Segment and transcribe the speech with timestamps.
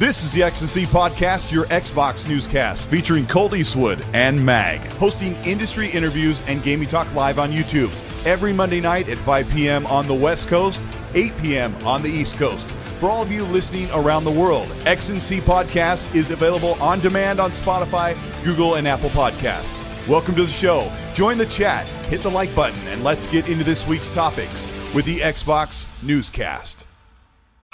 [0.00, 5.90] This is the XNC Podcast, your Xbox newscast, featuring Colt Eastwood and Mag, hosting industry
[5.90, 7.92] interviews and gaming talk live on YouTube
[8.24, 9.86] every Monday night at 5 p.m.
[9.88, 11.74] on the West Coast, 8 p.m.
[11.84, 12.66] on the East Coast.
[12.98, 17.50] For all of you listening around the world, XNC Podcast is available on demand on
[17.50, 19.86] Spotify, Google, and Apple Podcasts.
[20.08, 20.90] Welcome to the show.
[21.12, 25.04] Join the chat, hit the like button, and let's get into this week's topics with
[25.04, 26.86] the Xbox Newscast.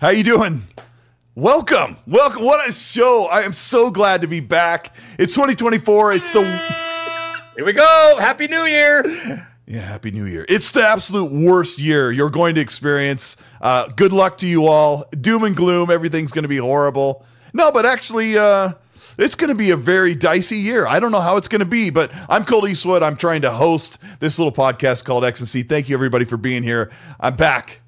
[0.00, 0.66] How you doing?
[1.34, 1.98] Welcome.
[2.06, 2.42] Welcome.
[2.42, 3.28] What a show.
[3.30, 4.94] I am so glad to be back.
[5.18, 6.14] It's 2024.
[6.14, 6.42] It's the
[7.54, 8.16] Here we go.
[8.18, 9.02] Happy New Year.
[9.66, 10.46] Yeah, happy new year.
[10.48, 13.36] It's the absolute worst year you're going to experience.
[13.60, 15.04] Uh, good luck to you all.
[15.20, 17.26] Doom and gloom, everything's going to be horrible.
[17.52, 18.72] No, but actually uh
[19.18, 20.86] it's going to be a very dicey year.
[20.86, 23.02] I don't know how it's going to be, but I'm Colt Eastwood.
[23.02, 25.62] I'm trying to host this little podcast called X and C.
[25.62, 26.90] Thank you everybody for being here.
[27.20, 27.82] I'm back.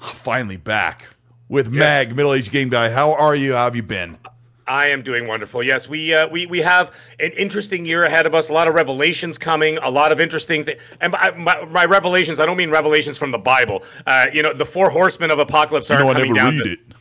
[0.00, 1.13] Finally back
[1.54, 2.90] with Mag, middle aged game guy.
[2.90, 3.54] How are you?
[3.54, 4.18] How have you been?
[4.66, 5.62] I am doing wonderful.
[5.62, 8.48] Yes, we uh, we we have an interesting year ahead of us.
[8.48, 9.78] A lot of revelations coming.
[9.78, 10.80] A lot of interesting things.
[11.00, 13.84] And by, my, my revelations, I don't mean revelations from the Bible.
[14.06, 16.58] Uh, you know, the four horsemen of apocalypse aren't know, I coming never down.
[16.58, 16.93] read to, it.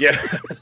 [0.00, 0.18] Yeah,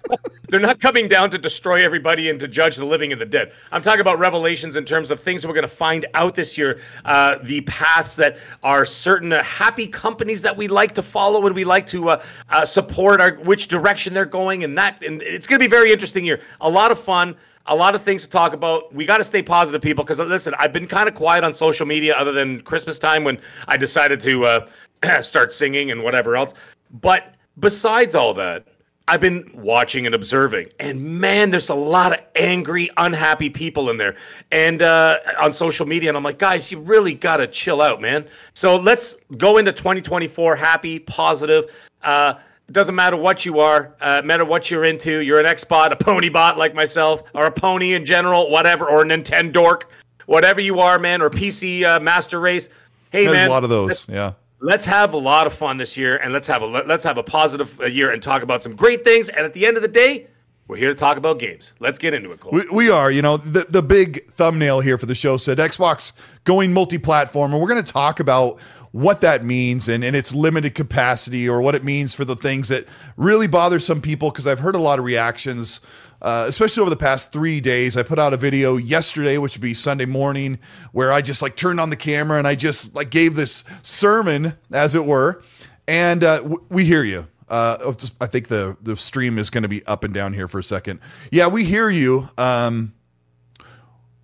[0.48, 3.52] they're not coming down to destroy everybody and to judge the living and the dead.
[3.70, 6.80] I'm talking about revelations in terms of things we're going to find out this year.
[7.04, 11.54] Uh, the paths that are certain uh, happy companies that we like to follow and
[11.54, 15.00] we like to uh, uh, support, our which direction they're going, and that.
[15.04, 16.40] And it's going to be very interesting year.
[16.60, 17.36] A lot of fun.
[17.66, 18.92] A lot of things to talk about.
[18.92, 21.86] We got to stay positive, people, because listen, I've been kind of quiet on social
[21.86, 23.38] media other than Christmas time when
[23.68, 24.68] I decided to uh,
[25.22, 26.54] start singing and whatever else.
[26.90, 28.64] But besides all that,
[29.08, 33.96] I've been watching and observing, and man, there's a lot of angry, unhappy people in
[33.96, 34.16] there,
[34.52, 36.10] and uh, on social media.
[36.10, 38.26] And I'm like, guys, you really gotta chill out, man.
[38.52, 41.70] So let's go into 2024 happy, positive.
[42.02, 42.34] Uh,
[42.68, 45.20] it doesn't matter what you are, uh, matter what you're into.
[45.20, 49.00] You're an Xbot, a pony bot like myself, or a pony in general, whatever, or
[49.00, 49.90] a Nintendo dork,
[50.26, 52.68] whatever you are, man, or PC uh, master race.
[53.10, 54.06] Hey, There's man, a lot of those.
[54.06, 54.34] Yeah.
[54.60, 57.22] Let's have a lot of fun this year and let's have a let's have a
[57.22, 59.88] positive uh, year and talk about some great things and at the end of the
[59.88, 60.26] day
[60.66, 62.52] we're here to talk about games let's get into it Cole.
[62.52, 66.12] We, we are, you know, the, the big thumbnail here for the show said Xbox
[66.44, 67.52] going multi platform.
[67.52, 68.60] And we're going to talk about
[68.92, 72.68] what that means and, and its limited capacity or what it means for the things
[72.68, 72.86] that
[73.16, 74.30] really bother some people.
[74.30, 75.80] Because I've heard a lot of reactions,
[76.20, 77.96] uh, especially over the past three days.
[77.96, 80.58] I put out a video yesterday, which would be Sunday morning,
[80.92, 84.54] where I just like turned on the camera and I just like gave this sermon,
[84.72, 85.42] as it were.
[85.86, 87.28] And uh, w- we hear you.
[87.48, 90.58] Uh, I think the the stream is going to be up and down here for
[90.58, 91.00] a second.
[91.32, 92.28] Yeah, we hear you.
[92.36, 92.92] Um,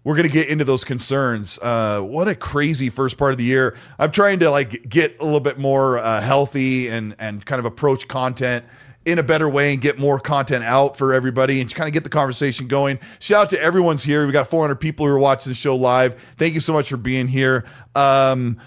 [0.04, 1.58] we're going to get into those concerns.
[1.62, 3.74] Uh, what a crazy first part of the year.
[3.98, 7.64] I'm trying to like get a little bit more uh, healthy and and kind of
[7.64, 8.66] approach content
[9.04, 12.04] in a better way and get more content out for everybody and kind of get
[12.04, 12.98] the conversation going.
[13.18, 14.26] Shout out to everyone's here.
[14.26, 16.14] We got 400 people who are watching the show live.
[16.38, 17.64] Thank you so much for being here.
[17.94, 18.58] Um,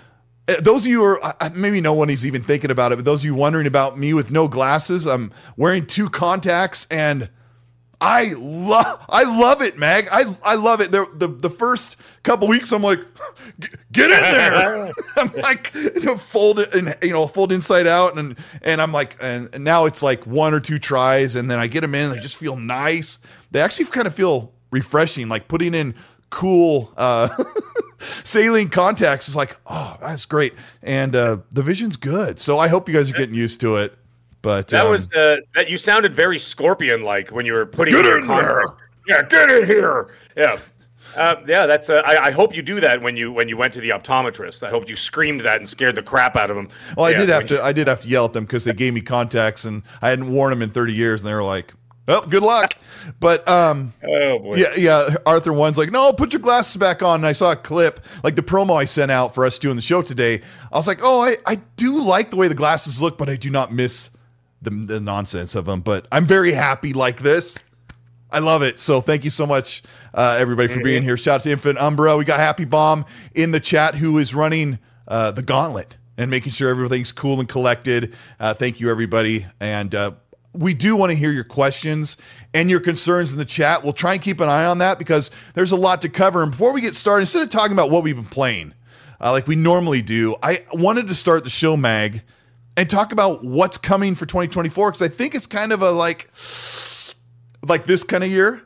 [0.48, 3.06] uh, those of you who are maybe no one is even thinking about it, but
[3.06, 7.30] those of you wondering about me with no glasses, I'm wearing two contacts and
[8.00, 10.08] I love I love it, Mag.
[10.12, 10.92] I I love it.
[10.92, 13.00] The the, the first couple weeks I'm like
[13.59, 14.91] "G- get in there.
[15.18, 18.91] I'm like you know, fold it and you know fold inside out and and I'm
[18.91, 21.96] like and, and now it's like one or two tries and then I get them
[21.96, 23.19] in and I just feel nice.
[23.52, 25.96] They actually kind of feel refreshing like putting in
[26.30, 27.30] cool uh
[28.24, 30.53] saline contacts is like oh that's great
[30.84, 32.40] and uh the vision's good.
[32.40, 33.97] So I hope you guys are getting used to it.
[34.41, 37.94] But that um, was uh, that you sounded very scorpion like when you were putting
[37.94, 40.57] Get your in contract- yeah get in here yeah
[41.15, 41.89] uh, yeah, that's.
[41.89, 44.63] Uh, I, I hope you do that when you when you went to the optometrist.
[44.63, 46.69] I hope you screamed that and scared the crap out of them.
[46.95, 47.63] Well, I Yeah, did have to.
[47.63, 50.31] I did have to yell at them because they gave me contacts and I hadn't
[50.31, 51.74] worn them in 30 years, and they were like,
[52.07, 52.75] "Well, good luck."
[53.21, 54.56] But um, Oh boy.
[54.57, 55.15] yeah, yeah.
[55.25, 58.36] Arthur one's like, "No, put your glasses back on." And I saw a clip, like
[58.36, 60.42] the promo I sent out for us doing the show today.
[60.74, 63.38] I was like, "Oh, I I do like the way the glasses look, but I
[63.38, 64.10] do not miss
[64.62, 67.57] the the nonsense of them." But I'm very happy like this.
[68.31, 68.77] I love it.
[68.77, 69.83] So thank you so much,
[70.13, 71.15] uh, everybody, for being here.
[71.15, 72.18] Shout out to Infinite Umbra.
[72.18, 76.51] We got Happy Bomb in the chat who is running uh, the gauntlet and making
[76.51, 78.13] sure everything's cool and collected.
[78.39, 79.45] Uh, thank you, everybody.
[79.59, 80.12] And uh,
[80.53, 82.18] we do want to hear your questions
[82.53, 83.83] and your concerns in the chat.
[83.83, 86.44] We'll try and keep an eye on that because there's a lot to cover.
[86.44, 88.74] And before we get started, instead of talking about what we've been playing,
[89.21, 92.24] uh, like we normally do, I wanted to start the show mag
[92.75, 96.29] and talk about what's coming for 2024 because I think it's kind of a like
[97.69, 98.62] like this kind of year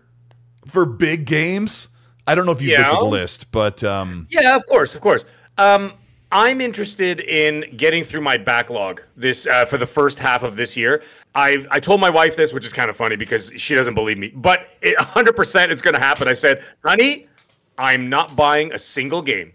[0.66, 1.90] for big games.
[2.28, 2.90] I don't know if you've Yeah.
[2.90, 5.26] looked at the list, but um, Yeah, of course, of course.
[5.58, 5.94] Um,
[6.32, 10.78] I'm interested in getting through my backlog this uh, for the first half of this
[10.78, 11.04] year.
[11.36, 14.18] I I told my wife this, which is kind of funny because she doesn't believe
[14.18, 16.28] me, but it, 100% it's going to happen.
[16.30, 17.28] I said, "Honey,
[17.78, 19.52] I'm not buying a single game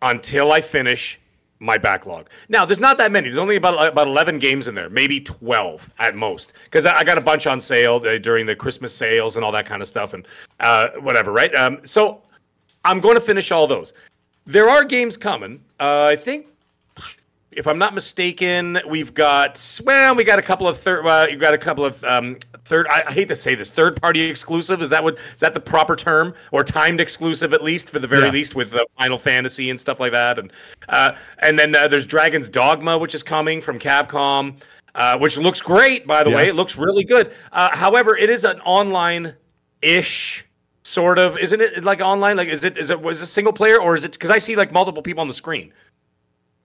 [0.00, 1.18] until I finish
[1.62, 3.28] my backlog." Now, there's not that many.
[3.28, 7.18] There's only about about 11 games in there, maybe 12 at most, because I, got
[7.18, 10.14] a bunch on sale uh, during the Christmas sales and all that kind of stuff,
[10.14, 10.26] and
[10.60, 11.54] uh, whatever, right?
[11.54, 12.22] Um, so
[12.84, 13.92] I'm going to finish all those.
[14.44, 15.60] There are games coming.
[15.78, 16.46] Uh, I think,
[17.56, 21.06] if I'm not mistaken, we've got well, we got a couple of third.
[21.06, 22.86] Uh, you got a couple of um, third.
[22.88, 24.82] I, I hate to say this, third party exclusive.
[24.82, 28.06] Is that what is that the proper term or timed exclusive at least for the
[28.06, 28.30] very Yeah.
[28.32, 30.38] least with the Final Fantasy and stuff like that.
[30.38, 30.52] And
[30.88, 34.56] uh, and then uh, there's Dragon's Dogma, which is coming from Capcom.
[34.94, 36.36] Uh, which looks great, by the Yeah.
[36.36, 36.48] way.
[36.48, 37.32] It looks really good.
[37.50, 40.44] Uh, however, it is an online-ish
[40.84, 43.80] sort of isn't it like online like is it is it was it single player
[43.80, 45.72] or is it because i see like multiple people on the screen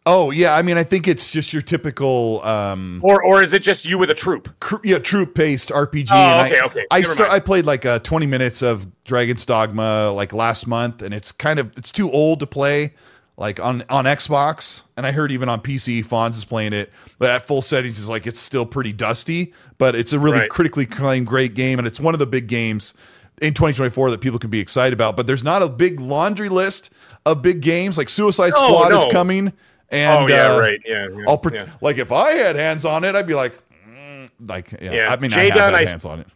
[0.07, 3.61] oh yeah, I mean, I think it's just your typical um, or or is it
[3.61, 6.07] just you with a troop cr- yeah troop based RPG.
[6.11, 6.85] Oh, and okay, I, okay.
[6.91, 7.29] I Never start.
[7.29, 7.41] mind.
[7.41, 11.59] I played like uh, 20 minutes of Dragon's Dogma like last month, and it's kind
[11.59, 12.93] of it's too old to play
[13.37, 14.81] like on on Xbox.
[14.95, 18.09] And I heard even on PC, Fonz is playing it, but at full settings is
[18.09, 20.49] like it's still pretty dusty, but it's a really Right.
[20.49, 22.93] critically acclaimed great game, and it's one of the big games
[23.39, 25.15] in 2024 that people can be excited about.
[25.15, 26.89] But there's not a big laundry list
[27.27, 29.53] of big games like Suicide No, Squad is coming.
[29.89, 31.69] And oh yeah uh, right yeah, yeah, I'll pre- yeah.
[31.81, 33.57] like if I had hands on it, I'd be like,
[33.89, 34.91] mm, like yeah.
[34.91, 35.11] Yeah.
[35.13, 36.27] I mean, Jay I have Dunn, I- hands on it.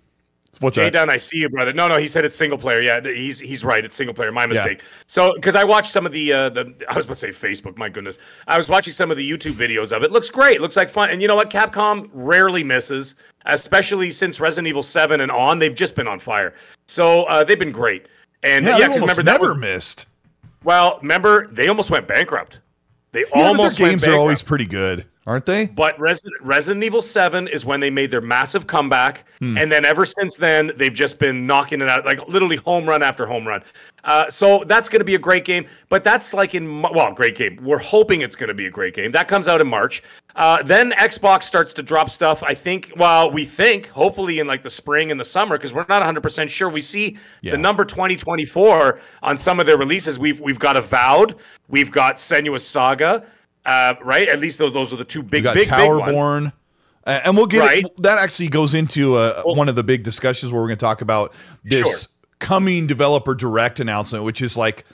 [0.59, 0.93] What's Jay that?
[0.93, 1.73] Dunn, I see you, brother.
[1.73, 2.81] No, no, he said it's single player.
[2.81, 3.83] Yeah, he's he's right.
[3.83, 4.31] It's single player.
[4.31, 4.83] My mistake.
[5.07, 7.77] So, because I watched some of the uh, the I was about to say Facebook.
[7.77, 8.17] My goodness,
[8.47, 10.11] I was watching some of the YouTube videos of it.
[10.11, 10.61] Looks great.
[10.61, 11.09] Looks like fun.
[11.09, 11.49] And you know what?
[11.49, 13.15] Capcom rarely misses,
[13.47, 15.57] especially since Resident Evil Seven and on.
[15.57, 16.53] They've just been on fire.
[16.87, 18.07] So uh, they've been great.
[18.43, 20.05] And Yeah, yeah, they 'cause almost remember never was- missed.
[20.63, 22.59] well, remember they almost went bankrupt.
[23.11, 25.67] They Yeah, almost their games are always pretty good, aren't they?
[25.67, 29.27] But Resident, Resident Evil 7 is when they made their massive comeback.
[29.39, 29.57] Hmm.
[29.57, 33.03] And then ever since then, they've just been knocking it out, like literally home run
[33.03, 33.63] after home run.
[34.03, 35.67] Uh, so that's going to be a great game.
[35.89, 37.59] But that's like in, well, great game.
[37.61, 39.11] We're hoping it's going to be a great game.
[39.11, 40.01] That comes out in March.
[40.35, 44.63] Uh, then Xbox starts to drop stuff, I think, well, we think, hopefully in like
[44.63, 46.69] the spring and the summer, because we're not 100% sure.
[46.69, 47.51] We see Yeah.
[47.51, 50.17] the number 2024 on some of their releases.
[50.17, 51.35] We've, we've got Avowed,
[51.67, 53.25] we've got Senua's Saga.
[53.65, 56.01] Uh, right, at least those, those are the two We big, got big, big ones.
[56.01, 56.53] Towerborn.
[57.05, 57.83] Uh, and we'll get Right.
[57.85, 60.85] it, that actually goes into uh, one of the big discussions where we're going to
[60.85, 61.33] talk about
[61.63, 62.07] this
[62.39, 64.85] coming developer direct announcement, which is like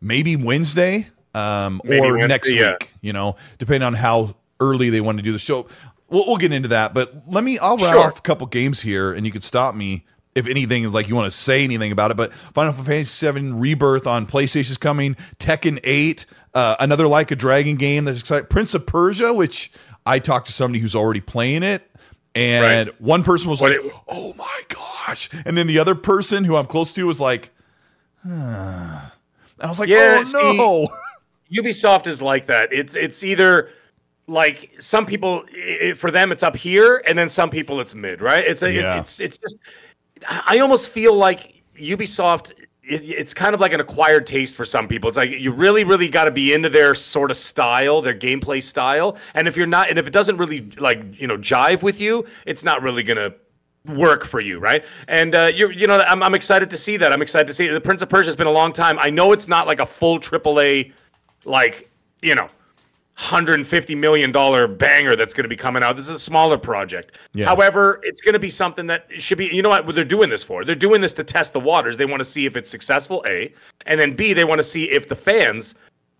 [0.00, 2.72] maybe Wednesday um, Maybe or Wednesday, next yeah.
[2.72, 5.66] week, you know, depending on how early they want to do the show.
[6.08, 8.10] We'll, we'll get into that, but let me, I'll rattle Sure.
[8.10, 10.04] off a couple games here and you could stop me
[10.34, 12.16] if anything is like you want to say anything about it.
[12.16, 16.24] But Final Fantasy VII Rebirth on PlayStation is coming, Tekken 8,
[16.54, 19.70] uh, another Like a Dragon game that's exciting, Prince of Persia, which
[20.06, 21.86] I talked to somebody who's already playing it.
[22.34, 23.00] And Right.
[23.00, 26.56] one person was What like, it- "Oh my gosh!" And then the other person who
[26.56, 27.50] I'm close to was like,
[28.26, 30.88] "Huh." and I was like, Yeah, "Oh see- no!"
[31.62, 32.72] Ubisoft is like that.
[32.72, 33.68] It's it's either
[34.32, 37.94] like some people i i- for them it's up here, and then some people it's
[37.94, 38.44] mid, right?
[38.46, 38.98] It's a, Yeah.
[38.98, 39.58] it's, it's it's just
[40.26, 42.52] I almost feel like Ubisoft.
[42.84, 45.08] It, it's kind of like an acquired taste for some people.
[45.08, 48.60] It's like you really, really got to be into their sort of style, their gameplay
[48.62, 49.16] style.
[49.34, 52.24] And if you're not, and if it doesn't really like you know jive with you,
[52.46, 53.32] it's not really gonna
[53.86, 54.84] work for you, right?
[55.08, 57.12] And uh, you you know, I'm, I'm excited to see that.
[57.12, 58.98] I'm excited to see the Prince of Persia has been a long time.
[59.00, 60.92] I know it's not like a full AAA,
[61.44, 61.88] like
[62.20, 62.48] you know,
[63.22, 65.94] 150 million dollar banger that's going to be coming out.
[65.94, 67.12] This is a smaller project.
[67.32, 67.46] Yeah.
[67.46, 69.46] However, it's going to be something that should be.
[69.46, 69.86] You know what?
[69.86, 70.64] What they're doing this for?
[70.64, 71.96] They're doing this to test the waters.
[71.96, 73.22] They want to see if it's successful.
[73.26, 73.54] A,
[73.86, 75.76] and then B, they want to see if the fans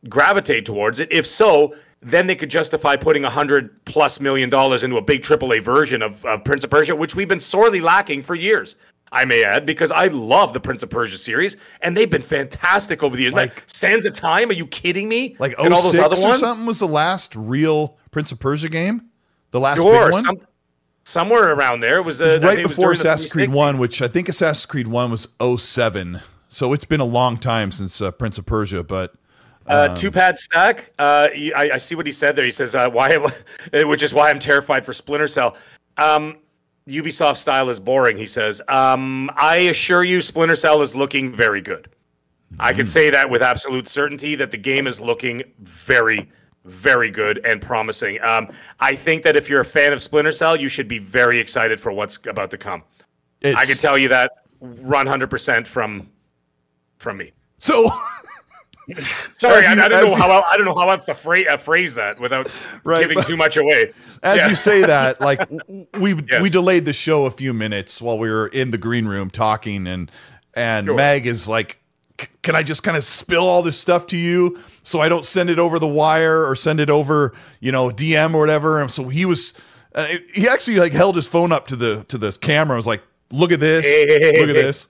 [0.09, 1.09] gravitate towards it.
[1.11, 5.23] If so, then they could justify putting a hundred plus million dollars into a big
[5.23, 8.77] AAA version of uh, Prince of Persia, which we've been sorely lacking for years.
[9.15, 13.03] I may add, because I love the Prince of Persia series, and they've been fantastic
[13.03, 13.35] over the years.
[13.35, 15.37] Like- Like Sands of Time, are you kidding me?
[15.39, 16.41] Like And all those 06 other or ones?
[16.41, 19.03] something was the last real Prince of Persia game.
[19.51, 20.25] The last Sure, big one.
[20.25, 20.39] some-
[21.05, 23.77] somewhere around there it was, uh, It was right it was before Assassin's Creed 1,
[23.79, 26.21] which I think Assassin's Creed 1 was 07.
[26.49, 29.13] So it's been a long time since uh, Prince of Persia, but
[29.67, 30.91] Uh, two pad stack.
[30.99, 32.45] Uh, I, I see what he said there.
[32.45, 33.17] He says, uh, "Why?"
[33.85, 35.57] Which is why I'm terrified for Splinter Cell.
[35.99, 36.37] Um,
[36.89, 38.17] Ubisoft style is boring.
[38.17, 41.89] He says, um, "I assure you, Splinter Cell is looking very good.
[42.59, 46.31] I can say that with absolute certainty that the game is looking very,
[46.65, 48.23] very good and promising.
[48.23, 48.49] Um,
[48.81, 51.81] I think that if you're a fan of Splinter Cell, you should be very excited
[51.81, 52.83] for what's about to come.
[53.41, 56.09] It's, I can tell you that run hundred percent from
[56.99, 57.33] from me.
[57.59, 57.91] So,
[59.39, 61.47] Sorry, As I, I don't know how el- I don't know how else to phrase,
[61.51, 62.51] uh, phrase that without
[62.85, 63.93] Right, giving but- too much away.
[64.23, 64.49] as Yeah.
[64.49, 65.41] you say that, like
[65.99, 66.43] we Yes.
[66.43, 69.87] we delayed the show a few minutes while we were in the green room talking,
[69.87, 70.11] and
[70.55, 70.95] and Sure.
[70.95, 71.79] Meg is like,
[72.43, 75.49] "Can I just kind of spill all this stuff to you so I don't send
[75.51, 79.09] it over the wire or send it over, you know, DM or whatever?" And so
[79.09, 79.55] he was,
[79.95, 82.75] uh, he actually like held his phone up to the to the camera.
[82.75, 83.87] and was like, "Look at this,
[84.39, 84.89] look at this."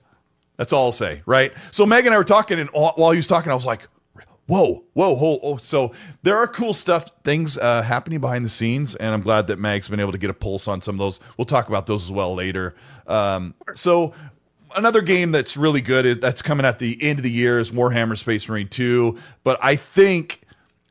[0.57, 1.51] That's all I'll say, right?
[1.71, 3.87] So Meg and I were talking, and all- while he was talking, I was like,
[4.47, 8.95] "Whoa, whoa, whoa!" Oh, so there are cool stuff, things uh, happening behind the scenes,
[8.95, 11.19] and I'm glad that Meg's been able to get a pulse on some of those.
[11.37, 12.75] We'll talk about those as well later.
[13.07, 14.13] Um, so
[14.75, 18.17] another game that's really good that's coming at the end of the year is Warhammer
[18.17, 20.41] Space Marine 2, but I think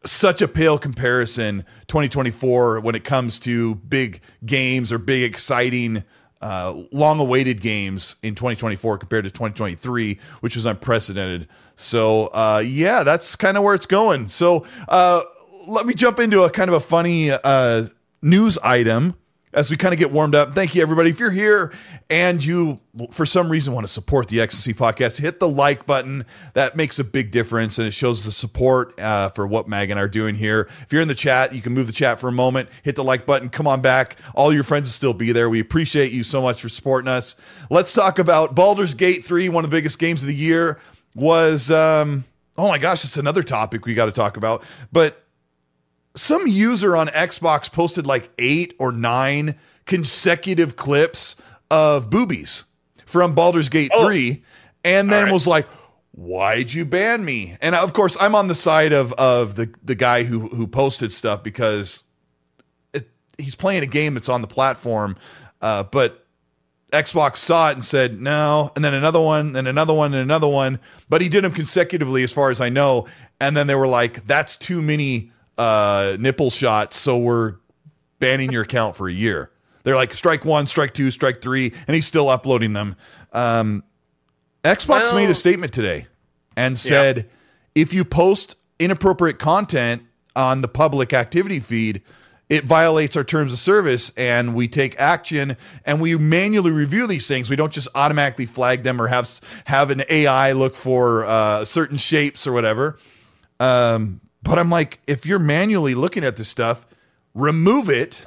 [0.04, 6.02] such a pale comparison 2024 when it comes to big games or big exciting
[6.40, 13.02] uh, long awaited games in 2024 compared to 2023 which was unprecedented so uh, yeah
[13.02, 15.22] that's kind of where it's going so uh,
[15.66, 17.86] let me jump into a kind of a funny uh,
[18.22, 19.14] news item
[19.54, 20.54] as we kind of get warmed up.
[20.54, 21.10] Thank you, everybody.
[21.10, 21.72] If you're here
[22.08, 26.24] and you, for some reason, want to support the XNC podcast, hit the like button.
[26.54, 30.00] That makes a big difference and it shows the support uh, for what Mag and
[30.00, 30.68] I are doing here.
[30.82, 33.04] If you're in the chat, you can move the chat for a moment, hit the
[33.04, 34.16] like button, come on back.
[34.34, 35.50] All your friends will still be there.
[35.50, 37.36] We appreciate you so much for supporting us.
[37.70, 40.78] Let's talk about Baldur's Gate 3, one of the biggest games of the year.
[41.14, 42.24] Was, um,
[42.56, 44.62] oh my gosh, it's another topic we got to talk about.
[44.90, 45.24] But
[46.14, 51.36] some user on Xbox posted like eight or nine consecutive clips
[51.70, 52.64] of boobies
[53.06, 54.04] from Baldur's Gate Oh.
[54.04, 54.42] 3
[54.84, 55.32] and then right.
[55.32, 55.66] was like
[56.12, 59.94] why'd you ban me and of course i'm on the side of of the the
[59.94, 62.04] guy who who posted stuff because
[62.92, 65.16] it, he's playing a game that's on the platform
[65.62, 66.21] uh, but
[66.92, 70.46] Xbox saw it and said no, and then another one, and another one, and another
[70.46, 70.78] one.
[71.08, 73.06] But he did them consecutively, as far as I know.
[73.40, 77.54] And then they were like, "That's too many uh, nipple shots, so we're
[78.20, 79.50] banning your account for a year."
[79.84, 82.96] They're like, "Strike one, strike two, strike three, and he's still uploading them.
[83.32, 83.84] Um,
[84.62, 86.06] Xbox Well- made a statement today
[86.56, 87.30] and said,
[87.74, 90.02] "If you post inappropriate content
[90.36, 92.02] on the public activity feed."
[92.48, 95.56] It violates our terms of service, and we take action,
[95.86, 97.48] and we manually review these things.
[97.48, 101.96] We don't just automatically flag them or have have an AI look for uh, certain
[101.96, 102.98] shapes or whatever.
[103.58, 106.86] Um, but I'm like, if you're manually looking at this stuff,
[107.34, 108.24] remove it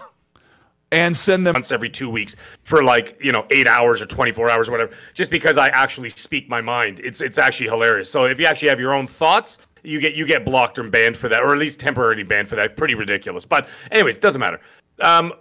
[0.92, 1.54] and send them.
[1.54, 4.94] once every two weeks for like you know eight hours or 24 hours or whatever
[5.14, 8.70] just because i actually speak my mind it's it's actually hilarious so if you actually
[8.70, 11.58] have your own thoughts you get you get blocked and banned for that or at
[11.58, 14.60] least temporarily banned for that pretty ridiculous but anyways it doesn't matter
[15.02, 15.34] um,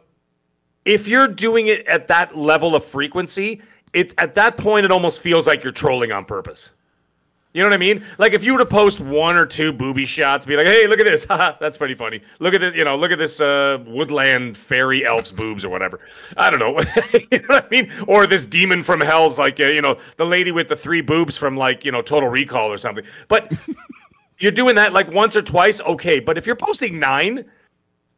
[0.85, 3.61] if you're doing it at that level of frequency
[3.93, 6.71] it at that point it almost feels like you're trolling on purpose
[7.55, 8.05] you know what I mean?
[8.19, 10.99] Like if you were to post one or two booby shots, be like, "Hey, look
[10.99, 11.25] at this!
[11.29, 12.21] That's pretty funny.
[12.41, 12.75] Look at this!
[12.75, 16.01] You know, look at this uh, woodland fairy elf's boobs or whatever."
[16.37, 16.81] I don't know.
[17.13, 17.93] you know what I mean?
[18.09, 21.37] Or this demon from hell's like, uh, you know, the lady with the three boobs
[21.37, 23.05] from like, you know, Total Recall or something.
[23.29, 23.53] But
[24.38, 26.21] you're doing that like once or twice, okay.
[26.21, 27.45] But if you're posting nine,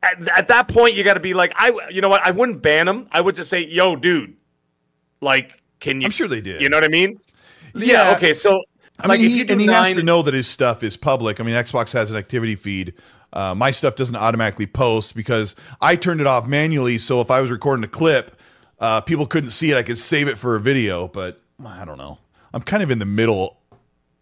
[0.03, 2.25] at, at that point you got to be like, I, you know what?
[2.25, 3.09] I wouldn't ban them.
[3.13, 4.35] I would just say, "Yo, dude,
[5.21, 6.61] like, can you?" I'm sure they did.
[6.61, 7.19] You know what I mean?
[7.75, 8.15] Yeah.
[8.17, 8.63] okay, so.
[8.99, 11.39] I like, mean, if he, and he has to know that his stuff is public.
[11.39, 12.95] I mean, Xbox has an activity feed.
[13.31, 16.97] Uh, my stuff doesn't automatically post because I turned it off manually.
[16.97, 18.41] So if I was recording a clip,
[18.79, 19.77] uh, people couldn't see it.
[19.77, 22.17] I could save it for a video, but I don't know.
[22.55, 23.59] I'm kind of in the middle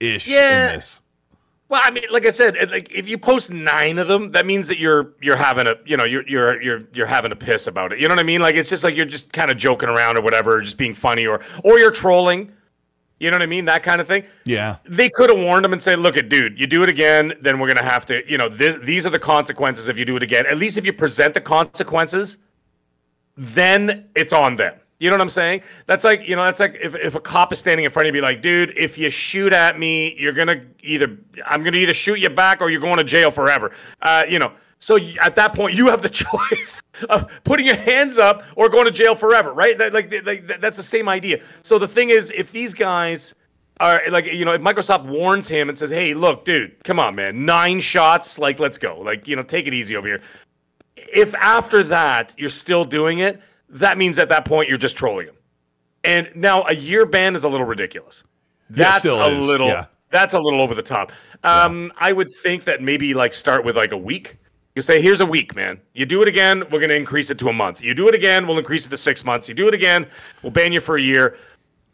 [0.00, 0.70] ish Yeah.
[0.70, 1.00] in this.
[1.74, 4.68] Well, I mean, like I said, like if you post nine of them, that means
[4.68, 7.92] that you're you're having a you know you're you're you're you're having a piss about
[7.92, 7.98] it.
[7.98, 8.40] You know what I mean?
[8.40, 11.26] Like it's just like you're just kind of joking around or whatever, just being funny
[11.26, 12.52] or or you're trolling.
[13.18, 13.64] You know what I mean?
[13.64, 14.22] That kind of thing.
[14.44, 14.76] Yeah.
[14.84, 17.58] They could have warned him and said, "Look, at dude, you do it again, then
[17.58, 18.22] we're gonna have to.
[18.30, 20.46] You know, this, these are the consequences if you do it again.
[20.46, 22.36] At least if you present the consequences,
[23.36, 24.74] then it's on them.
[25.04, 25.60] You know what I'm saying?
[25.84, 28.14] That's like, you know, that's like if, if a cop is standing in front of
[28.14, 31.92] you, be like, dude, if you shoot at me, you're gonna either I'm gonna either
[31.92, 33.70] shoot you back or you're going to jail forever.
[34.00, 36.80] Uh, you know, so at that point, you have the choice
[37.10, 39.76] of putting your hands up or going to jail forever, right?
[39.76, 41.38] That, like, like that's the same idea.
[41.60, 43.34] So the thing is, if these guys
[43.80, 47.14] are like, you know, if Microsoft warns him and says, hey, look, dude, come on,
[47.14, 50.22] man, nine shots, like, let's go, like, you know, take it easy over here
[50.96, 53.40] if after that you're still doing it,
[53.74, 55.34] that means at that point you're just trolling him.
[56.04, 58.22] And now a year ban is a little ridiculous.
[58.70, 59.86] Yeah, That's still a is, little yeah.
[60.10, 61.12] that's a little over the top.
[61.44, 64.36] Um, I would think that maybe like start with like a week.
[64.74, 65.78] You say, here's a week, man.
[65.92, 67.80] You do it again, we're gonna increase it to a month.
[67.80, 69.48] You do it again, we'll increase it to six months.
[69.48, 70.06] You do it again,
[70.42, 71.36] we'll ban you for a year.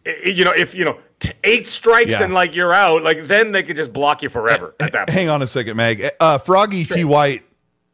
[0.07, 2.23] I- I- you know, if you know t- eight strikes Yeah.
[2.25, 5.11] and like you're out, like then they could just block you forever at that point.
[5.11, 6.09] Hang on a second, Mag.
[6.21, 7.43] Uh, Froggy T White,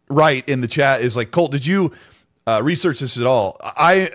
[0.09, 1.93] right in the chat is like, Colt, did you
[2.47, 3.57] uh, research this at all?
[3.61, 4.11] I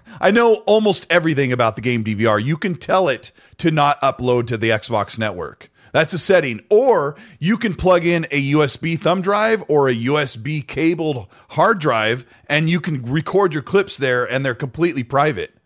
[0.20, 2.42] I know almost everything about the game DVR.
[2.42, 5.70] You can tell it to not upload to the Xbox network.
[5.92, 6.60] That's a setting.
[6.70, 12.24] Or you can plug in a USB thumb drive or a USB cabled hard drive,
[12.48, 15.56] and you can record your clips there, and they're completely private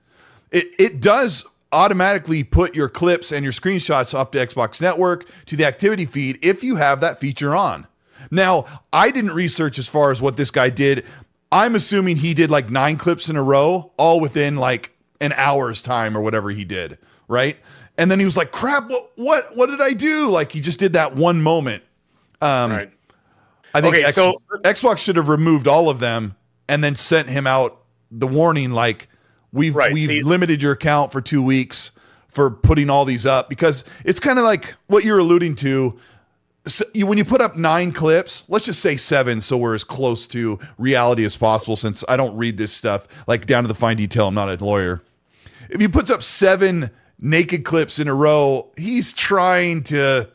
[0.51, 5.57] it it does automatically put your clips and your screenshots up to Xbox Network to
[5.57, 7.87] the activity feed if you have that feature on.
[8.31, 11.07] Now, I didn't research as far as what this guy did.
[11.53, 15.83] I'm assuming he did like nine clips in a row, all within like an hour's
[15.83, 17.57] time or whatever he did, right?
[17.99, 20.79] And then he was like, "Crap, what what what did I do?" Like he just
[20.79, 21.83] did that one moment.
[22.41, 22.91] Um, right.
[23.75, 26.35] I think Okay, X- so- Xbox should have removed all of them
[26.69, 29.09] and then sent him out the warning like
[29.53, 31.93] we've Right, we've see- limited your account for 2 weeks
[32.29, 35.99] for putting all these up because it's kind of like what you're alluding to
[36.67, 39.85] so you, when you put up 9 clips, let's just say 7 so we're as
[39.85, 43.75] close to reality as possible since I don't read this stuff like down to the
[43.75, 45.03] fine detail, I'm not a lawyer.
[45.71, 50.29] If he puts up 7 naked clips in a row, he's trying to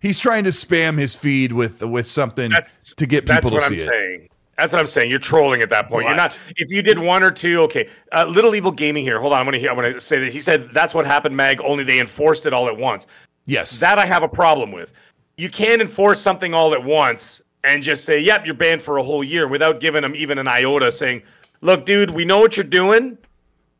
[0.00, 3.62] he's trying to spam his feed with with something That's to get people to what
[3.64, 3.88] see I'm it.
[3.88, 4.28] saying.
[4.58, 5.10] That's what I'm saying.
[5.10, 6.06] You're trolling at that point.
[6.06, 6.38] You're not.
[6.56, 7.88] If you did one or two, okay.
[8.12, 9.20] Uh, Little Evil Gaming here.
[9.20, 9.40] Hold on.
[9.40, 9.68] I'm gonna hear.
[9.68, 11.60] I'm gonna say that he said that's what happened, Mag.
[11.60, 13.08] Only they enforced it all at once.
[13.46, 13.80] Yes.
[13.80, 14.92] That I have a problem with.
[15.36, 19.02] You can't enforce something all at once and just say, "Yep, you're banned for a
[19.02, 21.22] whole year," without giving them even an iota, saying,
[21.60, 23.18] "Look, dude, we know what you're doing.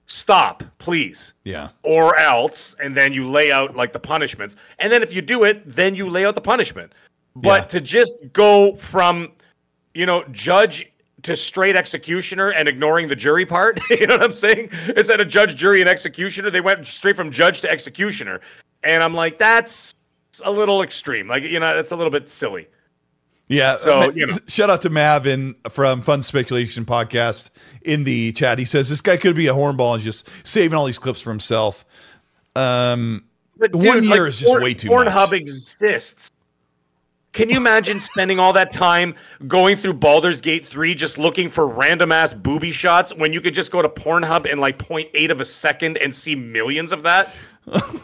[0.07, 1.69] Stop, please." yeah.
[1.83, 4.57] or else, and then you lay out like the punishments.
[4.79, 6.93] And then if you do it, then you lay out the punishment.
[7.37, 7.67] But Yeah.
[7.67, 9.33] to just go from,
[9.95, 10.90] you know, judge
[11.23, 14.71] to straight executioner and ignoring the jury part, you know what I'm saying?
[14.97, 18.40] Instead of judge, jury, and executioner, they went straight from judge to executioner.
[18.83, 19.95] And I'm like, that's
[20.44, 21.29] a little extreme.
[21.29, 22.68] Like, you know, it's a little bit silly.
[23.49, 23.77] Yeah.
[23.77, 24.37] So, uh, you know.
[24.47, 27.51] shout out to Mav in from Fun Speculation podcast
[27.83, 28.59] in the chat.
[28.59, 31.31] He says this guy could be a hornball and just saving all these clips for
[31.31, 31.85] himself.
[32.57, 33.25] Um
[33.59, 35.33] But One year like, is just Porn- way too Pornhub much.
[35.35, 36.31] exists.
[37.33, 39.12] Can you imagine spending all that time
[39.49, 43.55] going through Baldur's Gate 3 just looking for random ass booby shots when you could
[43.55, 47.35] just go to Pornhub in like 0.8 of a second and see millions of that?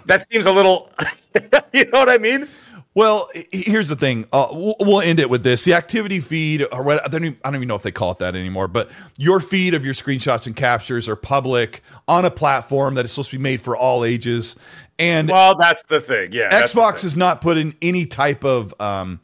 [0.07, 0.91] That seems a little
[1.73, 2.49] you know what I mean?
[2.93, 4.27] Well, here's the thing.
[4.33, 7.05] Uh, we'll, end it with this: the activity feed, or what?
[7.05, 8.67] I don't, even, I don't even know if they call it that anymore.
[8.67, 13.13] But your feed of your screenshots and captures are public on a platform that is
[13.13, 14.57] supposed to be made for all ages.
[14.99, 16.33] And Well, that's the thing.
[16.33, 16.51] Yeah.
[16.51, 17.07] Xbox thing.
[17.07, 19.21] has not put in any type of um,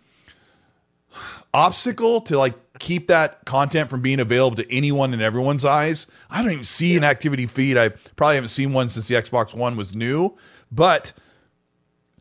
[1.53, 6.07] obstacle to like keep that content from being available to anyone in everyone's eyes.
[6.31, 7.77] I don't even see an activity feed.
[7.77, 10.37] I probably haven't seen one since the Xbox One was new,
[10.71, 11.12] but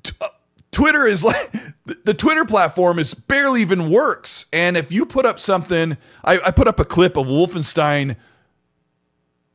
[0.03, 0.27] t- uh,
[0.71, 1.51] Twitter is like
[1.85, 4.45] the, the Twitter platform is barely even works.
[4.51, 8.15] And if you put up something, I, I put up a clip of Wolfenstein,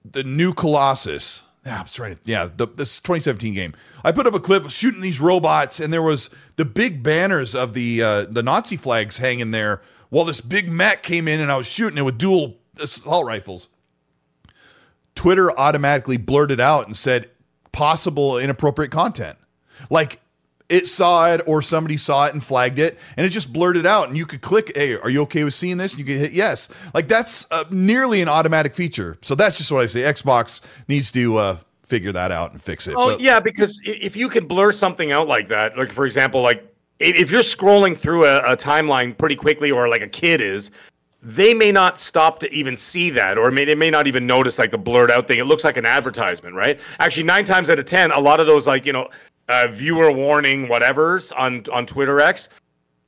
[0.05, 1.45] the new Colossus.
[1.65, 2.21] Yeah, I was trying to.
[2.25, 3.75] Yeah, the, this 2017 game.
[4.03, 7.55] I put up a clip of shooting these robots, and there was the big banners
[7.55, 9.83] of the uh, the Nazi flags hanging there.
[10.11, 13.69] While this big mech came in, and I was shooting it with dual assault rifles.
[15.15, 17.31] Twitter automatically blurted out and said
[17.73, 19.39] possible inappropriate content.
[19.91, 20.21] Like
[20.69, 24.09] it saw it or somebody saw it and flagged it and it just blurted out
[24.09, 25.99] and you could click, hey, are you okay with seeing this?
[25.99, 26.69] You could hit yes.
[26.95, 29.19] Like that's uh, nearly an automatic feature.
[29.21, 30.01] So that's just what I say.
[30.01, 32.95] Xbox needs to uh, figure that out and fix it.
[32.97, 36.41] Oh But- yeah, because if you can blur something out like that, like for example,
[36.41, 36.70] like
[37.01, 40.71] if you're scrolling through a, a timeline pretty quickly, or like a kid is,
[41.23, 44.59] they may not stop to even see that, or may, they may not even notice
[44.59, 45.39] like the blurred out thing.
[45.39, 46.79] It looks like an advertisement, right?
[46.99, 49.09] Actually, nine times out of ten, a lot of those like you know,
[49.49, 52.49] uh, viewer warning whatever's on on Twitter X.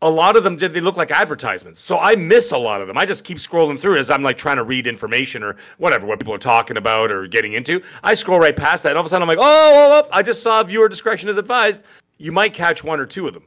[0.03, 0.75] A lot of them did.
[0.75, 2.99] They look like advertisements, so I miss a lot of them.
[2.99, 6.19] I just keep scrolling through as I'm like trying to read information or whatever, what
[6.19, 7.81] people are talking about or getting into.
[8.03, 10.09] I scroll right past that, and all of a sudden I'm like, oh, oh, oh
[10.11, 11.85] I just saw viewer discretion is advised.
[12.19, 13.45] You might catch one or two of them,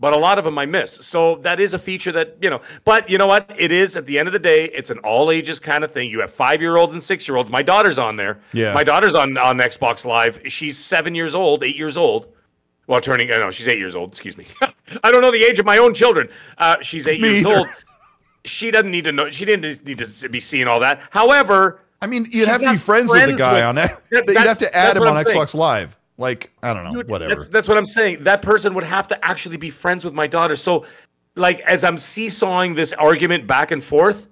[0.00, 0.92] but a lot of them I miss.
[0.94, 2.60] So that is a feature that you know.
[2.84, 3.50] But you know what?
[3.58, 6.08] It is at the end of the day, it's an all ages kind of thing.
[6.10, 7.50] You have five year olds and six year olds.
[7.50, 8.40] My daughter's on there.
[8.52, 8.72] Yeah.
[8.72, 10.40] My daughter's on on Xbox Live.
[10.46, 12.28] She's seven years old, eight years old.
[12.86, 14.10] Well, turning, uh, no, she's eight years old.
[14.10, 14.46] Excuse me.
[15.04, 16.28] I don't know the age of my own children.
[16.56, 17.58] Uh, she's eight Me years either.
[17.58, 17.68] old.
[18.46, 19.30] She doesn't need to know.
[19.30, 21.02] She didn't need to be seeing all that.
[21.10, 24.00] However, I mean, you'd have to be friends, with the guy with, on that.
[24.10, 25.60] You'd have to add him on Xbox saying.
[25.60, 25.97] Live.
[26.18, 27.30] Like, I don't know, Dude, whatever.
[27.30, 28.24] That's, that's what I'm saying.
[28.24, 30.56] That person would have to actually be friends with my daughter.
[30.56, 30.84] So,
[31.36, 34.26] like, as I'm seesawing this argument back and forth,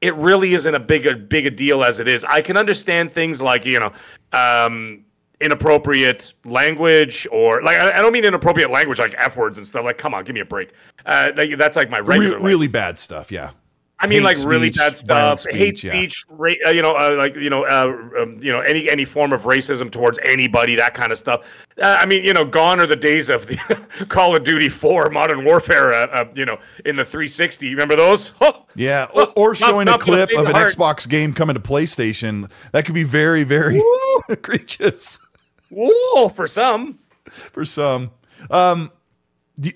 [0.00, 2.24] it really isn't a big a big a deal as it is.
[2.24, 3.92] I can understand things like you know
[4.32, 5.04] um,
[5.40, 9.84] inappropriate language or like I, I, don't mean inappropriate language like f words and stuff.
[9.84, 10.72] Like, come on, give me a break.
[11.06, 13.32] Uh, that's like my regular Re- really bad stuff.
[13.32, 13.50] Yeah.
[14.00, 16.36] I mean, hate like speech, really bad stuff, speech, hate speech, yeah.
[16.38, 19.32] ra- uh, you know, uh, like you know, uh, um, you know, any any form
[19.32, 21.40] of racism towards anybody, that kind of stuff.
[21.82, 23.56] Uh, I mean, you know, gone are the days of the
[24.08, 27.70] Call of Duty Four, Modern Warfare, uh, uh, you know, in the 360.
[27.70, 28.32] Remember those?
[28.40, 30.68] Oh, yeah, or, or showing not, a clip of an heart.
[30.68, 32.50] Xbox game coming to PlayStation.
[32.70, 33.82] That could be very, very
[34.28, 35.18] egregious.
[35.70, 37.00] Whoa, for some.
[37.24, 38.12] For some.
[38.50, 38.92] Um,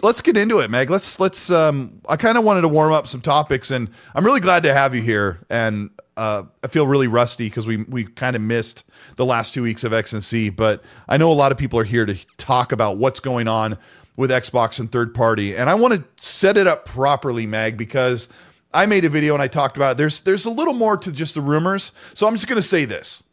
[0.02, 0.90] let's get into it, Meg.
[0.90, 1.50] Let's let's.
[1.50, 4.74] Um, I kind of wanted to warm up some topics, and I'm really glad to
[4.74, 5.40] have you here.
[5.50, 8.84] And uh, I feel really rusty because we we kind of missed
[9.16, 11.78] the last two weeks of X and C, but I know a lot of people
[11.78, 13.78] are here to talk about what's going on
[14.16, 18.28] with Xbox and third party, and I want to set it up properly, Meg, because
[18.72, 19.98] I made a video and I talked about it.
[19.98, 22.84] There's there's a little more to just the rumors, so I'm just going to say
[22.84, 23.24] this: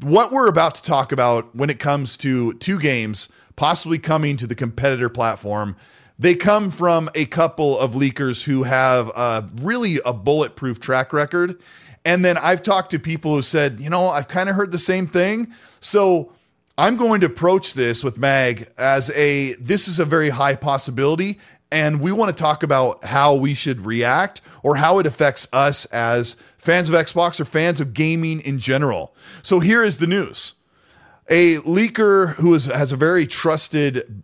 [0.00, 4.46] what we're about to talk about when it comes to two games possibly coming to
[4.46, 5.76] the competitor platform.
[6.18, 11.60] They come from a couple of leakers who have uh, really a bulletproof track record.
[12.04, 14.78] And then I've talked to people who said, you know, I've kind of heard the
[14.78, 15.52] same thing.
[15.80, 16.32] So
[16.76, 21.38] I'm going to approach this with Mag as a this is a very high possibility.
[21.72, 25.84] And we want to talk about how we should react or how it affects us
[25.86, 29.14] as fans of Xbox or fans of gaming in general.
[29.42, 30.54] So here is the news
[31.30, 34.22] a leaker who is, has a very trusted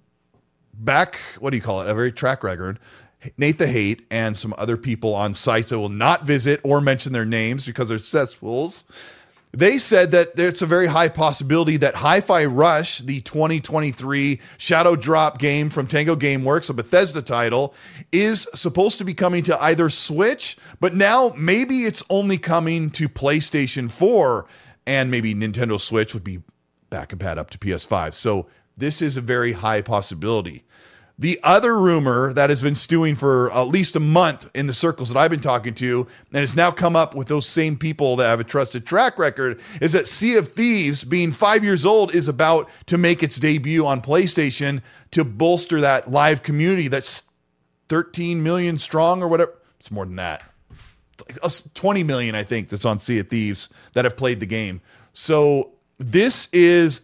[0.75, 1.89] back, what do you call it?
[1.89, 2.79] A very track record.
[3.39, 7.13] Nate the Hate and some other people on sites that will not visit or mention
[7.13, 8.85] their names because they're cesspools.
[9.53, 14.97] They said that it's a very high possibility that Hi Fi Rush, the 2023 Shadow
[14.97, 17.73] Drop game from Tango Gameworks, a Bethesda title,
[18.13, 23.09] is supposed to be coming to either Switch, but now maybe it's only coming to
[23.09, 24.47] PlayStation 4
[24.87, 26.43] and maybe Nintendo Switch would be
[26.91, 28.15] back and pad up to PS5.
[28.15, 28.47] So
[28.77, 30.65] this is a very high possibility.
[31.19, 35.09] The other rumor that has been stewing for at least a month in the circles
[35.09, 38.27] that I've been talking to, and has now come up with those same people that
[38.27, 42.29] have a trusted track record, is that Sea of Thieves, being five years old, is
[42.29, 47.23] about to make its debut on PlayStation to bolster that live community that's
[47.89, 49.57] 13 million strong or whatever.
[49.81, 50.43] It's more than that.
[51.43, 54.83] Uh, 20 million, I think, that's on Sea of Thieves that have played the game.
[55.15, 57.03] So this is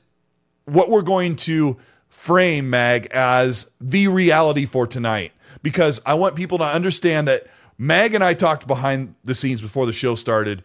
[0.65, 1.77] what we're going to
[2.09, 5.33] frame, Mag, as the reality for tonight.
[5.63, 7.47] Because I want people to understand that
[7.79, 10.63] Mag and I talked behind the scenes before the show started.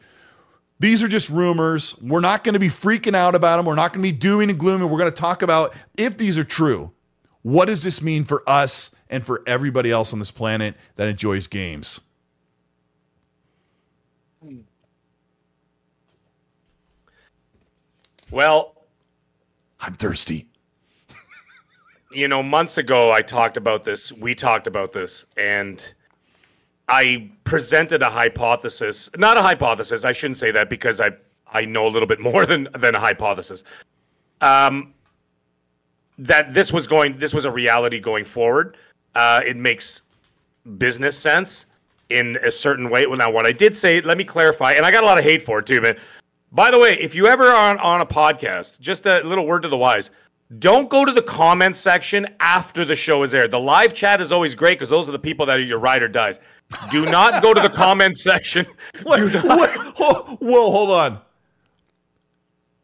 [0.80, 1.98] These are just rumors.
[2.02, 3.66] We're not going to be freaking out about them.
[3.66, 4.82] We're not going to be doom and gloom.
[4.82, 6.92] we're going to talk about if these are true.
[7.42, 11.48] What does this mean for us and for everybody else on this planet that enjoys
[11.48, 12.02] games?
[18.32, 18.76] Well,
[19.80, 20.48] I'm thirsty.
[22.12, 24.12] you know, months ago, I talked about this.
[24.12, 25.86] We talked about this, and
[26.90, 29.10] I presented a hypothesis.
[29.18, 30.06] Not a hypothesis.
[30.06, 31.12] I shouldn't say that because I
[31.52, 33.64] I know a little bit more than than a hypothesis.
[34.42, 34.94] Um,
[36.18, 37.18] that this was going.
[37.18, 38.78] This was a reality going forward.
[39.16, 40.02] Uh, it makes
[40.78, 41.66] business sense
[42.10, 43.06] in a certain way.
[43.06, 45.24] Well, now what I did say, let me clarify, and I got a lot of
[45.24, 45.98] hate for it too, man.
[46.52, 49.64] By the way, if you ever are on, on a podcast, just a little word
[49.64, 50.10] to the wise.
[50.60, 53.52] Don't go to the comments section after the show is aired.
[53.52, 56.02] The live chat is always great because those are the people that are your ride
[56.02, 56.40] or dies.
[56.90, 58.66] Do not go to the comments section.
[59.04, 59.72] What, what,
[60.42, 61.20] whoa, hold on.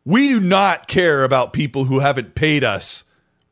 [0.06, 3.06] We do not care about people who haven't paid us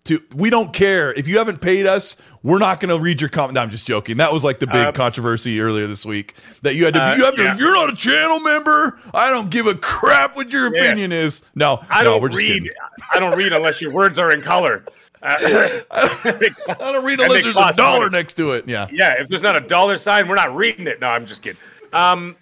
[0.03, 3.29] to we don't care if you haven't paid us we're not going to read your
[3.29, 6.35] comment no, i'm just joking that was like the big uh, controversy earlier this week
[6.61, 7.57] that you had to uh, you have to yeah.
[7.57, 10.81] you're not a channel member i don't give a crap what your yeah.
[10.81, 12.69] opinion is no i no, don't read
[13.13, 14.83] i don't read unless your words are in color
[15.23, 18.17] uh, I don't read unless there's a dollar money.
[18.17, 18.67] next to it.
[18.67, 18.87] Yeah.
[18.91, 19.21] Yeah.
[19.21, 20.99] If there's not a dollar sign, we're not reading it.
[20.99, 21.61] No, I'm just kidding.
[21.93, 22.35] Um,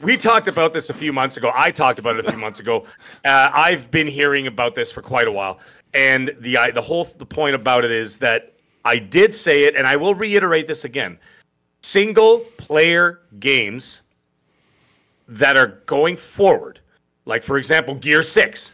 [0.00, 1.50] we talked about this a few months ago.
[1.54, 2.84] I talked about it a few months ago.
[3.24, 5.60] Uh, I've been hearing about this for quite a while.
[5.94, 8.52] And the the whole the point about it is that
[8.86, 11.18] I did say it, and I will reiterate this again:
[11.82, 14.00] single player games
[15.28, 16.78] that are going forward,
[17.24, 18.72] like for example Gear Six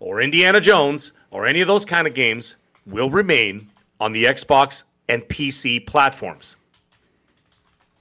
[0.00, 3.70] or Indiana Jones or any of those kind of games, will remain
[4.00, 6.56] on the Xbox and PC platforms.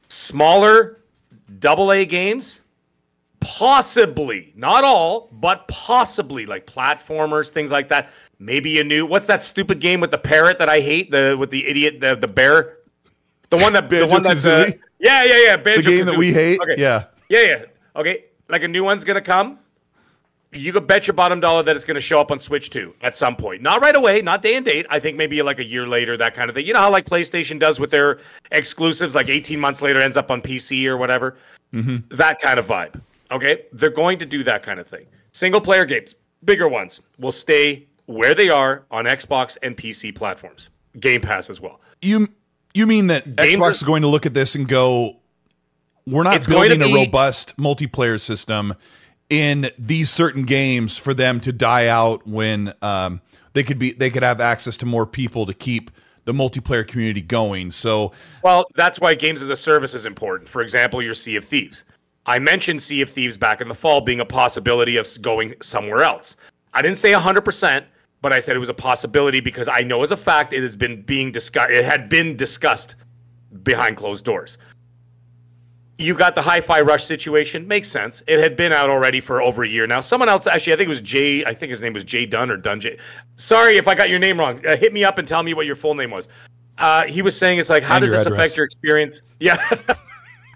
[0.08, 1.02] Smaller
[1.60, 2.62] double A games
[3.42, 8.10] possibly, not all, but possibly like platformers, things like that.
[8.40, 11.12] Maybe a new what's that stupid game with the parrot that I hate?
[11.12, 12.78] The with the idiot the the bear,
[13.50, 16.32] the one that the one that's uh, yeah yeah yeah Banjo the game that we
[16.32, 16.60] hate.
[16.62, 16.82] Okay.
[16.82, 17.66] Yeah yeah yeah
[17.98, 18.26] okay.
[18.48, 19.60] Like a new one's gonna come.
[20.52, 22.96] You could bet your bottom dollar that it's going to show up on Switch 2
[23.02, 23.62] at some point.
[23.62, 24.88] Not right away, not day and date.
[24.90, 26.66] I think maybe like a year later, that kind of thing.
[26.66, 28.22] You know how like PlayStation does with their
[28.52, 31.38] exclusives, like 18 months later ends up on PC or whatever?
[31.72, 32.16] Mm-hmm.
[32.16, 33.00] That kind of vibe.
[33.32, 35.06] Okay, they're going to do that kind of thing.
[35.34, 40.70] Single player games, bigger ones, will stay where they are on Xbox and PC platforms.
[41.00, 41.80] Game Pass as well.
[42.02, 42.28] You
[42.74, 45.18] you mean that Games Xbox is going to look at this and go,
[46.08, 48.74] "We're not building be, a robust multiplayer system
[49.30, 53.22] in these certain games for them to die out when um,
[53.54, 55.92] they could be they could have access to more people to keep."
[56.26, 57.72] the multiplayer community going.
[57.72, 58.12] So,
[58.44, 60.48] well, that's why games as a service is important.
[60.48, 61.86] For example, your Sea of Thieves.
[62.28, 66.04] I mentioned Sea of Thieves back in the fall being a possibility of going somewhere
[66.04, 66.36] else.
[66.76, 67.84] I didn't say 100%,
[68.22, 70.76] but I said it was a possibility because I know as a fact it has
[70.76, 71.70] been being discussed.
[71.70, 72.96] It had been discussed
[73.64, 74.58] behind closed doors.
[75.98, 77.68] You got the Hi-Fi Rush situation.
[77.68, 78.24] Makes sense.
[78.26, 80.00] It had been out already for over a year now.
[80.00, 81.44] Someone else, actually, I think it was Jay.
[81.44, 82.98] I think his name was Jay Dunn or Dunn Jay.
[83.36, 84.66] Sorry if I got your name wrong.
[84.66, 86.30] Uh, hit me up and tell me what your full name was.
[86.78, 88.40] Uh, he was saying it's like, how and does this address.
[88.40, 89.20] affect your experience?
[89.40, 89.58] Yeah.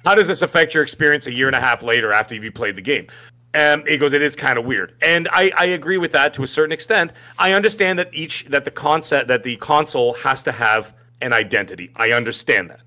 [0.05, 2.75] How does this affect your experience a year and a half later after you've played
[2.75, 3.07] the game?
[3.55, 6.43] Um, it goes, it is kind of weird, and I, I agree with that to
[6.43, 7.11] a certain extent.
[7.37, 11.91] I understand that each that the concept that the console has to have an identity.
[11.95, 12.81] I understand that.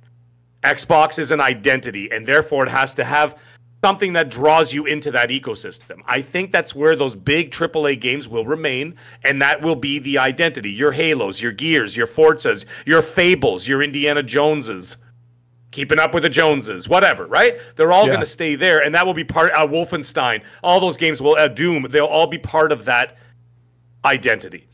[0.64, 3.38] Xbox is an identity, and therefore it has to have
[3.84, 6.00] something that draws you into that ecosystem.
[6.06, 10.18] I think that's where those big AAA games will remain, and that will be the
[10.18, 10.72] identity.
[10.72, 14.96] Your Halos, your Gears, your Forzas, your Fables, your Indiana Joneses
[15.76, 17.58] keeping up with the Joneses, whatever, right?
[17.76, 18.14] They're all yeah.
[18.14, 19.52] going to stay there, and that will be part.
[19.52, 21.86] Uh, Wolfenstein, all those games will uh, Doom.
[21.90, 23.18] They'll all be part of that
[24.06, 24.66] identity.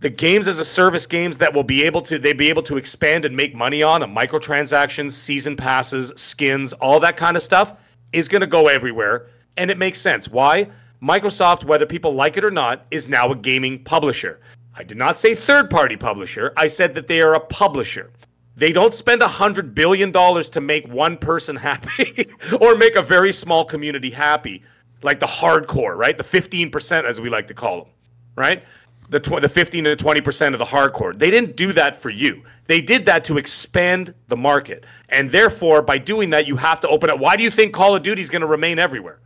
[0.00, 2.76] The games as a service games that will be able to they be able to
[2.76, 7.74] expand and make money on, a microtransactions, season passes, skins, all that kind of stuff
[8.12, 10.28] is going to go everywhere, and it makes sense.
[10.28, 10.68] Why?
[11.02, 14.38] Microsoft, whether people like it or not, is now a gaming publisher.
[14.76, 16.52] I did not say third party publisher.
[16.56, 18.12] I said that they are a publisher.
[18.56, 22.28] They don't spend a hundred billion dollars to make one person happy
[22.60, 24.62] or make a very small community happy,
[25.02, 26.16] like the hardcore, right?
[26.16, 27.92] The fifteen percent, as we like to call them,
[28.34, 28.64] right?
[29.10, 31.16] The tw- the fifteen to twenty percent of the hardcore.
[31.18, 32.42] They didn't do that for you.
[32.64, 36.88] They did that to expand the market, and therefore, by doing that, you have to
[36.88, 37.18] open up.
[37.18, 39.20] Why do you think Call of Duty is going to remain everywhere?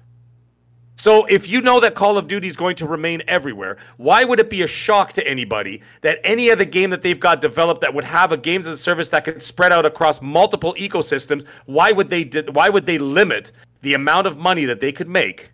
[1.01, 4.39] So if you know that Call of Duty is going to remain everywhere, why would
[4.39, 7.95] it be a shock to anybody that any other game that they've got developed that
[7.95, 11.91] would have a games as a service that could spread out across multiple ecosystems, why
[11.91, 15.51] would they why would they limit the amount of money that they could make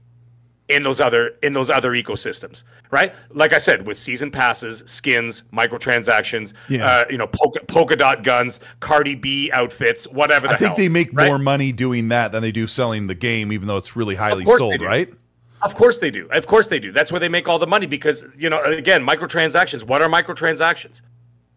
[0.68, 3.14] in those other in those other ecosystems, right?
[3.30, 6.84] Like I said, with season passes, skins, microtransactions, yeah.
[6.84, 10.48] uh, you know, polka, polka, dot guns, Cardi B outfits, whatever.
[10.48, 11.28] The I think hell, they make right?
[11.28, 14.44] more money doing that than they do selling the game, even though it's really highly
[14.44, 15.14] sold, right?
[15.62, 16.28] Of course they do.
[16.32, 16.92] Of course they do.
[16.92, 19.82] That's where they make all the money because you know again microtransactions.
[19.82, 21.00] What are microtransactions?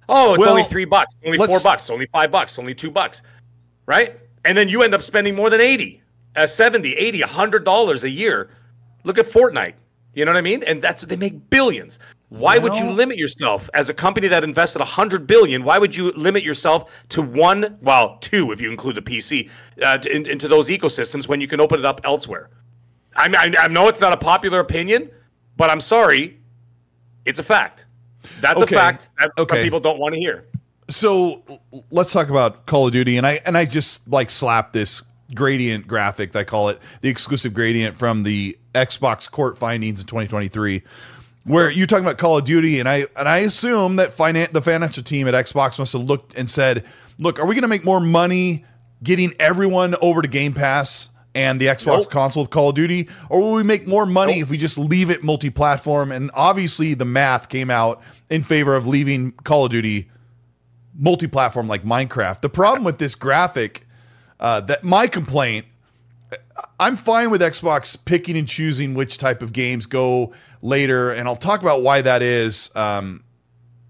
[0.08, 3.22] Oh, it's well, only three bucks, only four bucks, only five bucks, only two bucks,
[3.86, 4.20] right?
[4.46, 6.02] And then you end up spending more than 80,
[6.36, 8.50] uh, 70, 80, 100 dollars a year.
[9.04, 9.74] Look at Fortnite.
[10.14, 10.64] You know what I mean?
[10.64, 12.00] And that's they make billions.
[12.30, 15.64] Why well, would you limit yourself as a company that invested 100 billion?
[15.64, 19.50] Why would you limit yourself to one, well, two if you include the PC,
[19.82, 22.50] uh, to, in, into those ecosystems when you can open it up elsewhere?
[23.20, 25.12] I, I, I know it's not a popular opinion,
[25.58, 26.40] but I'm sorry,
[27.26, 27.84] it's a fact.
[28.40, 28.76] That's okay.
[28.76, 29.64] a fact that okay.
[29.64, 30.46] people don't want to hear.
[30.90, 31.44] So
[31.92, 35.04] let's talk about Call of Duty, and I and I just like slap this
[35.36, 36.36] gradient graphic.
[36.36, 40.82] I call it the exclusive gradient from the Xbox court findings in 2023,
[41.44, 44.62] where you're talking about Call of Duty, and I and I assume that finan- the
[44.62, 46.86] financial team at Xbox must have looked and said,
[47.20, 48.66] "Look, are we going to make more money
[49.04, 52.10] getting everyone over to Game Pass?" And the Xbox nope.
[52.10, 54.44] console with Call of Duty, or will we make more money nope.
[54.44, 56.12] if we just leave it multi-platform?
[56.12, 60.10] And obviously, the math came out in favor of leaving Call of Duty
[60.94, 62.42] multi-platform like Minecraft.
[62.42, 63.88] The problem with this graphic,
[64.42, 65.66] uh, that my complaint,
[66.78, 71.38] I'm fine with Xbox picking and choosing which type of games go later, and I'll
[71.38, 73.24] talk about why that is, um,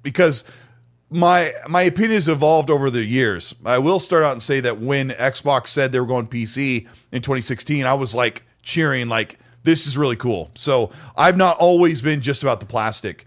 [0.04, 0.46] because
[1.10, 3.56] my my opinion has evolved over the years.
[3.66, 7.22] I will start out and say that when Xbox said they were going PC in
[7.22, 10.52] 2016, I was like cheering, like this is really cool.
[10.56, 13.26] So I've not always been just about the plastic.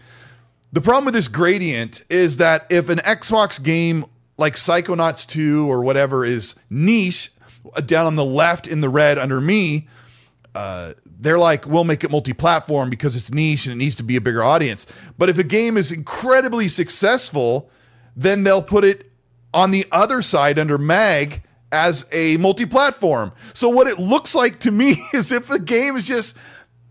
[0.71, 4.05] The problem with this gradient is that if an Xbox game
[4.37, 7.31] like Psychonauts 2 or whatever is niche
[7.85, 9.87] down on the left in the red under me,
[10.55, 10.93] uh,
[11.23, 14.21] they're like, we'll make it multi-platform because it's niche and it needs to be a
[14.21, 14.85] bigger audience.
[15.17, 17.69] But if a game is incredibly successful,
[18.15, 19.09] then they'll put it
[19.53, 23.31] on the other side under Mag as a multi-platform.
[23.53, 26.35] So what it looks like to me is if the game is just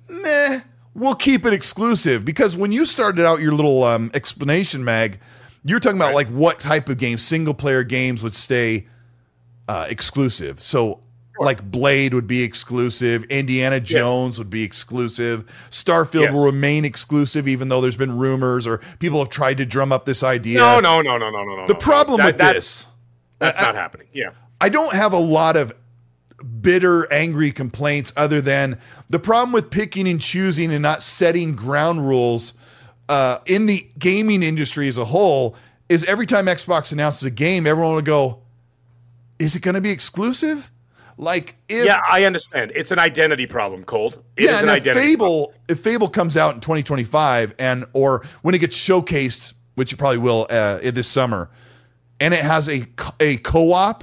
[0.08, 0.60] meh,
[0.94, 5.20] we'll keep it exclusive because when you started out your little um, explanation, Mag,
[5.62, 8.86] you're talking about like what type of games, single player games would stay
[9.68, 10.62] uh, exclusive.
[10.62, 11.00] So
[11.38, 16.32] like Blade would be exclusive, Indiana Jones would be exclusive, Starfield Yes.
[16.32, 20.04] will remain exclusive, even though there's been rumors or people have tried to drum up
[20.04, 20.58] this idea.
[20.58, 21.66] No, no, no, no, no, no, no.
[21.66, 22.86] The problem That- with that's, this,
[23.38, 24.06] that's I- not happening.
[24.12, 24.30] Yeah.
[24.60, 25.72] I don't have a lot of
[26.60, 32.06] bitter, angry complaints other than the problem with picking and choosing and not setting ground
[32.06, 32.54] rules
[33.08, 35.54] uh, in the gaming industry as a whole
[35.88, 38.38] is every time Xbox announces a game, everyone will go,
[39.38, 40.70] "Is it going to be exclusive?"
[41.22, 42.72] Like if Yeah, I understand.
[42.74, 44.16] It's an identity problem, Colt.
[44.36, 45.48] It is yeah, an and if identity problem.
[45.48, 49.96] Fable if Fable comes out in 2025 and or when it gets showcased, which it
[49.96, 51.48] probably will uh, this summer,
[52.18, 54.02] and it has a co- a co-op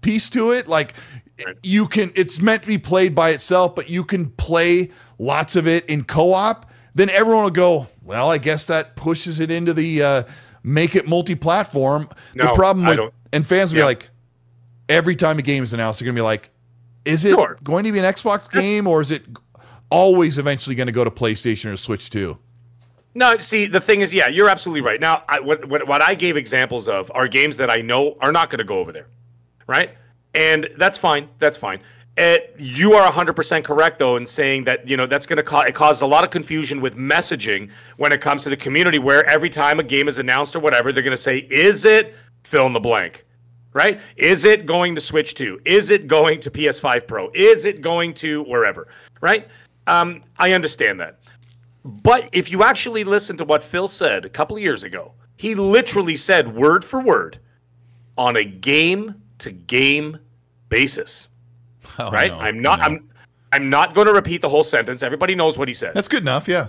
[0.00, 0.94] piece to it, like
[1.62, 5.68] you can it's meant to be played by itself, but you can play lots of
[5.68, 10.02] it in co-op, then everyone will go, well, I guess that pushes it into the
[10.02, 10.22] uh,
[10.62, 12.08] make it multi-platform.
[12.34, 13.84] the No, problem I with and fans will Yeah.
[13.84, 14.10] be like
[14.88, 16.50] every time a game is announced, they're gonna be like,
[17.04, 17.56] is it Sure.
[17.62, 19.24] going to be an Xbox game or is it
[19.90, 22.38] always eventually going to go to PlayStation or Switch too?
[23.14, 25.00] No, see, the thing is, yeah, you're absolutely right.
[25.00, 28.30] Now, I, what, what, what I gave examples of are games that I know are
[28.30, 29.06] not going to go over there,
[29.66, 29.90] right?
[30.34, 31.28] And that's fine.
[31.38, 31.80] That's fine.
[32.18, 35.64] It, you are 100% correct, though, in saying that, you know, that's going to cause,
[35.68, 39.24] it causes a lot of confusion with messaging when it comes to the community, where
[39.28, 42.66] every time a game is announced or whatever, they're going to say, is it fill
[42.66, 43.24] in the blank?
[43.78, 44.00] Right?
[44.16, 45.60] Is it going to Switch 2?
[45.64, 47.30] Is it going to PS5 Pro?
[47.32, 48.88] Is it going to wherever,
[49.20, 49.46] right?
[49.86, 51.20] Um, I understand that.
[51.84, 55.54] But if you actually listen to what Phil said a couple of years ago, he
[55.54, 57.38] literally said word for word
[58.18, 60.18] on a game to game
[60.68, 61.28] basis,
[62.00, 62.32] Oh, right?
[62.32, 62.84] no, I'm not no.
[62.84, 63.08] I'm
[63.52, 65.04] I'm not going to repeat the whole sentence.
[65.04, 66.48] Everybody knows what he said That's good enough.
[66.48, 66.68] Yeah.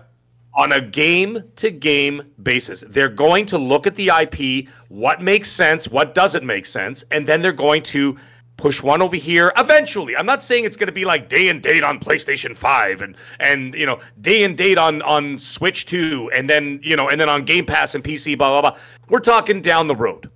[0.54, 2.84] On a game to game basis.
[2.88, 7.28] They're going to look at the IP, what makes sense, what doesn't make sense, and
[7.28, 8.18] then they're going to
[8.60, 10.16] push one over here eventually.
[10.18, 13.16] I'm not saying it's going to be like day and date on PlayStation 5 and
[13.40, 17.20] and you know, day and date on on Switch 2 and then, you know, and
[17.20, 18.80] then on Game Pass and PC blah blah blah.
[19.08, 20.30] We're talking down the road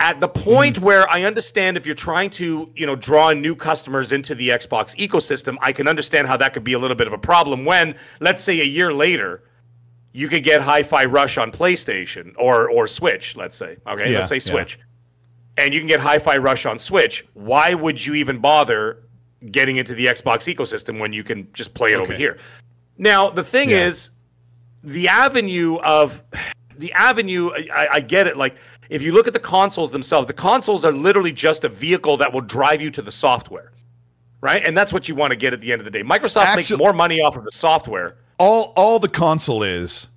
[0.00, 0.84] at the point mm-hmm.
[0.84, 4.94] where I understand if you're trying to, you know, draw new customers into the Xbox
[4.96, 7.94] ecosystem, I can understand how that could be a little bit of a problem when,
[8.20, 9.42] let's say, a year later,
[10.12, 13.36] you could get Hi-Fi Rush on PlayStation or or Switch.
[13.36, 14.52] Let's say, okay, Yeah, let's say yeah.
[14.52, 14.78] Switch,
[15.58, 17.26] and you can get Hi-Fi Rush on Switch.
[17.34, 19.02] Why would you even bother
[19.50, 22.38] getting into the Xbox ecosystem when you can just play it over here?
[22.98, 23.86] Now, the thing Yeah.
[23.86, 24.10] is,
[24.82, 26.22] the avenue of
[26.78, 28.56] the avenue I, I get it like
[28.90, 32.32] if you look at the consoles themselves the consoles are literally just a vehicle that
[32.32, 33.72] will drive you to the software
[34.40, 34.62] right?
[34.64, 36.02] And that's what you want to get at the end of the day.
[36.02, 38.16] Microsoft makes more money off of the software.
[38.38, 40.08] All all the console is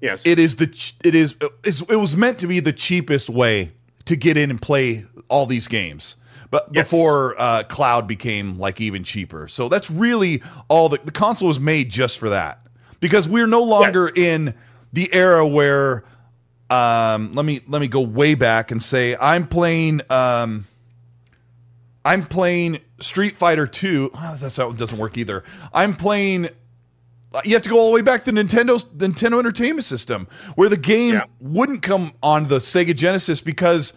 [0.00, 0.22] yes.
[0.26, 3.72] it is the it is it was meant to be the cheapest way
[4.04, 6.16] to get in and play all these games.
[6.50, 6.84] But Yes.
[6.84, 9.48] before uh, cloud became like even cheaper.
[9.48, 12.60] So that's really all the, the console was made just for that.
[13.00, 14.54] Because we're no longer in
[14.92, 16.04] the era where
[16.74, 20.66] um, let me let me go way back and say i'm playing um,
[22.04, 26.48] i'm playing street fighter 2 oh, that's that doesn't work either i'm playing
[27.44, 30.76] you have to go all the way back to Nintendo's Nintendo Entertainment System, where the
[30.76, 31.24] game Yeah.
[31.40, 33.92] wouldn't come on the Sega Genesis because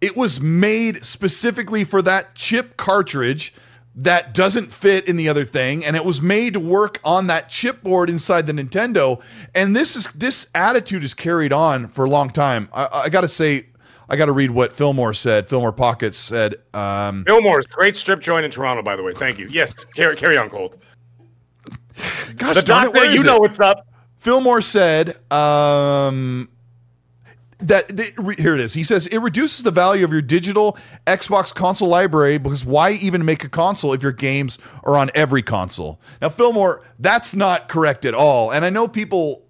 [0.00, 3.54] it was made specifically for that chip cartridge
[3.94, 7.50] that doesn't fit in the other thing, and it was made to work on that
[7.50, 9.22] chipboard inside the Nintendo.
[9.54, 12.68] And this is this attitude is carried on for a long time.
[12.72, 13.66] I, I got to say,
[14.08, 15.48] I got to read what Fillmore said.
[15.48, 16.56] Fillmore Pockets said.
[16.72, 19.12] Um, Fillmore's great strip joint in Toronto, by the way.
[19.12, 19.46] Thank you.
[19.50, 20.80] Yes, carry, carry on, Colt.
[22.36, 23.86] gosh, The darn it, where you is know what's up.
[24.18, 26.48] Fillmore said um,
[27.68, 28.74] that th- re- here it is.
[28.74, 33.24] He says it reduces the value of your digital Xbox console library because why even
[33.24, 36.00] make a console if your games are on every console?
[36.20, 38.52] Now, Fillmore, that's not correct at all.
[38.52, 39.46] And I know people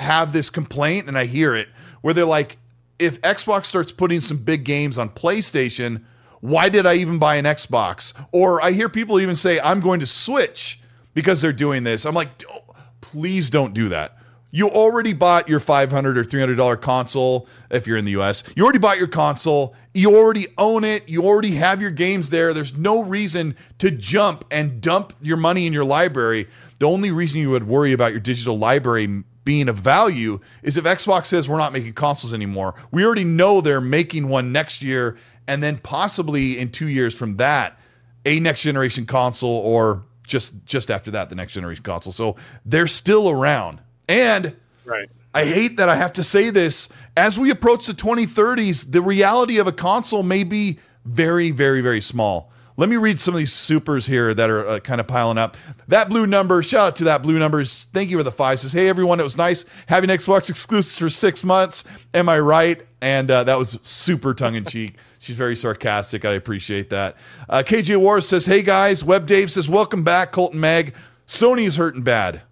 [0.00, 1.68] have this complaint, and I hear it
[2.02, 2.58] where they're like,
[2.98, 6.04] if Xbox starts putting some big games on PlayStation,
[6.40, 8.14] why did I even buy an Xbox?
[8.32, 10.80] Or I hear people even say, I'm going to Switch
[11.14, 12.04] because they're doing this.
[12.04, 14.16] I'm like, "Oh, please don't do that.
[14.50, 18.44] You already bought your 500 or 300 dollar console if you're in the US.
[18.54, 19.74] You already bought your console.
[19.92, 21.08] You already own it.
[21.08, 22.54] You already have your games there.
[22.54, 26.48] There's no reason to jump and dump your money in your library.
[26.78, 30.84] The only reason you would worry about your digital library being of value is if
[30.84, 32.74] Xbox says we're not making consoles anymore.
[32.90, 35.16] We already know they're making one next year
[35.46, 37.78] and then possibly in 2 years from that
[38.24, 42.12] a next generation console or just just after that the next generation console.
[42.12, 43.80] So they're still around.
[44.08, 45.08] And right.
[45.34, 46.88] I hate that I have to say this.
[47.16, 52.00] As we approach the 2030s, the reality of a console may be very, very, very
[52.00, 52.52] small.
[52.78, 55.56] Let me read some of these supers here that are uh, kind of piling up.
[55.88, 57.88] That blue number, shout out to that blue numbers.
[57.94, 58.58] Thank you for the five.
[58.58, 61.84] Says, hey everyone, it was nice having Xbox exclusives for six months.
[62.12, 62.86] Am I right?
[63.00, 64.96] And uh, that was super tongue in cheek.
[65.18, 66.26] She's very sarcastic.
[66.26, 67.16] I appreciate that.
[67.48, 69.02] Uh, KJ Wars says, hey guys.
[69.02, 70.94] Web Dave says, welcome back, Colton Mag.
[71.26, 72.42] Sony is hurting bad.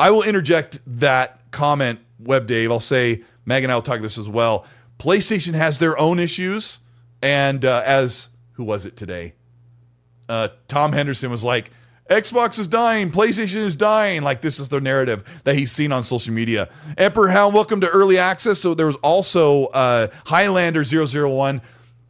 [0.00, 2.72] I will interject that comment, Web Dave.
[2.72, 4.64] I'll say, Meg and I will talk this as well.
[4.98, 6.78] PlayStation has their own issues.
[7.20, 9.34] And uh, as who was it today?
[10.26, 11.70] Uh, Tom Henderson was like,
[12.08, 14.22] Xbox is dying, PlayStation is dying.
[14.22, 16.70] Like this is the narrative that he's seen on social media.
[16.96, 18.58] Emperor Hound, welcome to early access.
[18.58, 21.60] So there was also uh, Highlander 001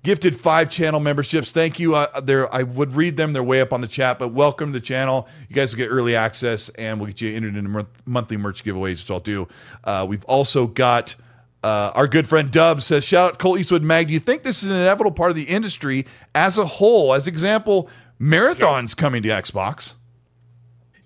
[0.03, 1.53] gifted five channel memberships.
[1.53, 1.95] Thank you.
[1.95, 3.33] Uh, there, I would read them.
[3.33, 5.29] They're way up on the chat, but welcome to the channel.
[5.49, 9.03] You guys will get early access, and we'll get you entered into monthly merch giveaways,
[9.03, 9.49] which I'll do.
[9.85, 11.17] Uh, we've also got.
[11.63, 14.07] Uh, our good friend Dub says, "Shout out Colt Eastwood Mag.
[14.07, 17.13] Do you think this is an inevitable part of the industry as a whole?
[17.13, 19.97] As example, marathons coming to Xbox."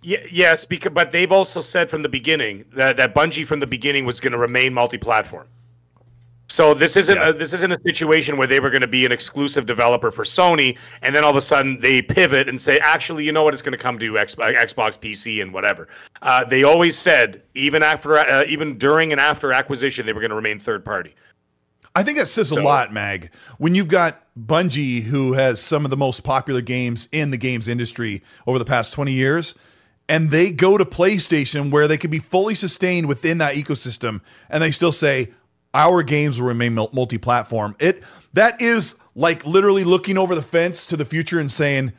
[0.04, 4.04] yes, because but they've also said from the beginning that that Bungie from the beginning
[4.04, 5.46] was going to remain multi-platform.
[6.54, 7.30] So this isn't yeah.
[7.30, 10.22] a, this isn't a situation where they were going to be an exclusive developer for
[10.22, 13.54] Sony, and then all of a sudden they pivot and say, actually, you know what,
[13.54, 15.88] it's going to come to X, Xbox, PC, and whatever.
[16.22, 20.30] Uh, they always said, even after, uh, even during and after acquisition, they were going
[20.30, 21.16] to remain third party.
[21.96, 23.32] I think that says so, a lot, Mag.
[23.58, 27.66] When you've got Bungie, who has some of the most popular games in the games
[27.66, 29.56] industry over the past twenty years,
[30.08, 34.62] and they go to PlayStation where they can be fully sustained within that ecosystem, and
[34.62, 35.30] they still say,
[35.74, 37.76] our games will remain multi-platform.
[37.78, 38.02] It
[38.32, 41.92] that is like literally looking over the fence to the future and saying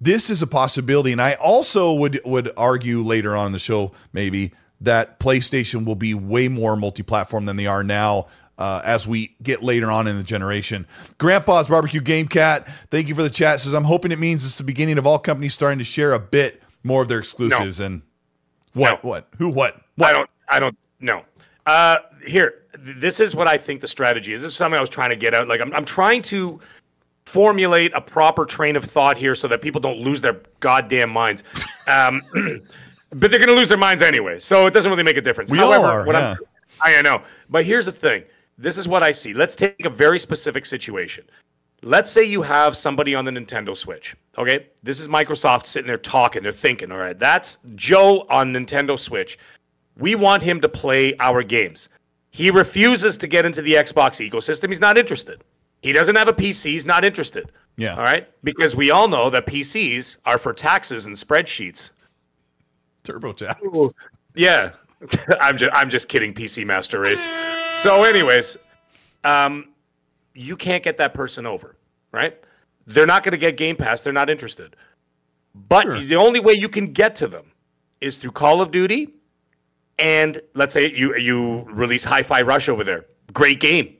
[0.00, 1.12] this is a possibility.
[1.12, 5.94] And I also would would argue later on in the show maybe that PlayStation will
[5.94, 8.26] be way more multi-platform than they are now.
[8.58, 10.86] Uh, as we get later on in the generation,
[11.18, 13.60] Grandpa's Barbecue Game Cat, thank you for the chat.
[13.60, 16.18] Says I'm hoping it means it's the beginning of all companies starting to share a
[16.18, 17.80] bit more of their exclusives.
[17.80, 17.86] No.
[17.86, 18.02] And
[18.74, 19.10] what, no.
[19.10, 20.14] what, who, what, what?
[20.14, 21.22] I don't, I don't know.
[21.66, 21.96] Uh,
[22.26, 24.42] here, this is what I think the strategy is.
[24.42, 25.48] This is something I was trying to get out.
[25.48, 26.60] Like, I'm, I'm trying to
[27.24, 31.44] formulate a proper train of thought here so that people don't lose their goddamn minds.
[31.86, 32.20] Um,
[33.14, 35.50] but they're going to lose their minds anyway, so it doesn't really make a difference.
[35.50, 36.06] We However, all are.
[36.06, 36.36] What yeah.
[36.80, 37.22] I'm, I know.
[37.48, 38.24] But here's the thing.
[38.58, 39.32] This is what I see.
[39.34, 41.24] Let's take a very specific situation.
[41.82, 44.14] Let's say you have somebody on the Nintendo Switch.
[44.38, 46.42] Okay, this is Microsoft sitting there talking.
[46.42, 49.38] They're thinking, all right, that's Joe on Nintendo Switch.
[49.98, 51.88] We want him to play our games.
[52.32, 54.70] He refuses to get into the Xbox ecosystem.
[54.70, 55.44] He's not interested.
[55.82, 56.64] He doesn't have a PC.
[56.72, 57.52] He's not interested.
[57.76, 57.94] Yeah.
[57.94, 58.26] All right.
[58.42, 61.90] Because we all know that PCs are for taxes and spreadsheets.
[63.04, 63.76] TurboTax.
[63.76, 63.90] Ooh.
[64.34, 64.72] Yeah.
[65.40, 67.26] I'm just I'm just kidding, PC Master Race.
[67.74, 68.56] So, anyways,
[69.24, 69.68] um,
[70.32, 71.76] you can't get that person over,
[72.12, 72.38] right?
[72.86, 74.02] They're not going to get Game Pass.
[74.02, 74.76] They're not interested.
[75.68, 76.00] But sure.
[76.02, 77.46] the only way you can get to them
[78.00, 79.08] is through Call of Duty
[80.02, 83.06] and let's say you you release Hi-Fi Rush over there.
[83.32, 83.96] Great game.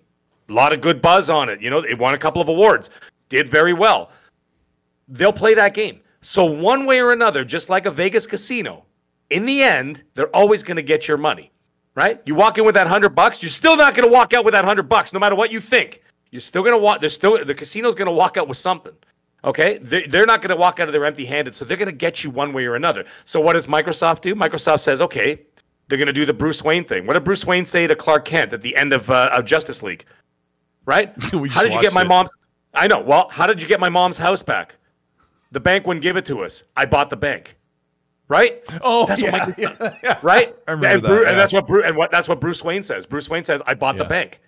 [0.49, 1.63] A lot of good buzz on it.
[1.63, 2.91] You know, it won a couple of awards.
[3.29, 4.11] Did very well.
[5.09, 6.01] They'll play that game.
[6.21, 8.85] So one way or another, just like a Vegas casino,
[9.31, 11.53] in the end, they're always going to get your money.
[11.95, 12.21] Right?
[12.25, 14.55] You walk in with that 100 bucks, you're still not going to walk out with
[14.55, 16.03] that 100 bucks no matter what you think.
[16.31, 18.95] You're still going to walk they're still the casino's going to walk out with something.
[19.45, 22.23] Okay, they're not going to walk out of there empty-handed, so they're going to get
[22.23, 23.05] you one way or another.
[23.25, 24.37] So what does Microsoft do?
[24.37, 25.43] Microsoft says, okay,
[25.89, 27.07] they're going to do the Bruce Wayne thing.
[27.07, 29.83] What did Bruce Wayne say to Clark Kent at the end of, uh, of Justice
[29.83, 30.05] League?
[30.87, 31.13] Right?
[31.51, 32.29] how did you get my mom?
[32.75, 33.01] I know.
[33.01, 34.77] Well, how did you get my mom's house back?
[35.53, 36.63] The bank wouldn't give it to us.
[36.77, 37.57] I bought the bank.
[38.29, 38.63] Right?
[38.83, 40.19] Oh, that's yeah, what yeah, yeah.
[40.23, 40.57] right.
[40.67, 42.83] I remember and, that, Bruce, and that's what Bruce, and what that's what Bruce Wayne
[42.83, 43.05] says.
[43.05, 44.41] Bruce Wayne says, "I bought the bank."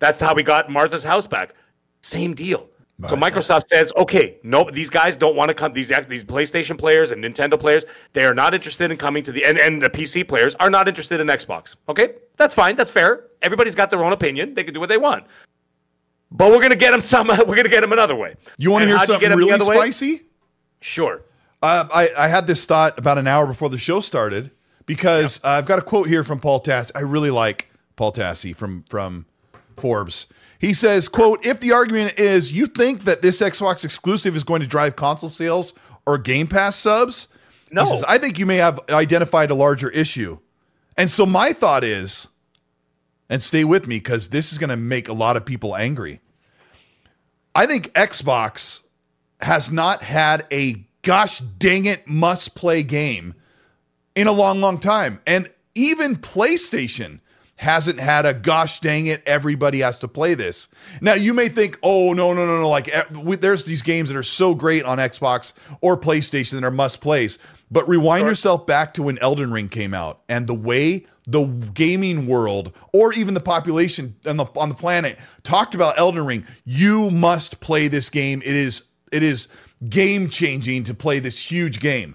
[0.00, 1.54] That's how we got Martha's house back.
[2.00, 2.68] Same deal.
[3.06, 5.72] So Microsoft says, okay, no, these guys don't want to come.
[5.72, 9.44] These these PlayStation players and Nintendo players, they are not interested in coming to the
[9.44, 11.76] and, and the PC players are not interested in Xbox.
[11.88, 12.74] Okay, that's fine.
[12.74, 13.26] That's fair.
[13.40, 14.52] Everybody's got their own opinion.
[14.52, 15.24] They can do what they want.
[16.32, 17.28] But we're gonna get them some.
[17.46, 18.34] We're gonna get them another way.
[18.56, 20.24] You want to hear something really spicy?
[20.80, 21.22] Sure.
[21.62, 24.50] Uh, I I had this thought about an hour before the show started
[24.86, 26.90] because uh, I've got a quote here from Paul Tassi.
[26.96, 29.26] I really like Paul Tassi from from
[29.76, 30.26] Forbes.
[30.58, 34.60] He says, "quote If the argument is you think that this Xbox exclusive is going
[34.60, 35.74] to drive console sales
[36.06, 37.28] or Game Pass subs,
[37.70, 37.84] No.
[37.84, 40.38] he says, I think you may have identified a larger issue."
[40.96, 42.28] And so my thought is,
[43.30, 46.20] and stay with me because this is going to make a lot of people angry.
[47.54, 48.82] I think Xbox
[49.40, 53.34] has not had a gosh dang it must play game
[54.14, 55.20] in a long, long time.
[55.26, 57.20] And even PlayStation
[57.58, 60.68] hasn't had a gosh dang it, everybody has to play this.
[61.00, 62.68] Now, you may think, oh, no, no, no, no.
[62.68, 63.02] Like, eh,
[63.40, 67.40] there's these games that are so great on Xbox or PlayStation that are must plays.
[67.68, 72.28] But rewind yourself back to when Elden Ring came out and the way the gaming
[72.28, 76.46] world or even the population on the, on the planet talked about Elden Ring.
[76.64, 78.40] You must play this game.
[78.44, 79.48] It is, it is
[79.88, 82.14] game changing to play this huge game.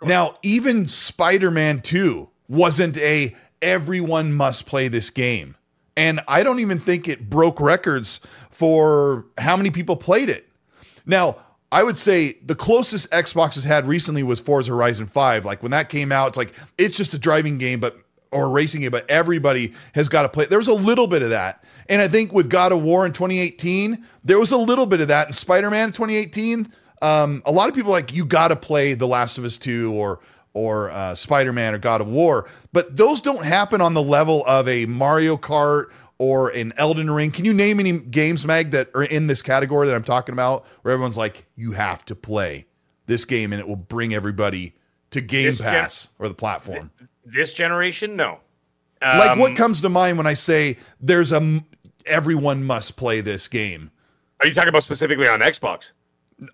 [0.00, 5.56] Now, even Spider Man 2 wasn't a everyone must play this game.
[5.96, 10.48] And I don't even think it broke records for how many people played it.
[11.06, 11.36] Now,
[11.70, 15.44] I would say the closest Xbox has had recently was Forza Horizon 5.
[15.44, 17.98] Like when that came out, it's like it's just a driving game, but
[18.30, 20.46] or racing game, but everybody has got to play.
[20.46, 21.64] There was a little bit of that.
[21.88, 25.08] And I think with God of War in 2018, there was a little bit of
[25.08, 25.28] that.
[25.28, 28.94] In Spider Man in 2018, um, a lot of people like you got to play
[28.94, 30.20] The Last of Us 2 or
[30.54, 34.44] or uh, Spider Man or God of War, but those don't happen on the level
[34.46, 35.86] of a Mario Kart
[36.18, 37.30] or an Elden Ring.
[37.30, 40.64] Can you name any games, Mag, that are in this category that I'm talking about,
[40.82, 42.66] where everyone's like, you have to play
[43.06, 44.74] this game and it will bring everybody
[45.10, 46.90] to Game This gen- Pass or the platform?
[47.24, 48.38] This generation, no.
[49.00, 51.64] like Um, what comes to mind when I say there's a m-
[52.06, 53.90] everyone must play this game
[54.40, 55.90] Are you talking about specifically on Xbox,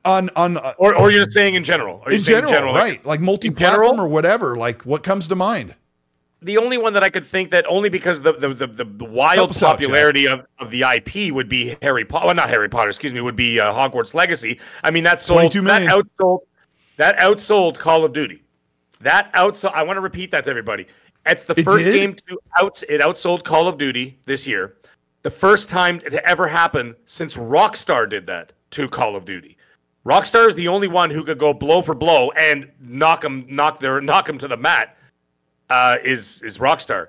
[0.05, 2.03] on on uh, or or you're just saying in general?
[2.05, 3.05] Are you in saying general, right?
[3.05, 4.01] Like multi-platform general?
[4.01, 4.57] or whatever.
[4.57, 5.75] Like what comes to mind?
[6.43, 9.51] the only one that I could think that only because the the, the, the, wild
[9.51, 12.27] us out, popularity of, of the IP would be Harry Potter.
[12.27, 14.61] Well, not Harry Potter, excuse me, would be uh, Hogwarts Legacy.
[14.85, 16.41] I mean, that sold that outsold
[16.97, 18.43] that outsold Call of Duty.
[19.01, 19.73] That outsold.
[19.75, 20.87] I want to repeat that to everybody.
[21.27, 21.95] It's the It first did?
[21.95, 22.83] game to out.
[22.89, 24.77] It outsold Call of Duty this year.
[25.23, 29.58] The first time it ever happened since Rockstar did that to Call of Duty.
[30.07, 33.81] Rockstar is the only one who could go blow for blow and knock them, knock
[33.81, 34.97] their, knock them to the mat
[35.71, 37.09] uh, is is Rockstar.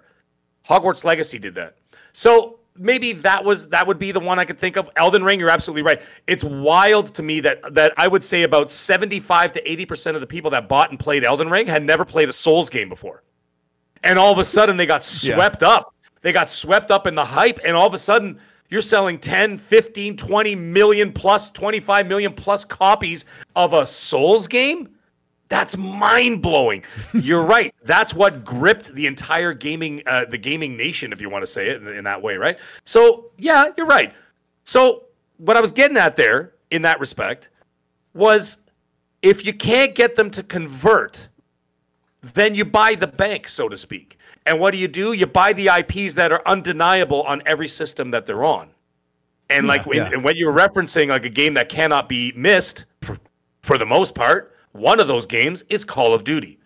[0.68, 1.76] Hogwarts Legacy did that.
[2.14, 4.90] So maybe that was that would be the one I could think of.
[4.98, 6.02] Elden Ring, you're absolutely right.
[6.28, 10.22] It's wild to me that that I would say about 75 to 80 percent of
[10.22, 13.24] the people that bought and played Elden Ring had never played a Souls game before,
[14.04, 15.36] and all of a sudden they got Yeah.
[15.36, 15.94] swept up.
[16.22, 18.40] They got swept up in the hype, and all of a sudden
[18.70, 24.90] you're selling 10, 15, 20 million plus, 25 million plus copies of a Souls game.
[25.48, 26.84] That's mind blowing.
[27.14, 27.74] You're right.
[27.84, 31.70] That's what gripped the entire gaming, uh, the gaming nation, if you want to say
[31.70, 32.60] it in, in that way, right?
[32.86, 34.14] So yeah, you're right.
[34.66, 35.06] So
[35.38, 37.50] what I was getting at there, in that respect,
[38.14, 38.58] was
[39.24, 41.18] if you can't get them to convert,
[42.36, 44.19] then you buy the bank, so to speak.
[44.50, 45.14] And what do you do?
[45.14, 48.70] You buy the IPs that are undeniable on every system that they're on.
[49.52, 50.10] And like when, yeah.
[50.12, 53.20] and when you're referencing like a game that cannot be missed for,
[53.62, 56.58] for the most part, one of those games is Call of Duty.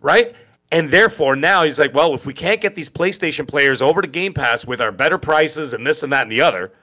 [0.00, 0.36] Right?
[0.70, 4.06] And therefore now he's like, well, if we can't get these PlayStation players over to
[4.06, 6.74] Game Pass with our better prices and this and that and the other,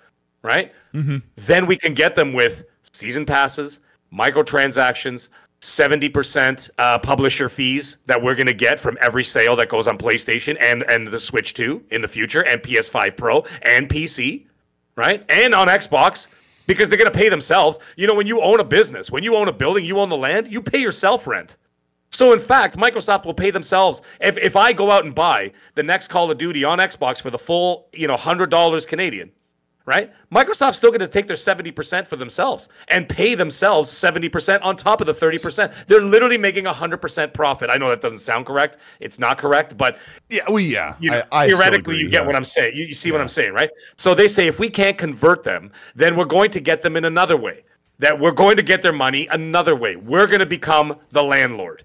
[0.42, 0.74] right?
[0.94, 1.18] Mm-hmm.
[1.38, 3.80] Then we can get them with season passes,
[4.14, 5.30] microtransactions,
[5.62, 9.98] 70% uh, publisher fees that we're going to get from every sale that goes on
[9.98, 14.46] PlayStation and, and the Switch 2 in the future, and PS5 Pro and PC,
[14.96, 15.24] right?
[15.30, 16.28] And on Xbox
[16.68, 17.80] because they're going to pay themselves.
[17.96, 20.18] You know, when you own a business, when you own a building, you own the
[20.18, 21.58] land, you pay yourself rent.
[22.12, 24.02] So in fact, Microsoft will pay themselves.
[24.20, 27.30] If if I go out and buy the next Call of Duty on Xbox for
[27.30, 29.32] the full, you know, hundred dollars Canadian,
[29.86, 30.12] right?
[30.32, 34.62] Microsoft's still going to take their seventy percent for themselves and pay themselves seventy percent
[34.64, 35.72] on top of the thirty percent.
[35.88, 37.70] They're literally making hundred percent profit.
[37.72, 38.78] I know that doesn't sound correct.
[39.00, 39.98] It's not correct, but
[40.30, 40.96] Yeah, well, yeah.
[41.00, 42.28] you know, I, I theoretically, you get yeah.
[42.28, 42.76] what I'm saying.
[42.76, 43.70] You, you see what I'm saying, right?
[43.96, 47.06] So they say if we can't convert them, then we're going to get them in
[47.06, 47.64] another way.
[48.00, 49.96] That we're going to get their money another way.
[49.96, 51.84] We're going to become the landlord,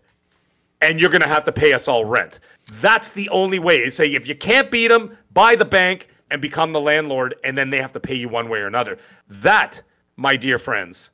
[0.81, 2.41] and you're going to have to pay us all rent.
[2.81, 3.85] That's the only way.
[3.85, 7.57] They say if you can't beat them, buy the bank and become the landlord, and
[7.57, 8.99] then they have to pay you one way or another.
[9.29, 9.83] That,
[10.17, 11.11] my dear friends,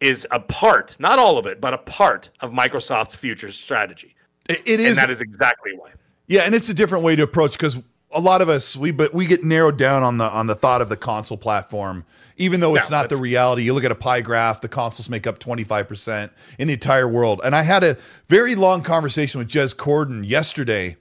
[0.00, 4.14] is a part, not all of it, but a part of Microsoft's future strategy.
[4.48, 5.90] It- it And is that is exactly why.
[6.26, 7.78] Yeah, and it's a different way to approach because
[8.14, 10.82] a lot of us we but we get narrowed down on the on the thought
[10.82, 12.04] of the console platform
[12.36, 15.08] even though it's Yeah, not the reality you look at a pie graph the consoles
[15.08, 17.96] make up 25% in the entire world and i had a
[18.28, 20.96] very long conversation with jez corden yesterday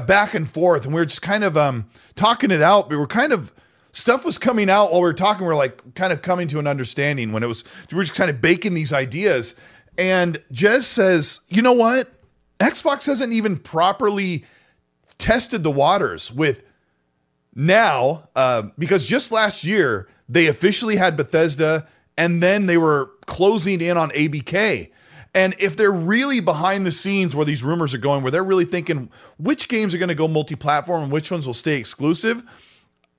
[0.00, 2.90] back and forth and we were just kind of um talking it out.
[2.90, 3.52] We were kind of
[3.92, 5.46] stuff was coming out while we were talking.
[5.46, 8.16] We are like kind of coming to an understanding when it was we were just
[8.16, 9.54] kind of baking these ideas.
[9.96, 12.12] And jez says you know what?
[12.60, 14.44] Xbox hasn't even properly
[15.18, 16.64] tested the waters with
[17.54, 21.86] now uh, because just last year they officially had Bethesda
[22.16, 24.90] and then they were closing in on ABK.
[25.34, 28.64] And if they're really behind the scenes where these rumors are going, where they're really
[28.64, 32.42] thinking which games are going to go multi platform and which ones will stay exclusive,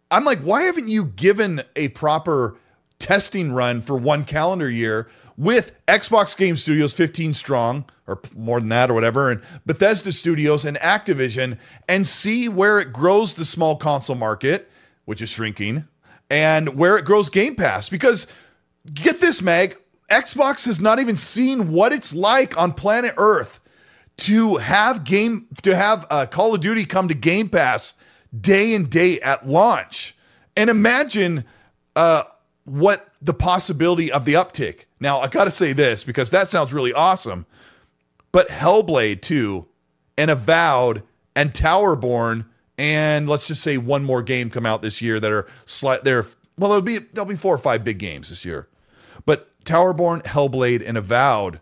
[0.10, 2.58] I'm like, why haven't you given a proper
[3.00, 8.70] testing run for one calendar year with Xbox Game Studios 15 strong or more than
[8.70, 11.58] that or whatever, and Bethesda Studios and Activision
[11.90, 14.70] and see where it grows the small console market,
[15.06, 15.86] which is shrinking,
[16.30, 17.90] and where it grows Game Pass?
[17.90, 18.28] Because
[18.94, 19.78] get this, Meg,
[20.10, 23.60] Xbox has not even seen what it's like on planet Earth
[24.18, 27.96] to have game to have uh, Call of Duty come to Game Pass
[28.40, 30.16] day and day at launch,
[30.56, 31.44] and imagine
[31.96, 32.24] uh,
[32.66, 34.86] what the possibility of the uptick.
[35.00, 37.46] Now, I got to say this because that sounds really awesome,
[38.32, 39.66] but Hellblade 2
[40.18, 41.04] and Avowed
[41.36, 42.46] and Towerborn
[42.78, 46.04] and let's just say one more game come out this year that are slight.
[46.04, 46.26] They're
[46.58, 48.68] well, there'll be there'll be four or five big games this year,
[49.26, 51.60] but Towerborn, Hellblade, and Avowed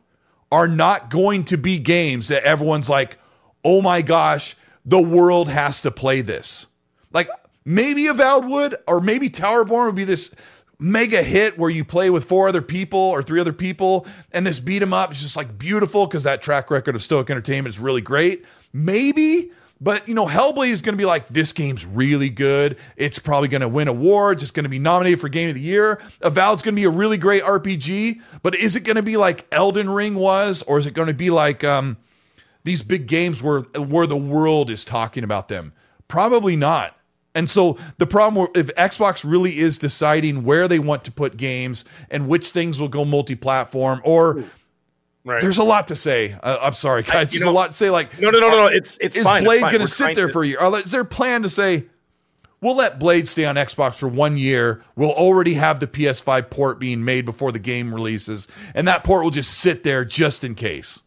[0.51, 3.17] are not going to be games that everyone's like,
[3.65, 6.67] oh my gosh, the world has to play this.
[7.11, 7.27] Like
[7.65, 10.31] maybe Avowed would, or maybe Towerborn would be this
[10.79, 14.59] mega hit where you play with four other people or three other people, and this
[14.59, 17.79] beat 'em up is just like beautiful because that track record of Stoic Entertainment is
[17.79, 18.45] really great.
[18.73, 19.51] Maybe.
[19.83, 22.77] But you know, Hellblade is going to be like this game's really good.
[22.95, 24.41] It's probably going to win awards.
[24.41, 26.01] It's going to be nominated for Game of the Year.
[26.21, 28.21] Avowed's going to be a really great RPG.
[28.41, 31.13] But is it going to be like Elden Ring was, or is it going to
[31.13, 31.97] be like um,
[32.63, 35.73] these big games where where the world is talking about them?
[36.07, 36.97] Probably not.
[37.35, 41.83] And so the problem if Xbox really is deciding where they want to put games
[42.09, 44.45] and which things will go multi-platform, or
[45.25, 45.39] Right.
[45.41, 46.35] there's a lot to say.
[46.43, 47.33] Uh, I'm sorry, guys.
[47.33, 47.89] you There's know- a lot to say.
[47.89, 48.65] Like, No, no, no, no, no.
[48.67, 49.43] It's it's is fine.
[49.43, 50.57] Blade going to sit there for a year?
[50.61, 51.85] Is there a plan to say,
[52.59, 54.83] we'll let Blade stay on Xbox for one year?
[54.97, 59.23] We'll already have the PS5 port being made before the game releases, and that port
[59.23, 61.03] will just sit there just in case.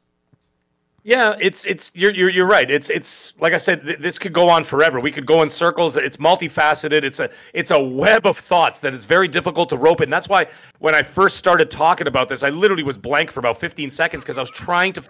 [1.07, 2.69] Yeah, it's it's you're you're, you're right.
[2.69, 4.99] It's it's like I said, th- this could go on forever.
[4.99, 5.95] We could go in circles.
[5.95, 7.05] It's multifaceted.
[7.05, 10.11] It's a it's a web of thoughts that is very difficult to rope in.
[10.11, 10.49] That's why
[10.81, 14.25] when I first started talking about this, I literally was blank for about 15 seconds
[14.25, 15.03] because I was trying to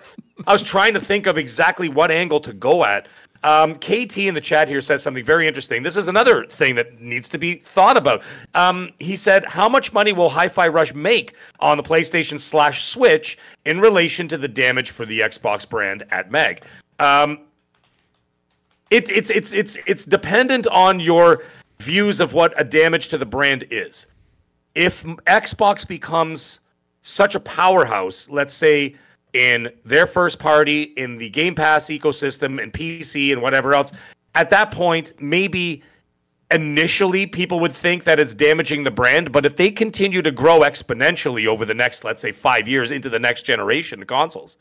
[0.47, 3.09] I was trying to think of exactly what angle to go at.
[3.47, 5.85] Um, KT in the chat here says something very interesting.
[5.85, 8.23] This is another thing that needs to be thought about.
[8.57, 13.39] Um, he said, "How much money will Hi-Fi Rush make on the PlayStation slash Switch
[13.65, 16.65] in relation to the damage for the Xbox brand at Meg?"
[16.99, 17.39] Um,
[18.91, 21.45] it, it's it's it's it's dependent on your
[21.79, 24.07] views of what a damage to the brand is.
[24.75, 26.59] If Xbox becomes
[27.03, 28.97] such a powerhouse, let's say
[29.33, 33.93] in their first party, in the Game Pass ecosystem, and PC and whatever else,
[34.35, 35.83] at that point, maybe
[36.51, 39.33] initially people would think that it's damaging the brand.
[39.33, 43.09] But if they continue to grow exponentially over the next, let's say, five years into
[43.09, 44.57] the next generation of consoles,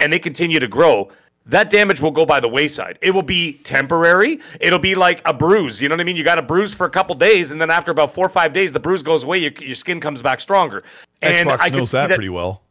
[0.00, 1.10] and they continue to grow,
[1.46, 2.98] that damage will go by the wayside.
[3.02, 4.40] It will be temporary.
[4.60, 5.80] It'll be like a bruise.
[5.80, 6.16] You know what I mean?
[6.16, 8.52] You got a bruise for a couple days, and then after about four or five
[8.52, 9.38] days, the bruise goes away.
[9.38, 10.84] Your, your skin comes back stronger.
[11.22, 12.62] And I Xbox can knows see that, pretty well.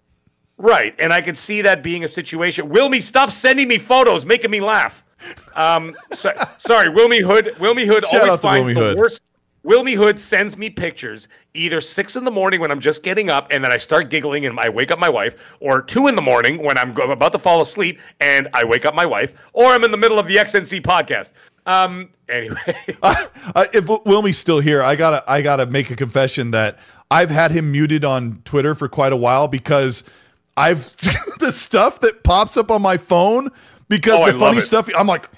[0.59, 2.69] Right, and I could see that being a situation.
[2.69, 5.03] Wilmy, stop sending me photos, making me laugh.
[5.55, 7.53] Um, so, sorry, Wilmy Hood.
[7.59, 8.97] Wilmy Hood Shout always finds Wilmy the Hood.
[8.97, 9.21] worst.
[9.65, 13.47] Wilmy Hood sends me pictures either six in the morning when I'm just getting up
[13.51, 16.21] and then I start giggling and I wake up my wife, or two in the
[16.21, 19.83] morning when I'm about to fall asleep and I wake up my wife, or I'm
[19.85, 21.31] in the middle of the XNC podcast.
[21.65, 22.57] Um, anyway,
[23.03, 26.79] Uh, if Wilmy's still here, I gotta I gotta make a confession that
[27.11, 30.03] I've had him muted on Twitter for quite a while because
[30.59, 30.79] I've
[31.39, 33.49] the stuff that pops up on my phone
[33.87, 35.29] because Oh, the funny stuff I'm like,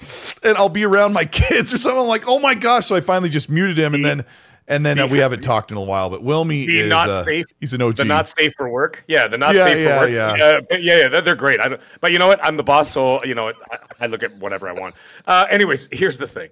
[0.42, 2.00] and I'll be around my kids or something.
[2.00, 2.86] I'm like, oh my gosh!
[2.86, 4.24] So I finally just muted him, and then
[4.68, 6.10] and then uh, we haven't talked in a while.
[6.10, 7.46] But Wilmy is not uh, safe.
[7.60, 7.96] he's an OG.
[7.96, 9.04] The not safe for work.
[9.06, 10.10] Yeah, the not Yeah, safe yeah, for work.
[10.10, 10.60] yeah.
[10.68, 11.60] But yeah, yeah, they're, great.
[11.60, 12.44] I don't, but you know what?
[12.44, 13.48] I'm the boss, so you know?
[13.48, 13.54] I,
[14.00, 14.94] I look at whatever I want.
[15.26, 16.50] Uh, anyways, here's the thing.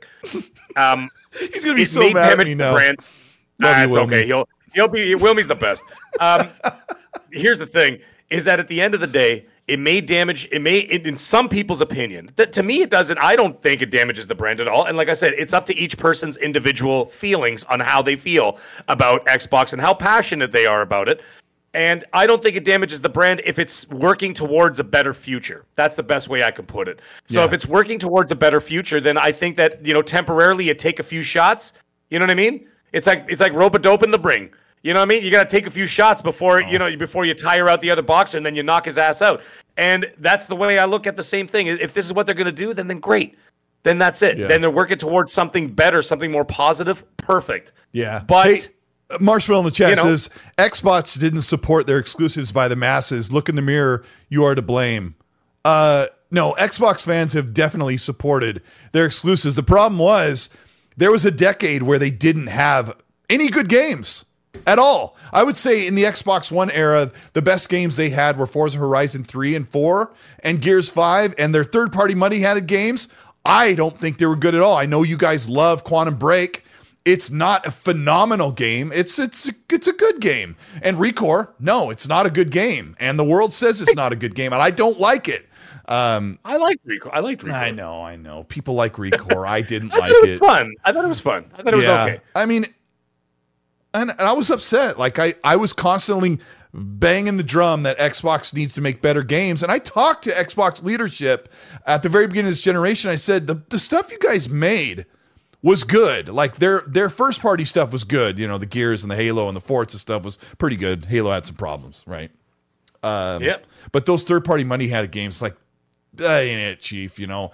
[0.76, 2.72] Um, he's gonna be so mad at me now.
[2.74, 2.98] brand.
[3.58, 4.02] Love you, it's Wilmy.
[4.04, 4.26] okay.
[4.26, 5.82] He'll he'll be Wilmy's the best.
[6.18, 6.48] Um,
[7.32, 7.98] here's the thing:
[8.30, 10.48] is that at the end of the day, it may damage.
[10.50, 13.18] It may, in, in some people's opinion, that to me it doesn't.
[13.18, 14.86] I don't think it damages the brand at all.
[14.86, 18.58] And like I said, it's up to each person's individual feelings on how they feel
[18.88, 21.20] about Xbox and how passionate they are about it.
[21.72, 25.66] And I don't think it damages the brand if it's working towards a better future.
[25.76, 26.98] That's the best way I can put it.
[27.28, 27.44] So Yeah.
[27.44, 30.74] if it's working towards a better future, then I think that you know temporarily you
[30.74, 31.72] take a few shots.
[32.10, 32.66] You know what I mean?
[32.92, 34.50] It's like it's like rope a dope in the ring.
[34.82, 35.24] You know what I mean?
[35.24, 37.90] You got to take a few shots before you know before you tire out the
[37.90, 39.42] other boxer and then you knock his ass out.
[39.76, 41.66] And that's the way I look at the same thing.
[41.66, 43.36] If this is what they're going to do, then then great.
[43.82, 44.38] Then that's it.
[44.38, 44.46] Yeah.
[44.46, 47.02] Then they're working towards something better, something more positive.
[47.16, 47.72] Perfect.
[47.92, 48.22] Yeah.
[48.26, 48.60] But Hey,
[49.10, 52.76] uh, Marshmallow in the chat You know- says Xbox didn't support their exclusives by the
[52.76, 53.32] masses.
[53.32, 54.04] Look in the mirror.
[54.28, 55.14] You are to blame.
[55.64, 58.62] Uh, no, Xbox fans have definitely supported
[58.92, 59.56] their exclusives.
[59.56, 60.48] The problem was
[60.96, 62.96] there was a decade where they didn't have
[63.28, 64.24] any good games
[64.66, 65.16] at all.
[65.32, 68.78] I would say in the Xbox One era, the best games they had were Forza
[68.78, 73.08] Horizon 3 and 4 and Gears 5, and their third party money handed games.
[73.44, 74.76] I don't think they were good at all.
[74.76, 76.64] I know you guys love Quantum Break.
[77.06, 78.92] It's not a phenomenal game.
[78.94, 80.56] It's it's it's a good game.
[80.82, 82.94] And Recore, no, it's not a good game.
[83.00, 85.48] And the world says it's not a good game, and I don't like it.
[85.88, 87.08] Um, I like Rico.
[87.10, 87.56] I like Rico.
[87.56, 88.44] I know, I know.
[88.44, 89.48] People like Recore.
[89.48, 90.38] I didn't I like thought it was it.
[90.38, 90.74] fun.
[90.84, 91.50] I thought it was fun.
[91.54, 92.20] I thought it was okay.
[92.36, 92.66] I mean,
[93.94, 94.98] and, and I was upset.
[94.98, 96.38] Like I, I was constantly
[96.72, 99.62] banging the drum that Xbox needs to make better games.
[99.62, 101.48] And I talked to Xbox leadership
[101.86, 103.10] at the very beginning of this generation.
[103.10, 105.06] I said the the stuff you guys made
[105.62, 106.28] was good.
[106.28, 108.38] Like their their first party stuff was good.
[108.38, 111.06] You know, the Gears and the Halo and the Forza stuff was pretty good.
[111.06, 112.30] Halo had some problems, right?
[113.02, 113.66] Um, Yep.
[113.92, 115.56] But those third party money had games like
[116.14, 117.18] that ain't it, Chief.
[117.18, 117.50] You know,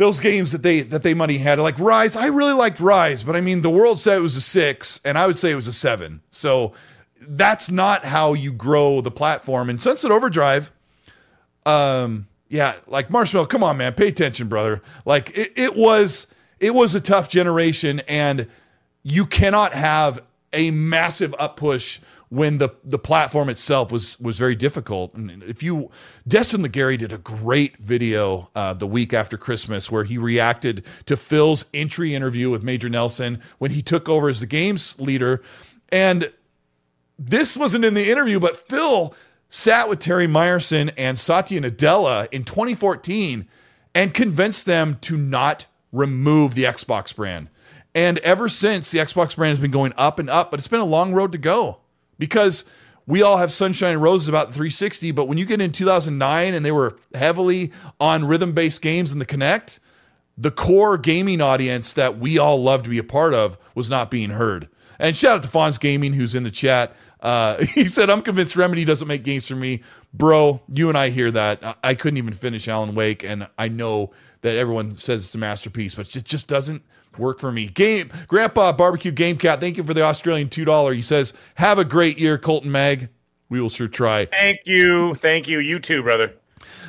[0.00, 2.16] those games that they that they money had like Ryse.
[2.16, 5.18] I really liked Ryse, but I mean the world said it was a six, and
[5.18, 6.22] I would say it was a seven.
[6.30, 6.72] So
[7.20, 9.68] that's not how you grow the platform.
[9.68, 10.72] And Sunset Overdrive,
[11.66, 14.82] um, yeah, like Marshmallow, come on, man, pay attention, brother.
[15.04, 16.28] Like it, it was
[16.60, 18.46] it was a tough generation, and
[19.02, 20.22] you cannot have
[20.54, 25.14] a massive up push when the the platform itself was was very difficult.
[25.14, 25.90] And if you
[26.26, 31.16] Destin Legarie did a great video uh, the week after Christmas where he reacted to
[31.16, 35.42] Phil's entry interview with Major Nelson when he took over as the games leader,
[35.90, 36.32] and
[37.18, 39.14] this wasn't in the interview, but Phil
[39.48, 43.46] sat with Terry Myerson and Satya Nadella in 2014
[43.94, 47.48] and convinced them to not remove the Xbox brand.
[47.92, 50.78] And ever since, the Xbox brand has been going up and up, but it's been
[50.78, 51.80] a long road to go
[52.20, 52.64] because
[53.06, 55.10] we all have sunshine and roses about the 360.
[55.10, 59.18] But when you get in 2009 and they were heavily on rhythm based games in
[59.18, 59.80] the Kinect,
[60.38, 64.10] the core gaming audience that we all love to be a part of was not
[64.10, 64.68] being heard.
[65.00, 66.94] And shout out to Fonz Gaming, who's in the chat.
[67.20, 69.82] Uh, he said, I'm convinced Remedy doesn't make games for me.
[70.12, 71.78] Bro, you and I hear that.
[71.82, 74.10] I, couldn't even finish Alan Wake, and I know
[74.42, 76.82] that everyone says it's a masterpiece, but it just doesn't
[77.18, 77.68] work for me.
[77.68, 80.94] Game Grandpa Barbecue Game Cat, thank you for the Australian $2.
[80.94, 83.08] He says, Have a great year, Colton Mag.
[83.48, 84.26] We will sure try.
[84.26, 85.14] Thank you.
[85.16, 85.58] Thank you.
[85.58, 86.32] You too, brother.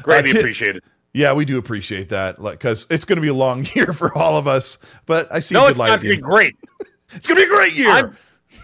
[0.03, 0.83] Greatly Uh, Ti- appreciated.
[1.13, 4.37] Yeah, we do appreciate that because it's going to be a long year for all
[4.37, 4.77] of us.
[5.05, 6.55] But I see a No, good it's not going to be great.
[7.13, 7.89] It's going to be a great year.
[7.89, 8.17] I'm,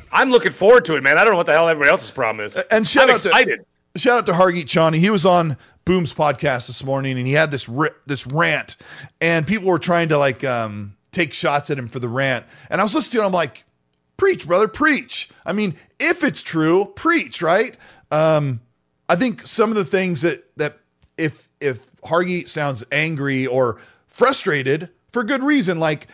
[0.10, 1.18] I'm looking forward to it, man.
[1.18, 2.55] I don't know what the hell everybody else's problem is.
[2.72, 3.58] and shout I'm out to
[3.97, 4.99] shout out to Hargeet Chani.
[4.99, 8.78] He was on Boom's podcast this morning, and he had this ri- this rant,
[9.20, 12.45] and people were trying to like um, take shots at him for the rant.
[12.70, 13.24] And I was listening.
[13.24, 13.63] I'm like,
[14.18, 15.30] preach, brother, preach.
[15.45, 17.76] I mean, if it's true, preach, right?
[18.11, 18.61] Um,
[19.09, 20.80] I think some of the things that that
[21.18, 26.07] if if Hargeet sounds angry or frustrated for good reason, like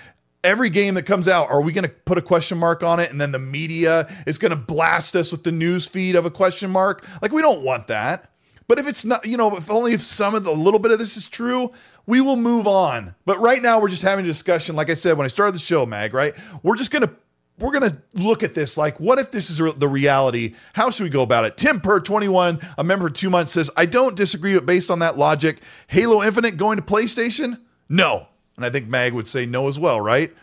[0.44, 3.12] every game that comes out, are we going to put a question mark on it
[3.12, 6.32] and then the media is going to blast us with the news feed of a
[6.32, 7.06] question mark?
[7.22, 8.30] Like we don't want that.
[8.68, 11.00] But if it's not, you know, if only if some of the little bit of
[11.00, 11.72] this is true,
[12.06, 13.16] we will move on.
[13.26, 14.76] But right now we're just having a discussion.
[14.76, 16.36] Like I said when I started the show, Mag, right?
[16.62, 17.12] We're just gonna
[17.60, 20.56] we're gonna look at this like, what if this is the reality?
[20.74, 21.58] How should we go about it?
[21.58, 24.90] Tim Per twenty one, a member for two months says, I don't disagree, but based
[24.90, 27.60] on that logic, Halo Infinite going to PlayStation?
[27.90, 28.28] No,
[28.58, 30.34] and I think Mag would say no as well, right?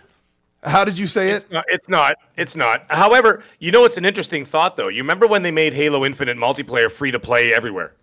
[0.63, 1.51] How did you say it?
[1.51, 2.15] Not, it's not.
[2.37, 2.85] It's not.
[2.91, 4.89] However, you know it's an interesting thought though.
[4.89, 7.95] You remember when they made Halo Infinite multiplayer free to play everywhere,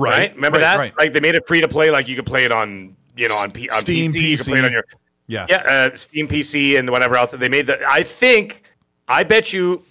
[0.00, 0.34] right?
[0.34, 0.78] Remember right, that?
[0.78, 0.98] Right.
[0.98, 1.90] Like they made it free to play.
[1.90, 4.46] Like you could play it on you know on, P- on Steam, PC, You could
[4.46, 4.84] play it on your
[5.26, 5.46] yeah.
[5.48, 7.32] yeah uh, Steam PC and whatever else.
[7.32, 7.82] They made that.
[7.88, 8.64] I think.
[9.08, 9.82] I bet you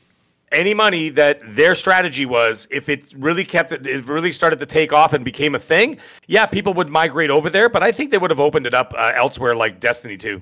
[0.52, 4.66] any money that their strategy was if it really kept it, it really started to
[4.66, 5.98] take off and became a thing.
[6.28, 8.94] Yeah, people would migrate over there, but I think they would have opened it up
[8.98, 10.42] uh, elsewhere, like Destiny Two.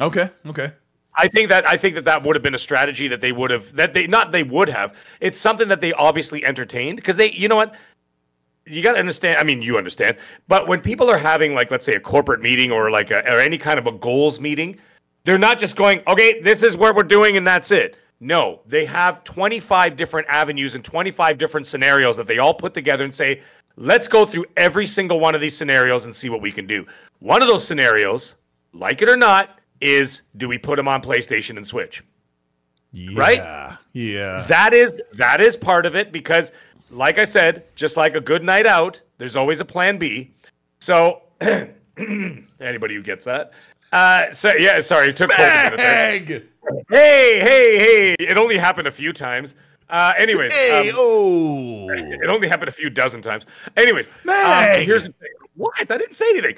[0.00, 0.30] Okay.
[0.46, 0.72] Okay.
[1.18, 3.50] I think that I think that that would have been a strategy that they would
[3.50, 4.94] have that they not they would have.
[5.20, 7.74] It's something that they obviously entertained because they you know what
[8.66, 9.38] you got to understand.
[9.38, 10.16] I mean, you understand,
[10.48, 13.40] but when people are having like, let's say, a corporate meeting or like a, or
[13.40, 14.76] any kind of a goals meeting,
[15.24, 17.96] they're not just going, okay, this is what we're doing and that's it.
[18.20, 23.04] No, they have 25 different avenues and 25 different scenarios that they all put together
[23.04, 23.42] and say,
[23.76, 26.86] let's go through every single one of these scenarios and see what we can do.
[27.18, 28.34] One of those scenarios,
[28.72, 32.02] like it or not, is do we put them on PlayStation and Switch?
[32.92, 33.78] Yeah, right?
[33.92, 34.46] Yeah.
[34.48, 36.52] That is that is part of it because
[36.90, 40.32] like I said, just like a good night out, there's always a plan B.
[40.80, 43.52] So anybody who gets that.
[43.92, 46.42] Uh so yeah, sorry, it took Holt a minute there.
[46.90, 48.16] Hey, hey, hey.
[48.18, 49.54] It only happened a few times.
[49.88, 51.86] Uh, anyways, Hey, um, oh.
[51.90, 53.44] it only happened a few dozen times.
[53.76, 55.28] Anyways, um, here's the thing.
[55.54, 55.74] What?
[55.78, 56.56] I didn't say anything.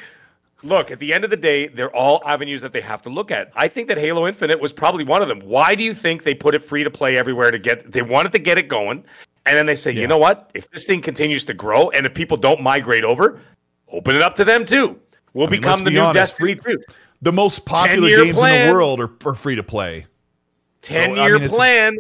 [0.62, 3.30] Look, at the end of the day, they're all avenues that they have to look
[3.30, 3.52] at.
[3.54, 5.40] I think that Halo Infinite was probably one of them.
[5.40, 7.92] Why do you think they put it free to play everywhere to get?
[7.92, 9.04] They wanted to get it going,
[9.48, 10.02] and then they say, Yeah.
[10.02, 10.50] you know what?
[10.54, 13.40] If this thing continues to grow, and if people don't migrate over,
[13.90, 14.98] open it up to them too.
[15.32, 16.82] We'll I mean, become the be new honest, Destiny too.
[17.22, 20.06] The most popular 10-year games in the world are, are free to play.
[20.82, 21.96] Ten So, I year mean, plan.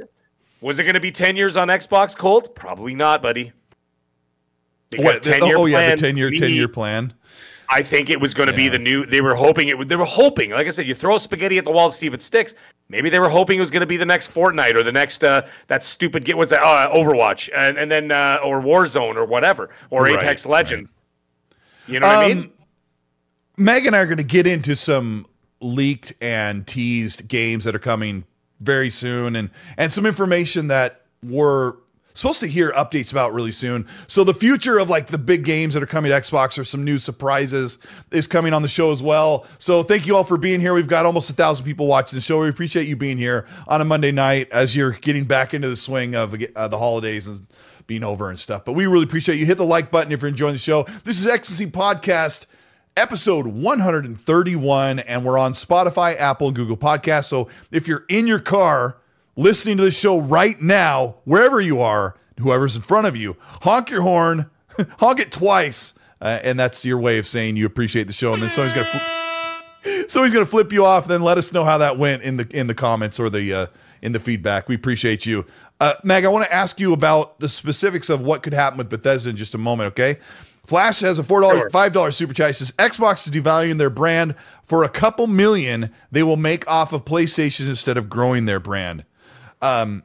[0.60, 2.54] Was it going to be ten years on Xbox, Colt?
[2.54, 3.52] Probably not, buddy.
[4.96, 7.12] What, the- 10-year oh, yeah, the 10 year we 10 year plan.
[7.70, 9.04] I think it was going to be the new.
[9.04, 9.76] They were hoping it.
[9.76, 12.06] would- They were hoping, like I said, you throw spaghetti at the wall to see
[12.06, 12.54] if it sticks.
[12.90, 15.22] Maybe they were hoping it was going to be the next Fortnite or the next
[15.22, 19.26] uh, that stupid get what's that uh, Overwatch and and then uh, or Warzone or
[19.26, 20.88] whatever or Right, Apex Legend.
[21.86, 22.38] You know what I mean?
[22.38, 22.52] Um,
[23.58, 25.26] Meg and I are going to get into some
[25.60, 28.24] leaked and teased games that are coming
[28.60, 31.74] very soon and and some information that we're
[32.18, 33.86] supposed to hear updates about really soon.
[34.08, 36.84] So the future of like the big games that are coming to Xbox or some
[36.84, 37.78] new surprises
[38.10, 39.46] is coming on the show as well.
[39.58, 40.74] So thank you all for being here.
[40.74, 42.40] We've got almost a thousand people watching the show.
[42.40, 45.76] We appreciate you being here on a Monday night as you're getting back into the
[45.76, 47.46] swing of uh, the holidays and
[47.86, 48.64] being over and stuff.
[48.64, 49.46] But we really appreciate you.
[49.46, 50.84] Hit the like button if you're enjoying the show.
[51.04, 52.46] This is XNC Podcast
[52.96, 58.40] episode 131 and we're on spotify apple and google podcasts so if you're in your
[58.40, 58.96] car
[59.38, 63.88] listening to the show right now wherever you are whoever's in front of you honk
[63.88, 64.50] your horn
[64.98, 68.42] honk it twice uh, and that's your way of saying you appreciate the show and
[68.42, 71.96] then somebody's gonna fl- somebody's gonna flip you off then let us know how that
[71.96, 73.66] went in the in the comments or the uh,
[74.02, 75.46] in the feedback we appreciate you
[75.80, 78.90] uh, meg i want to ask you about the specifics of what could happen with
[78.90, 80.18] bethesda in just a moment okay
[80.66, 82.54] Flash has a four dollar, five dollar super chat.
[82.54, 85.90] Says Xbox is devaluing their brand for a couple million.
[86.12, 89.06] They will make off of PlayStation instead of growing their brand.
[89.62, 90.02] Um,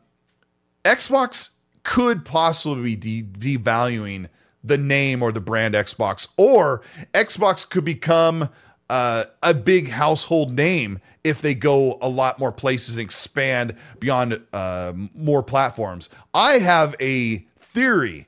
[0.83, 1.51] Xbox
[1.83, 4.27] could possibly be de- devaluing
[4.63, 6.81] the name or the brand Xbox, or
[7.13, 8.49] Xbox could become
[8.89, 14.41] uh, a big household name if they go a lot more places and expand beyond
[14.53, 16.09] uh, more platforms.
[16.33, 18.27] I have a theory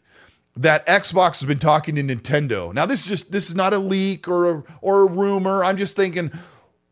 [0.58, 2.74] that Xbox has been talking to Nintendo.
[2.74, 5.64] Now this is just this is not a leak or a, or a rumor.
[5.64, 6.32] I'm just thinking,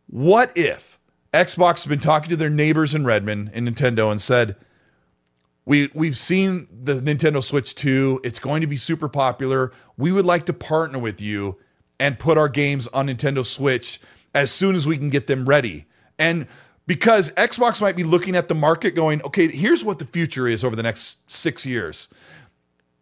[0.07, 0.92] what if
[1.33, 4.55] Xbox has been talking to their neighbors in Redmond and Nintendo and said,
[5.65, 8.21] we we've seen the Nintendo Switch 2.
[8.23, 9.71] It's going to be super popular.
[9.97, 11.57] We would like to partner with you
[11.99, 13.99] and put our games on Nintendo Switch
[14.35, 15.85] as soon as we can get them ready.
[16.19, 16.47] And
[16.85, 20.63] because Xbox might be looking at the market going, okay, here's what the future is
[20.63, 22.09] over the next 6 years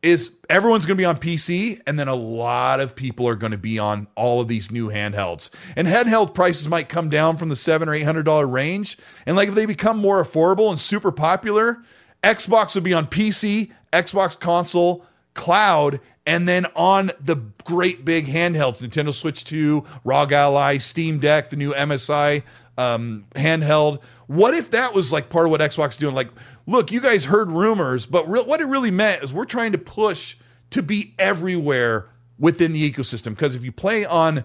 [0.01, 3.51] is everyone's going to be on PC and then a lot of people are going
[3.51, 5.51] to be on all of these new handhelds.
[5.75, 9.49] And handheld prices might come down from the 7 or 800 dollar range and like
[9.49, 11.83] if they become more affordable and super popular,
[12.23, 18.81] Xbox will be on PC, Xbox console, cloud and then on the great big handhelds,
[18.81, 22.43] Nintendo Switch 2, ROG Ally, Steam Deck, the new MSI
[22.77, 24.01] um, handheld.
[24.27, 26.15] What if that was like part of what Xbox is doing?
[26.15, 26.29] Like,
[26.65, 29.77] look, you guys heard rumors, but re- what it really meant is we're trying to
[29.77, 30.37] push
[30.71, 32.09] to be everywhere
[32.39, 33.31] within the ecosystem.
[33.31, 34.43] Because if you play on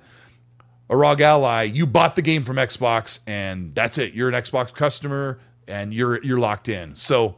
[0.89, 4.13] a ROG Ally, you bought the game from Xbox, and that's it.
[4.13, 6.95] You're an Xbox customer, and you're you're locked in.
[6.95, 7.37] So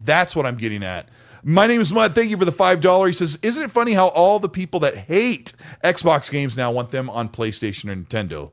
[0.00, 1.08] that's what I'm getting at.
[1.42, 2.14] My name is Mud.
[2.14, 3.06] Thank you for the five dollar.
[3.06, 6.90] He says, "Isn't it funny how all the people that hate Xbox games now want
[6.90, 8.50] them on PlayStation or Nintendo?"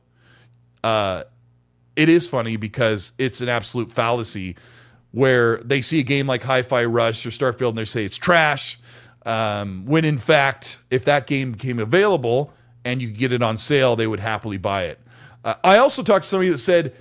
[0.83, 1.23] Uh,
[1.95, 4.55] it is funny because it's an absolute fallacy
[5.11, 8.79] where they see a game like Hi-Fi Rush or Starfield and they say it's trash.
[9.25, 12.53] Um, when in fact, if that game became available
[12.85, 14.99] and you could get it on sale, they would happily buy it.
[15.43, 16.95] Uh, I also talked to somebody that said,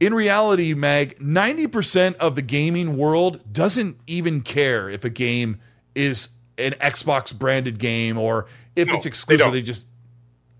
[0.00, 5.60] in reality, Mag, 90% of the gaming world doesn't even care if a game
[5.94, 9.46] is an Xbox branded game or if No, it's they exclusive.
[9.46, 9.52] don't.
[9.52, 9.86] They just,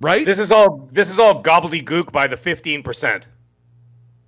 [0.00, 0.24] right?
[0.24, 3.26] This is all this is all gobbledygook by the fifteen percent.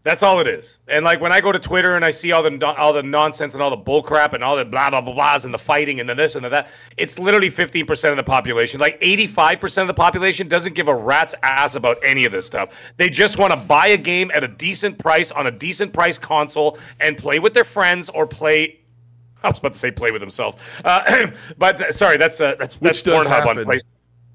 [0.07, 0.79] That's all it is.
[0.87, 3.55] And like when I go to Twitter and I see all the all the nonsense
[3.55, 6.09] and all the bullcrap and all the blah blah blah blahs and the fighting and
[6.09, 8.79] the this and the that, it's literally 15% of the population.
[8.79, 12.69] Like 85% of the population doesn't give a rat's ass about any of this stuff.
[12.99, 16.19] They just want to buy a game at a decent price on a decent price
[16.19, 18.79] console and play with their friends or play
[19.43, 20.57] I was about to say play with themselves.
[20.85, 23.65] Uh, but uh, sorry, that's uh, that's Which that's Pornhub on happen.
[23.65, 23.83] place.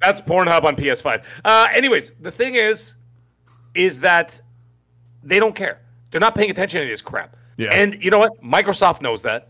[0.02, 1.24] That's Pornhub on PS5.
[1.46, 2.94] Uh, anyways, the thing is,
[3.74, 4.42] is that
[5.24, 5.80] they don't care.
[6.12, 7.36] They're not paying attention to this crap.
[7.58, 7.72] Yeah.
[7.72, 8.42] And you know what?
[8.44, 9.50] Microsoft knows that.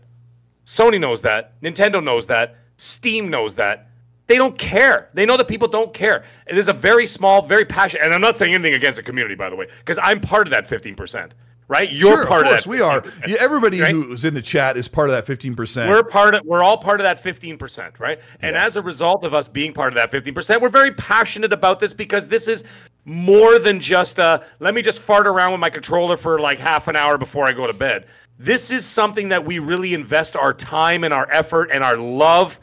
[0.64, 1.60] Sony knows that.
[1.62, 2.56] Nintendo knows that.
[2.76, 3.88] Steam knows that.
[4.26, 5.10] They don't care.
[5.14, 6.24] They know that people don't care.
[6.46, 8.04] It is a very small, very passionate.
[8.04, 10.52] And I'm not saying anything against the community, by the way, because I'm part of
[10.52, 11.32] that 15%.
[11.72, 11.90] Right?
[11.90, 12.70] You're sure, part of course of that.
[12.70, 13.02] we are.
[13.26, 13.94] Yeah, everybody right?
[13.94, 15.88] who's in the chat is part of that 15%.
[15.88, 18.20] We're part of we're all part of that 15%, right?
[18.42, 18.66] And Yeah.
[18.66, 21.94] as a result of us being part of that 15%, we're very passionate about this
[21.94, 22.62] because this is
[23.06, 26.88] more than just a let me just fart around with my controller for like half
[26.88, 28.04] an hour before I go to bed.
[28.38, 32.60] This is something that we really invest our time and our effort and our love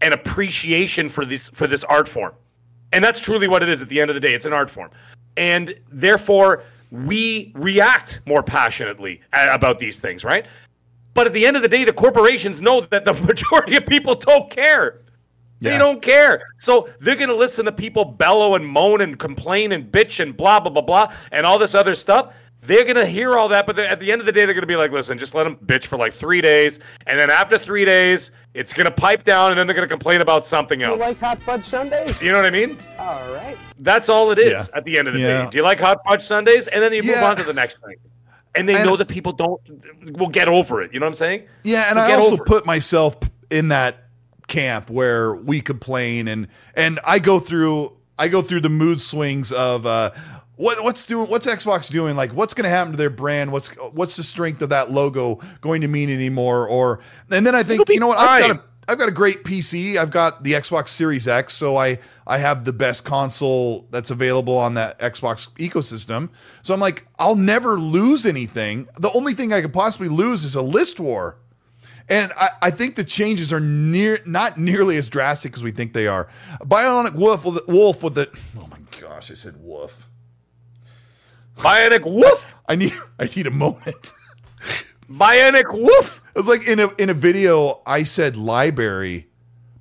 [0.00, 2.34] and appreciation for this for this art form.
[2.92, 4.32] And that's truly what it is at the end of the day.
[4.32, 4.90] It's an art form.
[5.36, 6.62] And therefore,
[6.94, 10.46] we react more passionately about these things, right?
[11.12, 14.14] But at the end of the day, the corporations know that the majority of people
[14.14, 15.00] don't care.
[15.60, 15.78] They Yeah.
[15.78, 16.42] don't care.
[16.58, 20.36] So they're going to listen to people bellow and moan and complain and bitch and
[20.36, 22.32] blah, blah, blah, blah, and all this other stuff.
[22.66, 24.62] They're going to hear all that, but at the end of the day, they're going
[24.62, 26.78] to be like, listen, just let them bitch for like three days.
[27.06, 29.92] And then after three days, it's going to pipe down, and then they're going to
[29.92, 31.10] complain about something else." You else.
[31.10, 32.20] like hot fudge sundaes?
[32.22, 32.78] you know what I mean?
[32.98, 33.56] All right.
[33.80, 34.66] That's all it is Yeah.
[34.76, 35.44] at the end of the Yeah.
[35.44, 35.50] day.
[35.50, 36.68] Do you like hot fudge sundaes?
[36.68, 37.96] And then you move on to the next thing.
[38.54, 39.60] And they And- know that people don't
[40.16, 40.92] will get over it.
[40.94, 41.42] You know what I'm saying?
[41.64, 43.16] Yeah, and We'll I get also put myself
[43.50, 43.96] in that
[44.46, 49.50] camp where we complain and and I go through I go through the mood swings
[49.50, 50.10] of uh
[50.56, 53.68] what what's doing what's Xbox doing like what's going to happen to their brand what's
[53.92, 57.00] what's the strength of that logo going to mean anymore or
[57.30, 59.96] and then I think you know what I've got a I've got a great PC.
[59.96, 64.56] I've got the Xbox Series X, so I I have the best console that's available
[64.56, 66.30] on that Xbox ecosystem.
[66.62, 68.88] So I'm like, I'll never lose anything.
[68.98, 71.38] The only thing I could possibly lose is a list war.
[72.06, 75.94] And I, I think the changes are near not nearly as drastic as we think
[75.94, 76.28] they are.
[76.60, 78.28] Bionic Wolf with the, Wolf with the
[78.58, 80.08] oh my gosh, I said wolf.
[81.56, 82.54] Bionic woof!
[82.68, 84.12] I need I need a moment.
[85.10, 86.20] Bionic woof!
[86.34, 89.28] It was like in a in a video I said library,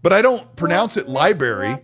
[0.02, 1.78] but I don't pronounce it library.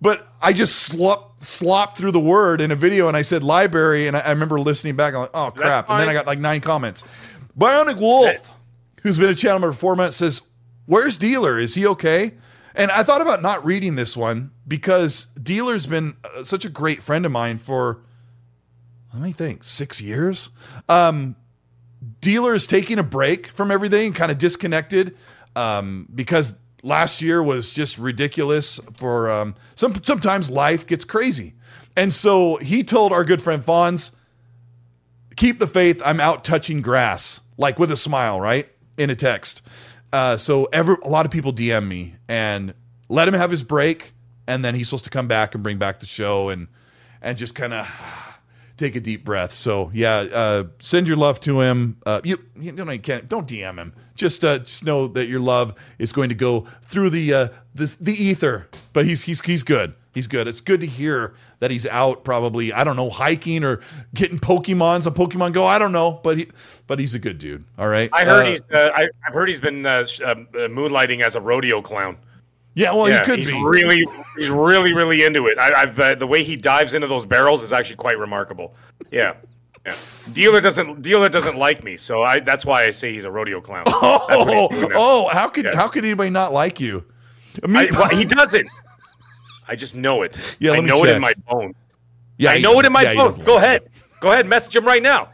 [0.00, 4.06] But I just slop slopped through the word in a video and I said library
[4.06, 5.14] and I, I remember listening back.
[5.14, 5.90] I'm like, oh crap!
[5.90, 7.04] And then I got like nine comments.
[7.58, 8.50] Bionic Wolf,
[9.02, 10.42] who's been a channel member for four months, says,
[10.86, 11.58] "Where's Dealer?
[11.58, 12.34] Is he okay?"
[12.74, 17.02] And I thought about not reading this one because Dealer's been uh, such a great
[17.02, 18.00] friend of mine for
[19.14, 20.50] let me think six years.
[20.88, 21.36] Um,
[22.20, 25.16] dealer is taking a break from everything, kind of disconnected,
[25.54, 28.80] um, because last year was just ridiculous.
[28.96, 31.54] For um, some, sometimes life gets crazy,
[31.96, 34.10] and so he told our good friend Fonz,
[35.36, 36.02] "Keep the faith.
[36.04, 39.62] I'm out touching grass, like with a smile, right in a text."
[40.12, 42.74] Uh, so every a lot of people DM me and
[43.08, 44.12] let him have his break,
[44.48, 46.66] and then he's supposed to come back and bring back the show and
[47.22, 47.86] and just kind of
[48.76, 49.52] take a deep breath.
[49.52, 51.96] So yeah, uh, send your love to him.
[52.06, 53.92] Uh, you you don't you can't don't DM him.
[54.14, 57.96] Just uh, just know that your love is going to go through the uh, this
[57.96, 58.68] the ether.
[58.92, 59.94] But he's he's he's good.
[60.14, 60.46] He's good.
[60.46, 62.22] It's good to hear that he's out.
[62.22, 63.80] Probably I don't know hiking or
[64.14, 65.66] getting Pokemons a Pokemon Go.
[65.66, 66.48] I don't know, but he
[66.86, 67.64] but he's a good dude.
[67.78, 68.08] All right.
[68.12, 68.60] I heard Uh, he's.
[68.72, 70.34] Uh, I, I've heard he's been uh, uh, uh,
[70.68, 72.16] moonlighting as a rodeo clown.
[72.74, 72.92] Yeah.
[72.92, 73.64] Well, yeah, he could he's be.
[73.64, 74.04] really,
[74.36, 75.58] he's really, really into it.
[75.58, 78.74] I, I've uh, the way he dives into those barrels is actually quite remarkable.
[79.10, 79.34] Yeah,
[79.86, 79.94] yeah.
[80.32, 83.60] Dealer doesn't dealer doesn't like me, so I that's why I say he's a rodeo
[83.60, 83.84] clown.
[83.86, 84.26] Oh,
[84.68, 84.96] he's doing now.
[84.98, 85.76] oh, how could Yeah.
[85.76, 87.04] how could anybody not like you?
[87.66, 88.68] Me- I, well, he doesn't.
[89.68, 90.36] I just know it.
[90.58, 91.74] Yeah, I know it in my bones.
[92.38, 93.38] yeah, I know it in my yeah, bones.
[93.38, 93.88] Go ahead.
[94.20, 94.46] Go ahead.
[94.46, 95.28] Message him right now.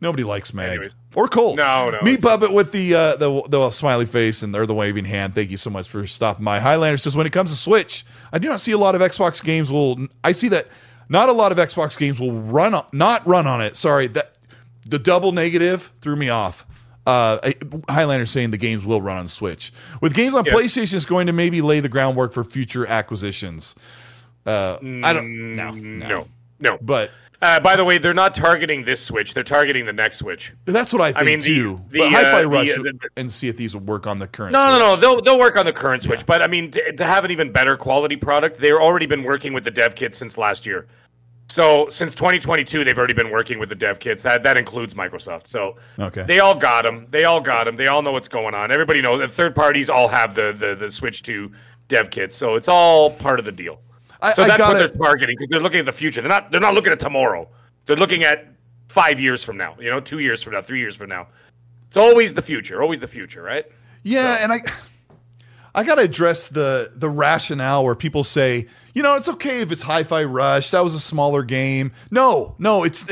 [0.00, 0.94] Nobody likes Mag Anyways.
[1.16, 1.56] Or Colt.
[1.56, 4.74] No, no, Me it's- Puppet with the uh, the the smiley face and or the
[4.74, 5.34] waving hand.
[5.34, 6.60] Thank you so much for stopping by.
[6.60, 9.42] Highlander says when it comes to Switch, I do not see a lot of Xbox
[9.42, 10.06] games will.
[10.22, 10.68] I see that
[11.08, 13.74] not a lot of Xbox games will run on, not run on it.
[13.74, 14.38] Sorry, that
[14.84, 16.64] the double negative threw me off.
[17.06, 17.52] Uh,
[17.88, 19.72] Highlander saying the games will run on Switch.
[20.00, 20.52] With games on Yeah.
[20.54, 23.76] PlayStation, it's going to maybe lay the groundwork for future acquisitions.
[24.44, 26.26] Uh, I don't no, no, No,
[26.58, 26.78] no.
[26.82, 27.10] but
[27.42, 29.34] Uh, by the way, they're not targeting this Switch.
[29.34, 30.52] They're targeting the next Switch.
[30.64, 31.80] That's what I think mean, the- too.
[31.90, 34.26] the, but Hi-Fi uh, Rush uh, the- and see if these will work on the
[34.26, 34.52] current.
[34.52, 34.96] No, no, no.
[34.96, 37.52] They'll they'll work on the current Switch, but I mean, to, to have an even
[37.52, 40.86] better quality product, they've already been working with the dev kit since last year.
[41.48, 44.22] So since 2022, they've already been working with the dev kits.
[44.22, 45.46] That that includes Microsoft.
[45.46, 46.22] So Okay.
[46.22, 47.06] they all got them.
[47.10, 47.76] They all got them.
[47.76, 48.72] They all know what's going on.
[48.72, 49.20] Everybody knows.
[49.20, 51.50] The third parties all have the the, the Switch 2
[51.88, 52.34] dev kits.
[52.34, 53.80] So it's all part of the deal.
[54.26, 56.20] I- so that's what they're targeting because they're looking at the future.
[56.20, 57.48] They're not they're not looking at tomorrow.
[57.86, 58.46] They're looking at
[58.88, 59.76] five years from now.
[59.80, 61.28] You know, two years from now, three years from now.
[61.88, 62.82] It's always the future.
[62.82, 63.64] Always the future, right?
[64.02, 64.60] Yeah, and I
[65.74, 69.70] I got to address the the rationale where people say, you know, it's okay if
[69.70, 70.70] it's Hi-Fi Rush.
[70.70, 71.92] That was a smaller game.
[72.10, 73.04] No, no, it's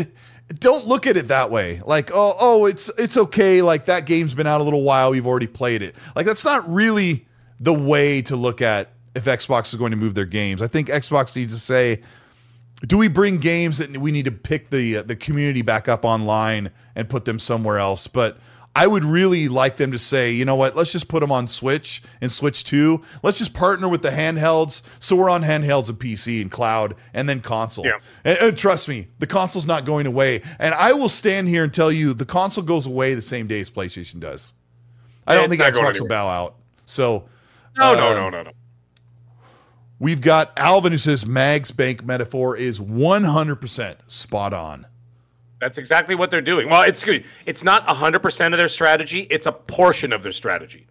[0.60, 1.82] don't look at it that way.
[1.84, 3.60] Like, oh, oh, it's it's okay.
[3.62, 5.10] Like that game's been out a little while.
[5.10, 5.94] We've already played it.
[6.16, 7.26] Like that's not really
[7.60, 10.60] the way to look at if Xbox is going to move their games.
[10.62, 12.02] I think Xbox needs to say,
[12.86, 16.04] do we bring games that we need to pick the uh, the community back up
[16.04, 18.06] online and put them somewhere else?
[18.06, 18.38] But
[18.76, 20.74] I would really like them to say, you know what?
[20.74, 23.02] Let's just put them on Switch and Switch Two.
[23.22, 27.28] Let's just partner with the handhelds, so we're on handhelds and PC and cloud, and
[27.28, 27.86] then console.
[27.86, 27.98] Yeah.
[28.24, 30.42] And, and trust me, the console's not going away.
[30.58, 33.60] And I will stand here and tell you, the console goes away the same day
[33.60, 34.54] as PlayStation does.
[35.26, 36.56] I don't It's think Xbox will bow out.
[36.84, 37.28] So
[37.76, 38.50] No, no, Um, no, no, no.
[39.98, 44.86] We've got Alvin who says Mag's bank metaphor is 100% spot on.
[45.60, 46.68] That's exactly what they're doing.
[46.68, 47.04] Well, it's
[47.46, 50.86] it's not 100% of their strategy, it's a portion of their strategy.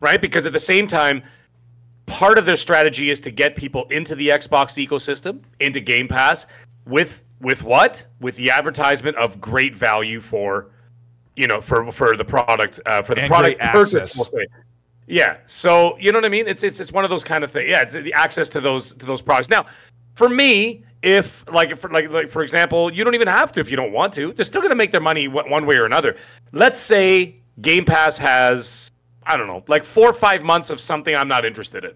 [0.00, 0.20] Right?
[0.20, 1.22] Because at the same time,
[2.06, 6.46] part of their strategy is to get people into the Xbox ecosystem, into Game Pass
[6.86, 8.06] with with what?
[8.20, 10.70] With the advertisement of great value for
[11.36, 14.30] you know, for for the product uh, for the And product purchase, access.
[15.12, 15.36] Yeah.
[15.46, 16.48] So you know what I mean?
[16.48, 17.68] It's it's it's one of those kind of things.
[17.68, 19.50] Yeah, it's the access to those to those products.
[19.50, 19.66] Now,
[20.14, 23.70] for me, if like for like like for example, you don't even have to if
[23.70, 24.32] you don't want to.
[24.32, 26.16] They're still going to make their money one way or another.
[26.52, 28.90] Let's say Game Pass has
[29.24, 31.92] I don't know, like 4 or 5 months of something I'm not interested in.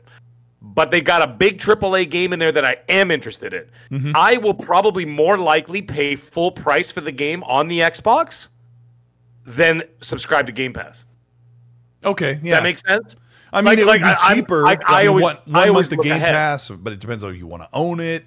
[0.63, 3.65] But they got a big AAA game in there that I am interested in.
[3.91, 4.13] Mm-hmm.
[4.15, 8.49] I will probably more likely pay full price for the game on the Xbox
[9.45, 11.05] than subscribe to Game Pass.
[12.07, 12.35] Okay, yeah.
[12.35, 13.17] Does that makes sense?
[13.53, 14.67] I mean, Like- it like, would be I- cheaper.
[14.67, 16.33] I- I, I mean, always- one, I one month the Game ahead.
[16.35, 18.25] Pass, but it depends on if you want to own it.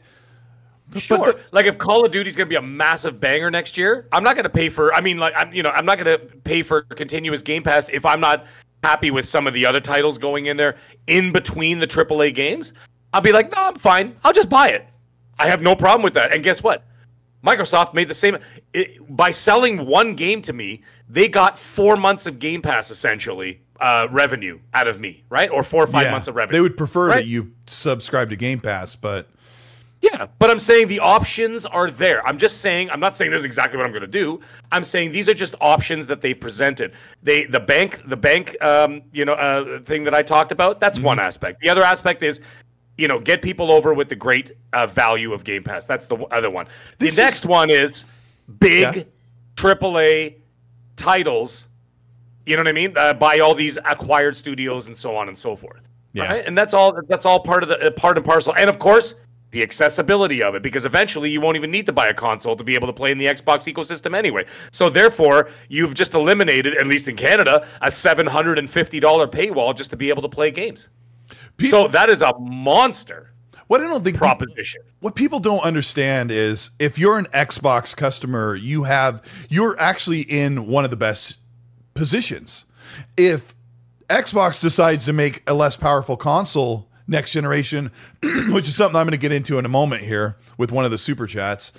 [0.98, 1.18] Sure.
[1.18, 4.08] the- like if Call of Duty is going to be a massive banger next year,
[4.12, 4.94] I'm not going to pay for.
[4.96, 7.90] I mean, like I'm, you know, I'm not going to pay for continuous Game Pass
[7.94, 8.46] if I'm not
[8.84, 10.78] happy with some of the other titles going in there
[11.08, 12.74] in between the AAA games.
[13.14, 14.16] I'll be like, no, I'm fine.
[14.24, 14.88] I'll just buy it.
[15.38, 16.34] I have no problem with that.
[16.34, 16.84] And guess what?
[17.46, 18.38] Microsoft made the same
[18.74, 20.82] it, by selling one game to me.
[21.08, 25.50] They got four months of Game Pass essentially uh, revenue out of me, right?
[25.50, 26.58] Or four or five Yeah, months of revenue.
[26.58, 27.16] They would prefer right?
[27.18, 29.28] that you subscribe to Game Pass, but
[30.02, 32.26] Yeah, but I'm saying the options are there.
[32.28, 34.40] I'm just saying I'm not saying this is exactly what I'm going to do.
[34.72, 36.94] I'm saying these are just options that they presented.
[37.24, 40.80] They the bank the bank um, you know uh, thing that I talked about.
[40.80, 41.60] That's one aspect.
[41.62, 42.40] The other aspect is
[42.98, 45.86] you know get people over with the great uh, value of Game Pass.
[45.86, 46.66] That's the other one.
[46.98, 48.04] This the is- next one is
[48.60, 49.04] big Yeah.
[49.56, 50.36] AAA
[50.96, 51.66] titles.
[52.50, 52.94] You know what I mean?
[52.98, 55.82] Uh, by all these acquired studios and so on and so forth.
[56.14, 56.24] Yeah.
[56.24, 56.46] Right?
[56.48, 57.00] And that's all.
[57.08, 58.56] That's all part of the uh, part and parcel.
[58.58, 59.14] And of course,
[59.52, 62.64] the accessibility of it, because eventually you won't even need to buy a console to
[62.64, 64.46] be able to play in the Xbox ecosystem anyway.
[64.72, 69.28] So therefore, you've just eliminated, at least in Canada, a seven hundred and fifty dollar
[69.28, 70.90] paywall just to be able to play games.
[71.58, 73.30] people, so that is a monster
[73.68, 74.82] what I don't think proposition.
[75.00, 80.66] what people don't understand is if you're an Xbox customer, you have you're actually in
[80.66, 81.40] one of the best
[82.00, 82.64] positions.
[83.18, 83.54] If
[84.08, 87.92] Xbox decides to make a less powerful console next generation,
[88.24, 90.92] which is something I'm going to get into in a moment here with one of
[90.92, 91.74] the super chats,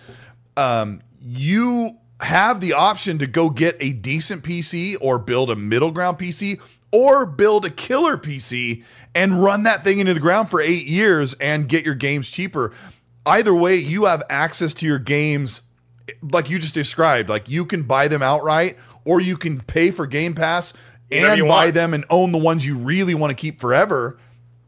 [0.57, 5.91] um, you have the option to go get a decent PC or build a middle
[5.91, 6.61] ground PC
[6.93, 11.33] or build a killer PC and run that thing into the ground for eight years
[11.35, 12.73] and get your games cheaper.
[13.25, 15.63] Either way, you have access to your games
[16.23, 17.29] like you just described.
[17.29, 20.75] Like you can buy them outright or you can pay for Game Pass
[21.11, 21.75] and buy want.
[21.75, 24.19] them and own the ones you really want to keep forever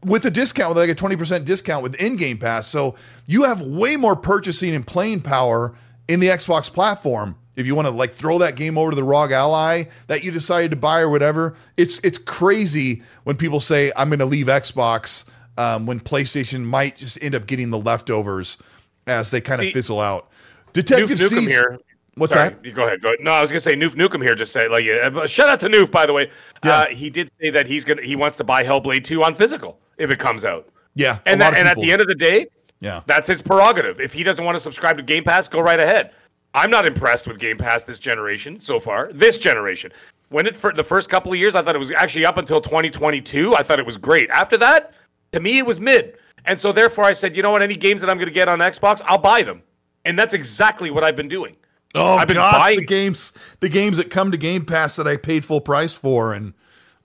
[0.03, 2.67] with a discount, with like a 20% discount with in Game Pass.
[2.67, 2.95] So
[3.25, 5.75] you have way more purchasing and playing power
[6.07, 7.35] in the Xbox platform.
[7.55, 10.31] If you want to like throw that game over to the ROG Ally that you
[10.31, 14.47] decided to buy or whatever, it's it's crazy when people say I'm going to leave
[14.47, 15.25] Xbox
[15.57, 18.57] um, when PlayStation might just end up getting the leftovers
[19.05, 20.29] as they kind of See, fizzle out.
[20.73, 21.45] Detective Nukem C.
[21.45, 21.79] here.
[22.15, 22.63] What's Sorry, that?
[22.63, 23.01] You go ahead.
[23.01, 23.19] Go ahead.
[23.21, 24.35] No, I was gonna say Noof Nukem here.
[24.35, 26.29] Just say like, uh, shout out to Noof by the way.
[26.63, 26.71] Yeah.
[26.71, 29.79] Uh, he did say that he's gonna he wants to buy Hellblade 2 on physical
[29.97, 30.69] if it comes out.
[30.95, 32.45] Yeah, And that, and at the end of the day,
[32.79, 33.99] yeah, that's his prerogative.
[33.99, 36.11] If he doesn't want to subscribe to Game Pass, go right ahead.
[36.53, 39.09] I'm not impressed with Game Pass this generation so far.
[39.11, 39.91] This generation.
[40.29, 42.61] When it for the first couple of years, I thought it was actually up until
[42.61, 43.55] 2022.
[43.55, 44.29] I thought it was great.
[44.29, 44.93] After that,
[45.31, 46.17] to me, it was mid.
[46.45, 47.63] And so therefore, I said, you know what?
[47.63, 49.63] Any games that I'm going to get on Xbox, I'll buy them.
[50.05, 51.55] and that's exactly what I've been doing.
[51.95, 55.07] Oh I've been gosh, buying- the games, the games that come to Game Pass that
[55.07, 56.53] I paid full price for, and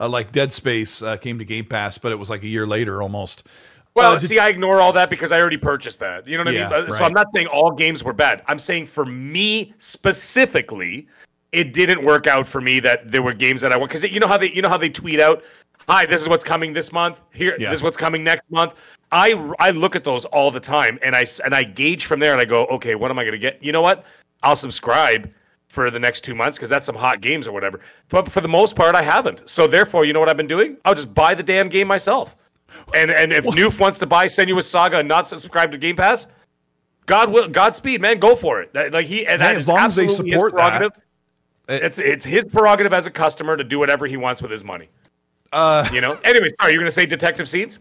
[0.01, 2.67] uh, like Dead Space uh, came to Game Pass, but it was like a year
[2.67, 3.47] later almost.
[3.95, 6.27] Well, Uh, did- see, I ignore all that because I already purchased that.
[6.27, 6.87] You know what Yeah, I mean?
[6.87, 7.03] So right.
[7.03, 8.43] I'm not saying all games were bad.
[8.47, 11.07] I'm saying for me specifically,
[11.53, 14.21] it didn't work out for me that there were games that I want because you
[14.21, 15.43] know how they you know how they tweet out,
[15.89, 17.21] "Hi, this is what's coming this month.
[17.33, 17.71] Here, Yeah.
[17.71, 18.73] this is what's coming next month."
[19.13, 22.33] I I look at those all the time and I and I gauge from there
[22.33, 23.59] and I go, okay, what am I going to get?
[23.63, 24.05] You know what?
[24.43, 25.31] I'll subscribe
[25.69, 27.81] for the next two months because that's some hot games or whatever.
[28.09, 29.49] But for the most part, I haven't.
[29.49, 30.77] So therefore, you know what I've been doing?
[30.85, 32.35] I'll just buy the damn game myself.
[32.95, 36.27] And and if Noof wants to buy Senua's Saga and not subscribe to Game Pass,
[37.07, 38.73] God will Godspeed, man, go for it.
[38.75, 40.79] That- like he, and Hey, as long as they support that.
[40.79, 41.03] prerogative.
[41.71, 44.89] It's it's his prerogative as a customer to do whatever he wants with his money.
[45.53, 46.19] Uh, You know.
[46.25, 47.79] Anyway, sorry, you're gonna say Detective Seeds?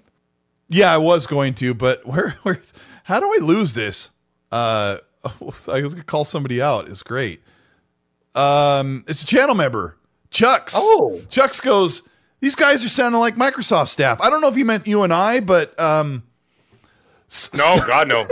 [0.70, 2.60] yeah, I was going to, but where, where,
[3.06, 4.12] how do I lose this?
[4.52, 4.98] Uh,
[5.68, 6.88] I was gonna call somebody out.
[6.88, 7.42] It's great.
[8.36, 9.98] Um, it's a channel member,
[10.30, 10.74] Chucks.
[10.76, 11.22] Oh.
[11.30, 12.04] Chucks goes.
[12.40, 14.22] These guys are sounding like Microsoft staff.
[14.22, 16.24] I don't know if he meant you and I, but um,
[17.56, 18.28] No, God, no.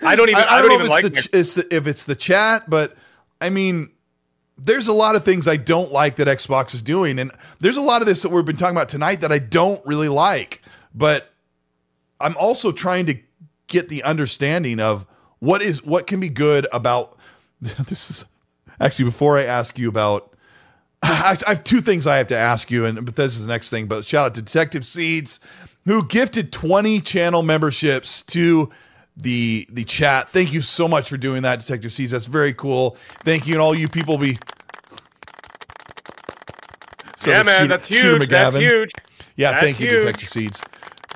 [0.00, 0.42] I don't even.
[0.48, 1.04] I, don't, know even if like.
[1.04, 2.96] it's, Mix- the, it's the, if it's the chat, but
[3.40, 3.90] I mean,
[4.58, 7.30] there's a lot of things I don't like that Xbox is doing, and
[7.60, 10.08] there's a lot of this that we've been talking about tonight that I don't really
[10.08, 10.62] like.
[10.94, 11.30] But
[12.20, 13.18] I'm also trying to
[13.66, 15.06] get the understanding of
[15.40, 17.18] what is what can be good about
[17.60, 18.10] this.
[18.10, 18.24] Is
[18.80, 20.32] actually before I ask you about.
[21.02, 23.52] I, I have two things I have to ask you, and but this is the
[23.52, 23.86] next thing.
[23.86, 25.40] But shout out to Detective Seeds,
[25.84, 28.70] who gifted 20 channel memberships to
[29.16, 30.30] the the chat.
[30.30, 32.12] Thank you so much for doing that, Detective Seeds.
[32.12, 32.96] That's very cool.
[33.24, 34.38] Thank you, and all you people be.
[37.16, 38.28] So yeah, man, Shooter- that's huge.
[38.28, 38.90] That's huge.
[39.36, 40.00] Yeah, That's thank you, huge.
[40.00, 40.62] Detective Seeds.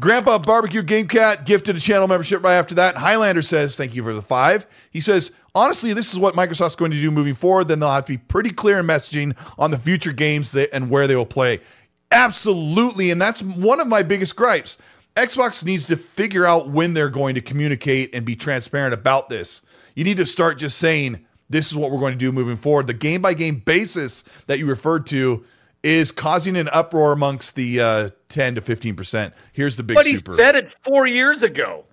[0.01, 2.97] Grandpa Barbecue Game Cat gifted a channel membership right after that.
[2.97, 4.67] Highlander says, Thank you for the five.
[4.91, 7.69] He says, Honestly, this is what Microsoft's going to do moving forward.
[7.69, 10.89] Then they'll have to be pretty clear in messaging on the future games that, and
[10.89, 11.61] where they will play.
[12.11, 13.11] Absolutely.
[13.11, 14.79] And that's one of my biggest gripes.
[15.17, 19.61] Xbox needs to figure out when they're going to communicate and be transparent about this.
[19.95, 22.87] You need to start just saying, This is what we're going to do moving forward.
[22.87, 25.45] The game by game basis that you referred to
[25.83, 29.33] is causing an uproar amongst the uh, 10 to 15%.
[29.53, 30.33] Here's the big But he super.
[30.33, 31.85] said it four years ago.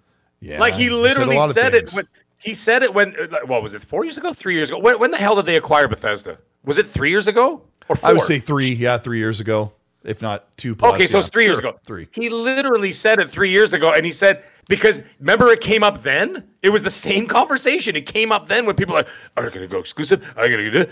[0.42, 2.08] yeah, like he said literally lot of said, it when
[2.38, 5.00] he said it when uh, what was it four years ago three years ago when,
[5.00, 8.14] when the hell did they acquire bethesda was it three years ago or four I
[8.14, 9.72] would say three, yeah, three years ago,
[10.04, 10.94] if not two plus.
[10.96, 11.22] okay so yeah.
[11.22, 12.08] it's three years Sure, ago Three.
[12.12, 16.04] he literally said it three years ago and he said because remember it came up
[16.04, 16.44] then?
[16.62, 17.96] It was the same conversation.
[17.96, 19.08] It came up then when people are like
[19.38, 20.24] are you gonna go exclusive?
[20.36, 20.92] Are you gonna do it?"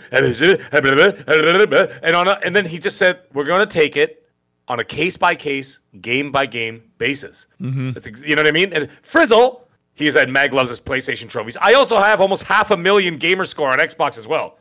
[2.03, 4.29] and on a, and then he just said we're gonna take it
[4.67, 7.45] on a case by case game by game basis.
[7.61, 7.91] Mm-hmm.
[7.91, 8.73] That's ex- you know what i mean?
[8.73, 11.57] And frizzle he said mag loves his playstation trophies.
[11.59, 14.57] I also have almost half a million gamer score on xbox as well.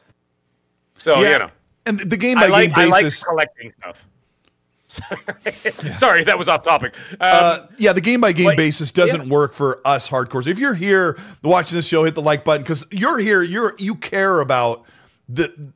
[0.97, 1.49] So yeah, you know.
[1.87, 3.25] and the game I by like, game I like basis.
[3.25, 4.05] collecting stuff.
[5.95, 6.95] Sorry, that was off topic.
[7.13, 10.47] Um, uh, yeah, the game by game basis doesn't work for us hardcores.
[10.47, 13.43] If you're here watching this show, hit the like button because you're here.
[13.43, 14.85] You're you care about
[15.29, 15.73] the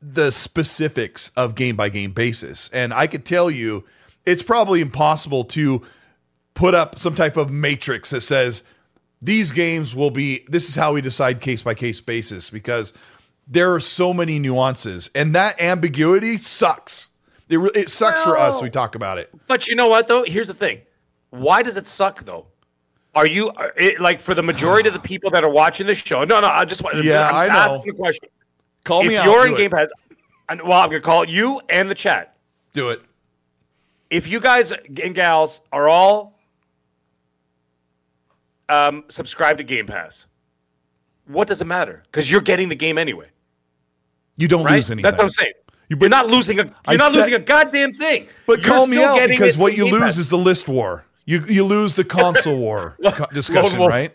[0.00, 3.84] the specifics of game by game basis, and I could tell you,
[4.26, 5.82] it's probably impossible to
[6.54, 8.62] put up some type of matrix that says
[9.20, 10.44] these games will be.
[10.48, 12.92] This is how we decide case by case basis because
[13.46, 17.10] there are so many nuances, and that ambiguity sucks.
[17.52, 18.62] It, re- it sucks for us.
[18.62, 19.30] We talk about it.
[19.46, 20.24] but you know what though?
[20.24, 20.80] Here's the thing.
[21.30, 22.46] Why does it suck though?
[23.14, 25.98] Are you are it, like for the majority of the people that are watching this
[25.98, 26.24] show?
[26.24, 26.48] No, no.
[26.48, 27.04] I just want.
[27.04, 27.76] Yeah, I'm I just know.
[27.76, 28.28] asking a question.
[28.84, 29.16] Call if me.
[29.16, 29.60] If you're Do in.
[29.60, 29.88] Game Pass,
[30.48, 32.36] and well, I'm gonna call you and the chat.
[32.72, 33.02] Do it.
[34.08, 36.38] If you guys and gals are all
[38.70, 40.24] um, subscribed to Game Pass,
[41.26, 42.02] what does it matter?
[42.06, 43.28] Because you're getting the game anyway.
[44.36, 44.76] You don't right?
[44.76, 45.02] lose anything.
[45.02, 45.52] That's what I'm saying.
[45.92, 46.64] You- You, are not losing a.
[46.64, 48.26] You're I not said- losing a goddamn thing.
[48.46, 51.04] But You're call me still out getting because what you lose is the list war.
[51.26, 52.96] You you lose the console war
[53.32, 53.90] discussion, Wolf.
[53.90, 54.14] right?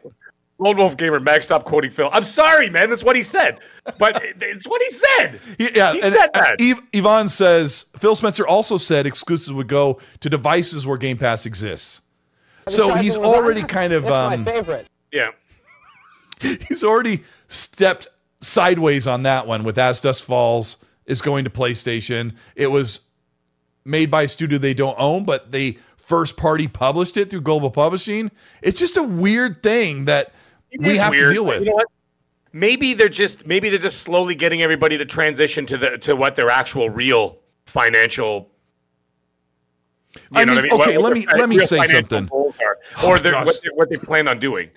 [0.59, 2.09] Lone Wolf Gamer, Mag, stop quoting Phil.
[2.11, 2.89] I'm sorry, man.
[2.89, 3.59] That's what he said.
[3.99, 5.39] But it's what he said.
[5.59, 6.57] Yeah, he and said that.
[6.59, 11.45] Yv- Yvonne says Phil Spencer also said exclusives would go to devices where Game Pass
[11.45, 12.01] exists.
[12.67, 13.67] So he's already on.
[13.67, 14.87] kind of That's um, my favorite.
[15.11, 15.29] yeah.
[16.67, 18.07] he's already stepped
[18.41, 22.35] sideways on that one with As Dusk Falls is going to PlayStation.
[22.55, 23.01] It was
[23.85, 27.71] made by a studio they don't own, but they first party published it through Global
[27.71, 28.29] Publishing.
[28.61, 30.33] It's just a weird thing that
[30.71, 31.65] It we have weird, to deal with.
[31.65, 31.83] You know?
[32.53, 36.35] Maybe they're just maybe they're just slowly getting everybody to transition to the to what
[36.35, 38.49] their actual real financial.
[40.15, 40.71] You I know mean, what I mean?
[40.81, 42.29] okay, What- let what me- let me say something.
[42.31, 42.53] Oh,
[43.05, 44.69] or they're- what, they, what they plan on doing.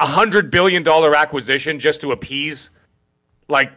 [0.00, 2.70] a hundred billion dollar acquisition just to appease,
[3.48, 3.72] like,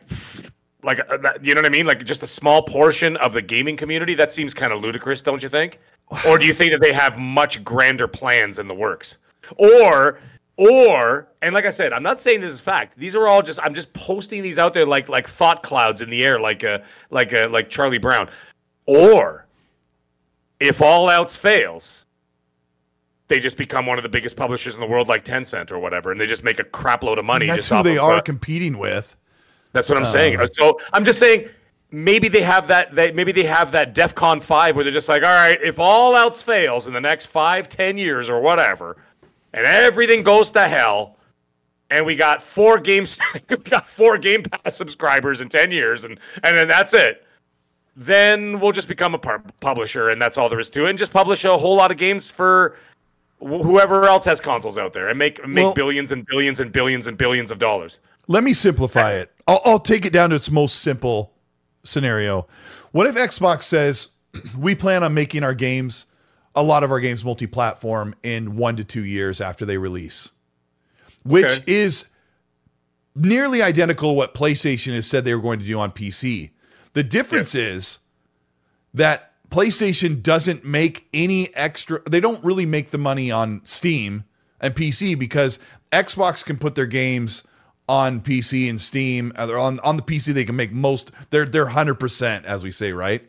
[0.84, 1.86] like uh, that- you know what I mean?
[1.86, 4.16] Like just a small portion of the gaming community.
[4.16, 5.80] That seems kind of ludicrous, don't you think?
[6.26, 9.18] Or do you think that they have much grander plans in the works?
[9.58, 10.20] Or,
[10.56, 12.98] or, and like I said, I'm not saying this is fact.
[12.98, 16.10] These are all just I'm just posting these out there like like thought clouds in
[16.10, 16.80] the air, like uh
[17.10, 18.30] like uh, like Charlie Brown.
[18.86, 19.45] Or,
[20.60, 22.06] if all else fails,
[23.28, 26.12] they just become one of the biggest publishers in the world, like Tencent or whatever,
[26.12, 27.49] and they just make a crap load of money.
[27.49, 29.18] And that's who they are competing with.
[29.78, 30.40] That's what I'm saying.
[30.40, 31.49] Um, so I'm just saying
[31.91, 32.95] maybe they have that.
[32.95, 36.16] They, maybe they have that DefCon five where they're just like, all right, if all
[36.16, 38.98] else fails in the next five, ten years or whatever,
[39.54, 41.16] and everything goes to hell,
[41.91, 46.20] and we got four games, we got four Game Pass subscribers in ten years, and
[46.44, 47.24] and then that's it.
[47.95, 50.99] Then we'll just become a par- publisher, and that's all there is to it, and
[50.99, 52.78] just publish a whole lot of games for
[53.40, 56.72] wh- whoever else has consoles out there, and make make Well- billions and billions and
[56.72, 57.99] billions and billions of dollars.
[58.28, 59.32] Let me simplify it.
[59.48, 61.34] I'll, I'll take it down to its most simple
[61.84, 62.48] scenario.
[62.91, 64.10] What if Xbox says
[64.57, 66.07] we plan on making our games,
[66.56, 70.32] a lot of our games, multi-platform in one to two years after they release,
[71.24, 71.64] which Okay.
[71.68, 72.10] is
[73.15, 76.52] nearly identical to what PlayStation has said they were going to do on PC.
[76.94, 77.99] The difference is
[78.94, 84.26] that PlayStation doesn't make any extra they don't really make the money on Steam
[84.60, 85.60] and PC because
[85.91, 87.44] Xbox can put their games
[87.88, 91.45] on PC and Steam uh, they're on on the PC they can make most they're
[91.45, 93.23] they're 100% as we say right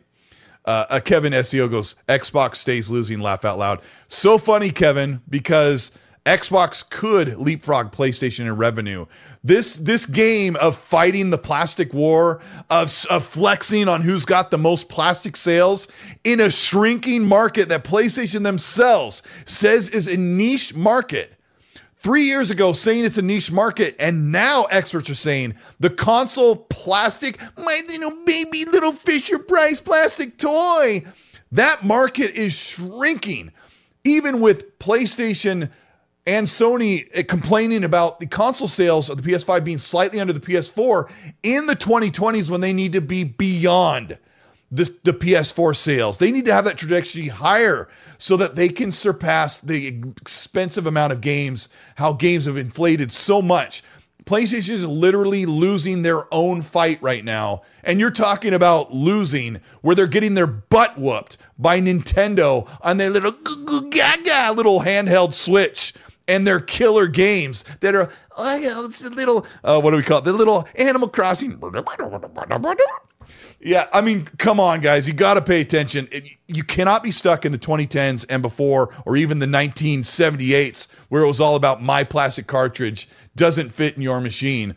[0.65, 5.91] uh, uh, Kevin SEO goes Xbox stays losing laugh out loud so funny Kevin because
[6.25, 9.05] Xbox could leapfrog PlayStation in revenue.
[9.43, 14.57] This this game of fighting the plastic war, of, of flexing on who's got the
[14.57, 15.87] most plastic sales
[16.23, 21.38] in a shrinking market that PlayStation themselves says is a niche market.
[22.01, 26.55] Three years ago, saying it's a niche market, and now experts are saying the console
[26.55, 31.03] plastic, my little baby little Fisher Price plastic toy,
[31.51, 33.51] that market is shrinking.
[34.05, 35.69] Even with PlayStation
[36.25, 40.39] and Sony uh, complaining about the console sales of the PS5 being slightly under the
[40.39, 41.09] PS4
[41.43, 44.17] in the 2020s when they need to be beyond
[44.71, 46.17] the, the PS4 sales.
[46.17, 47.89] They need to have that trajectory higher
[48.19, 53.41] so that they can surpass the expensive amount of games, how games have inflated so
[53.41, 53.81] much.
[54.25, 57.63] PlayStation is literally losing their own fight right now.
[57.83, 63.09] And you're talking about losing where they're getting their butt whooped by Nintendo on their
[63.09, 63.31] little
[63.89, 65.95] gaga little handheld Switch
[66.27, 70.19] and their killer games that are oh, it's a little uh, what do we call
[70.19, 70.25] it?
[70.25, 71.59] The little Animal Crossing.
[73.59, 76.07] Yeah, I mean, come on, guys, you got to pay attention.
[76.11, 81.21] It- you cannot be stuck in the 2010s and before, or even the 1978s, where
[81.21, 84.75] it was all about my plastic cartridge doesn't fit in your machine.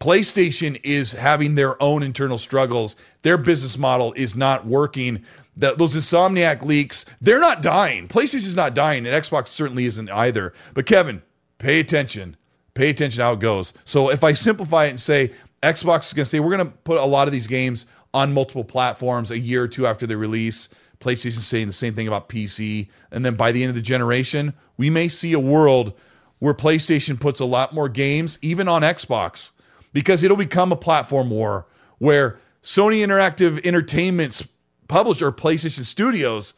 [0.00, 2.96] PlayStation is having their own internal struggles.
[3.20, 5.22] Their business model is not working.
[5.56, 8.08] That those insomniac leaks, they're not dying.
[8.08, 10.54] PlayStation's not dying, and Xbox certainly isn't either.
[10.72, 11.20] But Kevin,
[11.58, 12.36] pay attention.
[12.72, 13.74] Pay attention how it goes.
[13.84, 15.32] So if I simplify it and say
[15.62, 18.32] Xbox is going to say we're going to put a lot of these games on
[18.32, 20.68] multiple platforms a year or two after they release.
[21.00, 24.52] PlayStation saying the same thing about PC, and then by the end of the generation,
[24.76, 25.94] we may see a world
[26.40, 29.52] where PlayStation puts a lot more games even on Xbox
[29.92, 31.66] because it'll become a platform war
[31.98, 34.46] where Sony Interactive Entertainment's
[34.88, 36.54] publisher, PlayStation Studios,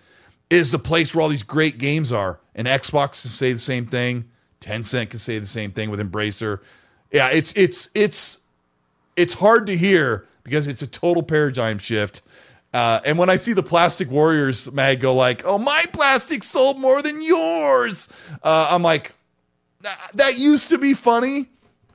[0.51, 2.41] is the place where all these great games are.
[2.55, 4.29] And Xbox can say the same thing.
[4.61, 6.61] Tencent can say the same thing with Embracer.
[7.12, 8.39] Yeah, it's it's it's
[9.17, 12.23] it's hard to hear because it's a total paradigm shift.
[12.75, 16.81] Uh, and when I see the Plastic Warriors mag go like, "Oh, my plastic sold
[16.81, 18.09] more than yours,"
[18.43, 19.13] uh, I'm like,
[19.83, 21.49] "That- "That used to be funny."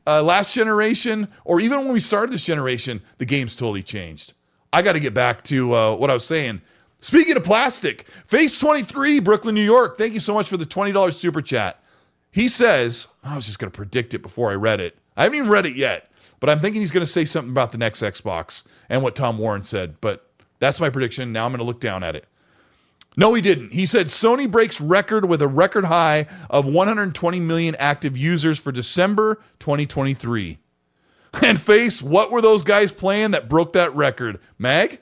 [0.06, 4.34] Uh, last generation, or even when we started this generation, the game's totally changed.
[4.72, 6.62] I got to get back to uh, what I was saying.
[7.02, 9.98] Speaking of plastic, Face 23, Brooklyn, New York.
[9.98, 11.84] Thank you so much for the $20 super chat.
[12.32, 14.98] He says, I was just going to predict it before I read it.
[15.18, 17.72] I haven't even read it yet, but I'm thinking he's going to say something about
[17.72, 20.00] the next Xbox and what Tom Warren said.
[20.02, 21.32] But that's my prediction.
[21.32, 22.26] Now I'm going to look down at it.
[23.20, 23.74] No, he didn't.
[23.74, 28.72] He said Sony breaks record with a record high of 120 million active users for
[28.72, 30.60] December 2023.
[31.44, 34.40] And face, what were those guys playing that broke that record?
[34.58, 35.00] Mag?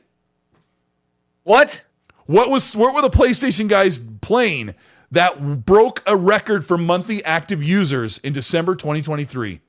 [1.44, 1.84] What?
[2.26, 4.74] What was what were the PlayStation guys playing
[5.12, 9.62] that broke a record for monthly active users in December 2023?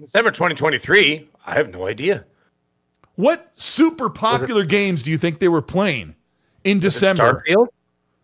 [0.00, 1.28] December 2023?
[1.46, 2.24] I have no idea.
[3.16, 6.14] What super popular games do you think they were playing
[6.64, 7.42] in December?
[7.48, 7.68] Starfield?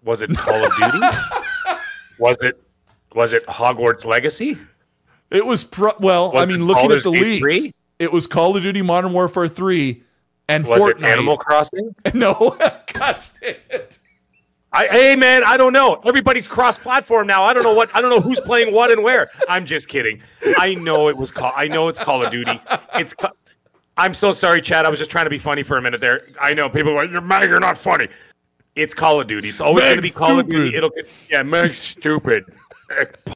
[0.05, 0.99] Was it Call of Duty?
[2.19, 2.61] was it
[3.15, 4.59] was it Hogwarts Legacy?
[5.31, 6.33] It was pro- well.
[6.33, 7.73] Was I mean, looking at the leaks, 3?
[8.01, 10.03] it was Call of Duty Modern Warfare three
[10.49, 10.99] and Was Fortnite.
[10.99, 11.95] it Animal Crossing?
[12.15, 12.57] No,
[12.93, 13.99] gosh it.
[14.75, 16.01] I, hey man, I don't know.
[16.05, 17.45] Everybody's cross-platform now.
[17.45, 17.95] I don't know what.
[17.95, 19.31] I don't know who's playing what and where.
[19.49, 20.23] I'm just kidding.
[20.59, 21.53] I know it was call.
[21.55, 22.59] I know it's Call of Duty.
[22.95, 23.15] It's.
[23.99, 24.87] I'm so sorry, Chad.
[24.87, 26.29] I was just trying to be funny for a minute there.
[26.41, 28.09] I know people are like, "You're Meg, you're not funny."
[28.75, 29.51] It's Call of Duty.
[29.51, 30.75] It's always going to be Call of Duty.
[30.75, 30.91] It'll.
[31.29, 32.45] Yeah, Meg's stupid.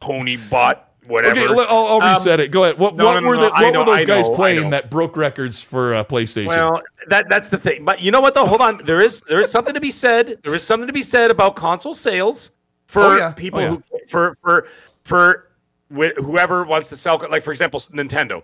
[0.01, 0.95] Pony bot.
[1.07, 1.41] Whatever.
[1.41, 2.51] Okay, I'll, I'll Um, reset it.
[2.51, 2.79] Go ahead.
[2.79, 5.17] What, no, what no, were no, the, what know, were those guys playing that broke
[5.17, 6.49] records for uh, PlayStation?
[6.49, 7.85] Well, that that's the thing.
[7.85, 8.45] But you know what though?
[8.47, 8.81] Hold on.
[8.85, 10.39] There is there is something to be said.
[10.43, 12.51] There is something to be said about console sales
[12.87, 13.33] for Oh, yeah.
[13.33, 13.69] people Oh, yeah.
[13.71, 14.69] who for for
[15.05, 15.49] for
[15.97, 18.43] wh- whoever wants to sell like for example Nintendo.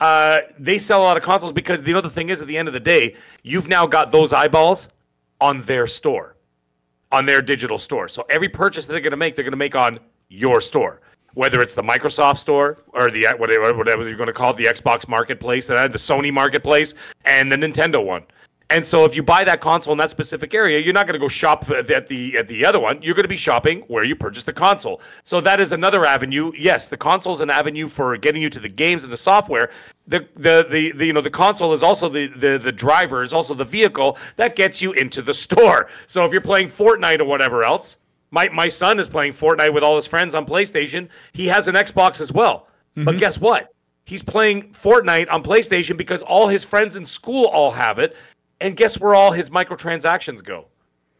[0.00, 2.56] Uh, they sell a lot of consoles because you know the thing is at the
[2.56, 4.88] end of the day, you've now got those eyeballs
[5.40, 6.36] on their store,
[7.12, 8.08] on their digital store.
[8.08, 11.00] So every purchase that they're going to make, they're going to make on your store.
[11.34, 14.64] Whether it's the Microsoft store or the whatever whatever you're going to call it, the
[14.64, 16.94] Xbox Marketplace, uh, the Sony Marketplace,
[17.24, 18.24] and the Nintendo one.
[18.70, 21.18] And so, if you buy that console in that specific area, you're not going to
[21.18, 23.00] go shop at the, at the at the other one.
[23.02, 25.02] You're going to be shopping where you purchased the console.
[25.22, 26.50] So that is another avenue.
[26.58, 29.70] Yes, the console is an avenue for getting you to the games and the software.
[30.08, 33.34] The the the, the you know the console is also the, the the driver is
[33.34, 35.90] also the vehicle that gets you into the store.
[36.06, 37.96] So if you're playing Fortnite or whatever else,
[38.34, 41.08] my my son is playing Fortnite with all his friends on PlayStation.
[41.32, 42.66] He has an Xbox as well.
[42.96, 43.68] But guess what?
[44.04, 48.14] He's playing Fortnite on PlayStation because all his friends in school all have it.
[48.60, 50.66] And guess where all his microtransactions go?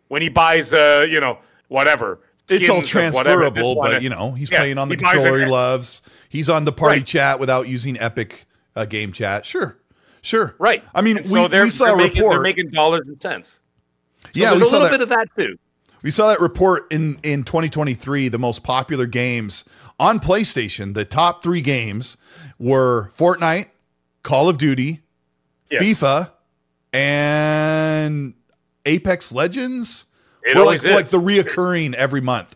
[0.08, 1.38] When he buys, uh, you know,
[1.68, 2.20] whatever.
[2.48, 6.02] it's all transferable, but you know he's Yeah, playing on the he controller he loves.
[6.28, 7.06] He's on the party Right.
[7.06, 8.44] chat without using Epic
[8.76, 9.46] uh, Game Chat.
[9.46, 9.78] Sure,
[10.22, 10.54] sure.
[10.58, 10.84] Right.
[10.94, 12.34] I mean, we, so they're, we saw a making, report.
[12.34, 13.58] They're making dollars and cents.
[14.26, 15.56] So yeah, there's we a saw little bit of that too.
[16.04, 18.28] We saw that report in in 2023.
[18.28, 19.64] The most popular games
[19.98, 22.18] on PlayStation, the top three games
[22.58, 23.68] were Fortnite,
[24.22, 25.00] Call of Duty,
[25.70, 25.80] Yeah.
[25.80, 26.30] FIFA,
[26.92, 28.34] and
[28.84, 30.04] Apex Legends.
[30.44, 30.96] It always like, is.
[30.96, 32.54] like the reoccurring every month.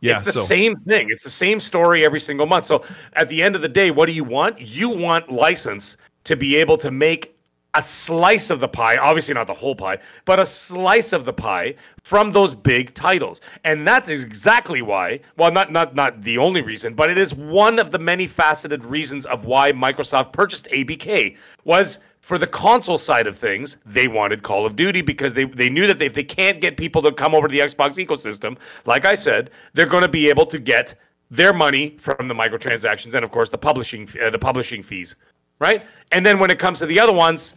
[0.00, 1.08] Yeah, it's the so same thing.
[1.10, 2.66] It's the same story every single month.
[2.66, 2.84] So
[3.14, 4.60] at the end of the day, what do you want?
[4.60, 7.35] You want license to be able to make
[7.76, 11.32] a slice of the pie, obviously not the whole pie, but a slice of the
[11.32, 13.40] pie from those big titles.
[13.64, 17.78] And that's exactly why, well not not not the only reason, but it is one
[17.78, 23.28] of the many faceted reasons of why Microsoft purchased ABK was for the console side
[23.28, 26.60] of things, they wanted Call of Duty because they, they knew that if they can't
[26.60, 30.08] get people to come over to the Xbox ecosystem, like I said, they're going to
[30.08, 30.94] be able to get
[31.30, 35.14] their money from the microtransactions and of course the publishing uh, the publishing fees,
[35.60, 35.84] right?
[36.10, 37.54] And then when it comes to the other ones,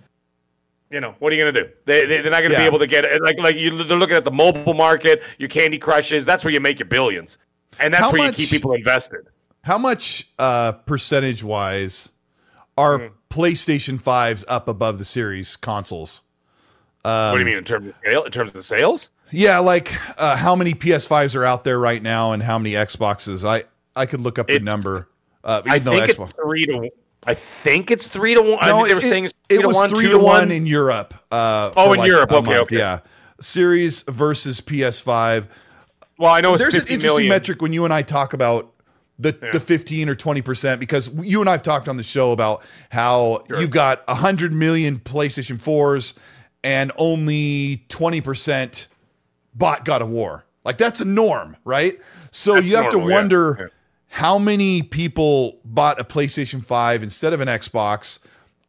[0.92, 1.70] you know, what are you going to do?
[1.86, 2.62] They, they they're not going to Yeah.
[2.64, 3.22] be able to get it.
[3.22, 6.26] Like like you, they're looking at the mobile market, your Candy Crushes.
[6.26, 7.38] That's where you make your billions,
[7.80, 9.28] and that's How where much- you keep people invested.
[9.64, 12.10] How much uh, percentage wise
[12.78, 13.08] are Hmm.
[13.30, 16.22] PlayStation 5s up above the series consoles?
[17.04, 18.24] what do you mean in terms of sale?
[18.24, 19.10] In terms of the sales?
[19.32, 23.48] Yeah, like uh, how many PS5s are out there right now and how many Xboxes?
[23.48, 23.64] I
[23.96, 25.08] I could look up the number.
[25.44, 26.90] Uh, I think Xbox- it's three to.
[27.24, 28.60] I think it's three to one.
[28.62, 30.52] I No, they were it, saying it's it to was one, three two to one
[30.52, 31.14] in Europe.
[31.32, 32.32] Uh, Oh, in like Europe.
[32.32, 32.78] Okay, month, okay.
[32.78, 33.00] Yeah,
[33.42, 35.48] series versus PS5.
[36.18, 37.30] Well, I know it's There's an interesting million.
[37.30, 38.74] metric when you and I talk about
[39.18, 42.64] the the 15 or 20 percent because you and I've talked on the show about
[42.90, 46.14] how you've got 100 million PlayStation 4s
[46.64, 48.88] and only 20 percent
[49.54, 50.46] bought God of War.
[50.64, 52.00] Like that's a norm, right?
[52.32, 53.16] So That's you have normal, to yeah.
[53.20, 53.66] wonder Yeah.
[54.10, 58.20] How many people bought a PlayStation 5 instead of an Xbox.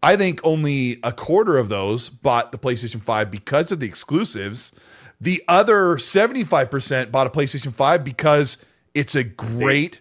[0.02, 4.72] I think only a quarter of those bought the PlayStation 5 because of the exclusives.
[5.20, 8.58] The other 75% bought a PlayStation 5 because
[8.94, 10.00] it's a great,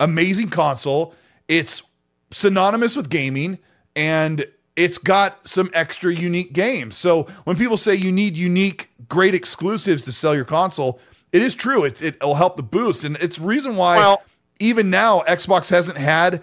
[0.00, 1.14] amazing console.
[1.48, 1.82] It's
[2.30, 3.58] synonymous with gaming
[3.94, 4.44] and
[4.74, 6.96] it's got some extra unique games.
[6.96, 10.98] So when people say you need unique, great exclusives to sell your console,
[11.30, 11.84] it is true.
[11.84, 14.22] It's it'll help the boost, and it's reason why Well-
[14.62, 16.42] even now Xbox hasn't had.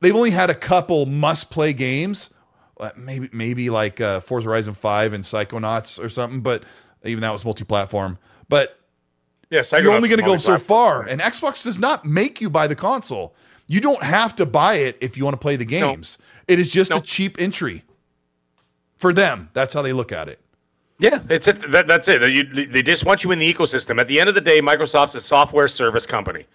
[0.00, 2.30] They've only had a couple must-play games,
[2.78, 6.40] uh, maybe maybe like uh, Forza Horizon Five and Psychonauts or something.
[6.40, 6.62] But
[7.04, 8.18] even that was multi-platform.
[8.48, 8.78] But
[9.50, 12.66] Yeah, you're only going to go so far, and Xbox does not make you buy
[12.66, 13.34] the console.
[13.66, 16.18] You don't have to buy it if you want to play the games.
[16.46, 17.84] It is just a cheap entry
[18.98, 19.50] for them.
[19.52, 20.40] That's how they look at it.
[21.00, 21.70] Yeah, it's it.
[21.70, 22.22] That, that's it.
[22.30, 24.00] You, they just want you in the ecosystem.
[24.00, 26.46] At the end of the day, Microsoft's a software service company.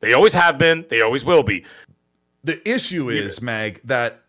[0.00, 0.84] They always have been.
[0.90, 1.64] They always will be.
[2.42, 4.22] The issue is, Mag, that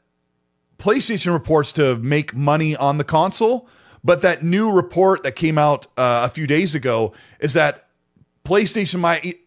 [0.77, 3.69] PlayStation reports to make money on the console,
[4.03, 7.87] but that new report that came out uh, a few days ago is that
[8.43, 9.39] PlayStation might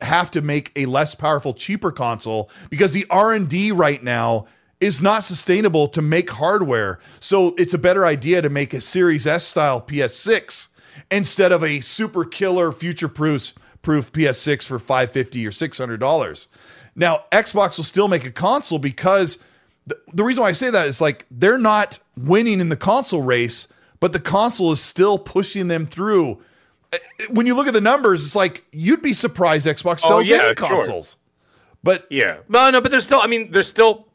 [0.00, 4.46] have to make a less powerful, cheaper console because the R and D right now
[4.80, 6.98] is not sustainable to make hardware.
[7.20, 10.68] So it's a better idea to make a Series S style PS6
[11.10, 13.54] instead of a super killer future proof
[13.86, 16.48] proof PS6 for 550 or 600 dollars.
[16.96, 19.38] Now Xbox will still make a console because
[19.86, 23.22] the, the reason why I say that is like they're not winning in the console
[23.22, 23.68] race,
[24.00, 26.40] but the console is still pushing them through.
[26.92, 26.98] Uh,
[27.30, 30.38] When you look at the numbers, it's like you'd be surprised Xbox Oh, sells yeah,
[30.38, 30.54] any sure.
[30.56, 31.16] consoles.
[31.84, 32.38] But Yeah.
[32.48, 33.20] No, no, but there's still.
[33.20, 34.08] I mean, there's still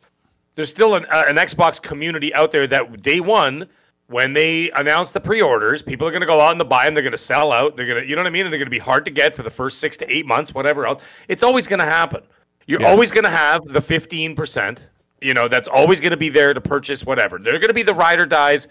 [0.55, 3.69] there's still an, uh, an Xbox community out there that day one
[4.11, 6.93] when they announce the pre-orders, people are going to go out and buy them.
[6.93, 7.77] They're going to sell out.
[7.77, 8.45] They're going to, you know what I mean?
[8.45, 10.53] And they're going to be hard to get for the first six to eight months,
[10.53, 11.01] whatever else.
[11.29, 12.21] It's always going to happen.
[12.67, 12.89] You're Yeah.
[12.89, 14.85] always going to have the 15 percent.
[15.21, 17.37] You know, that's always going to be there to purchase whatever.
[17.37, 18.67] They're going to be the ride or dies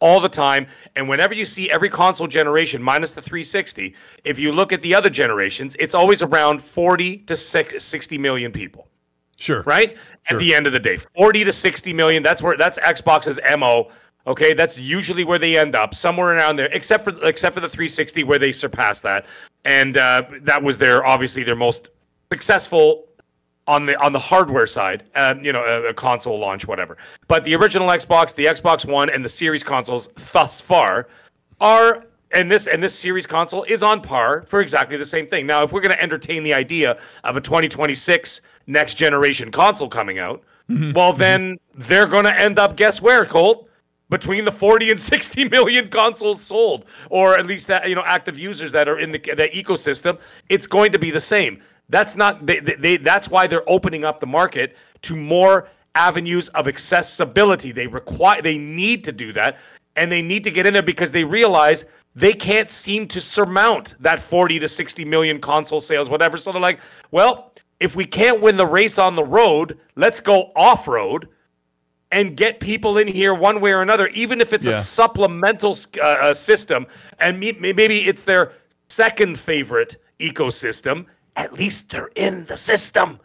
[0.00, 0.66] all the time.
[0.96, 3.94] And whenever you see every console generation minus the 360,
[4.24, 8.50] if you look at the other generations, it's always around 40 to six- 60 million
[8.52, 8.88] people
[9.36, 9.96] sure, right?
[10.24, 10.38] Sure.
[10.38, 12.22] At the end of the day, 40 to 60 million.
[12.22, 13.90] That's where that's Xbox's MO.
[14.26, 17.68] Okay, that's usually where they end up, somewhere around there, except for except for the
[17.68, 19.26] 360 where they surpassed that,
[19.64, 21.90] and uh, that was their obviously their most
[22.30, 23.06] successful
[23.66, 26.96] on the on the hardware side, um, you know, a, a console launch, whatever.
[27.26, 31.08] But the original Xbox, the Xbox One, and the Series consoles thus far
[31.60, 35.46] are and this and this series console is on par for exactly the same thing.
[35.46, 40.18] Now, if we're going to entertain the idea of a 2026 next generation console coming
[40.18, 40.42] out,
[40.94, 43.68] well, then they're going to end up guess where, Colt?
[44.12, 48.38] Between the 40 and 60 million consoles sold, or at least that you know active
[48.38, 50.18] users that are in the the ecosystem,
[50.50, 51.62] it's going to be the same.
[51.88, 56.68] That's not they, they, that's why they're opening up the market to more avenues of
[56.68, 57.72] accessibility.
[57.72, 59.56] They require they need to do that
[59.96, 63.94] and they need to get in there because they realize they can't seem to surmount
[64.00, 66.36] that 40 to 60 million console sales whatever.
[66.36, 66.80] So they're like,
[67.12, 71.28] well, if we can't win the race on the road, let's go off-road
[72.12, 74.78] and get people in here one way or another, even if it's Yeah.
[74.78, 76.86] a supplemental uh, uh, system,
[77.18, 78.52] and maybe it's their
[78.88, 81.06] second favorite ecosystem.
[81.36, 83.18] At least they're in the system.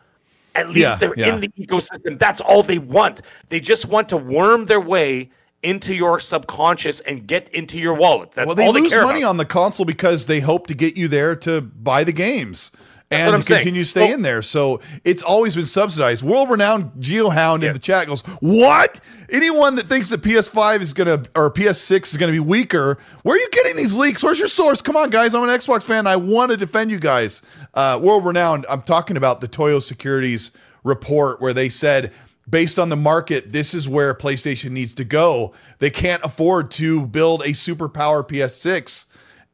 [0.55, 1.35] At least Yeah, they're yeah.
[1.35, 2.17] in the ecosystem.
[2.17, 3.21] That's all they want.
[3.49, 5.29] They just want to worm their way
[5.63, 8.29] into your subconscious and get into your wallet.
[8.33, 9.29] That's well, they all they lose money about.
[9.31, 12.71] on the console because they hope to get you there to buy the games
[13.09, 14.41] and continue to stay Well- in there.
[14.41, 16.23] So it's always been subsidized.
[16.23, 18.99] World renowned GeoHound in the chat goes, What?
[19.29, 22.97] Anyone that thinks that PS5 is going to, or PS6 is going to be weaker,
[23.23, 24.23] where are you getting these leaks?
[24.23, 24.81] Where's your source?
[24.81, 25.33] Come on, guys.
[25.35, 26.07] I'm an Xbox fan.
[26.07, 27.41] I want to defend you guys.
[27.73, 30.51] Uh, World renowned, I'm talking about the Toyo Securities
[30.83, 32.13] report where they said,
[32.49, 35.53] based on the market, this is where PlayStation needs to go.
[35.79, 39.06] They can't afford to build a superpower PS6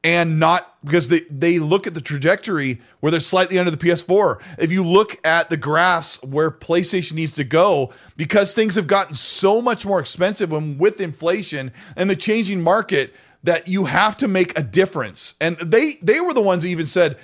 [0.04, 4.42] and not because they, they look at the trajectory where they're slightly under the PS4.
[4.60, 9.14] If you look at the graphs where PlayStation needs to go, because things have gotten
[9.14, 13.14] so much more expensive and with inflation and the changing market,
[13.44, 15.36] that you have to make a difference.
[15.42, 17.18] And they they were the ones that even said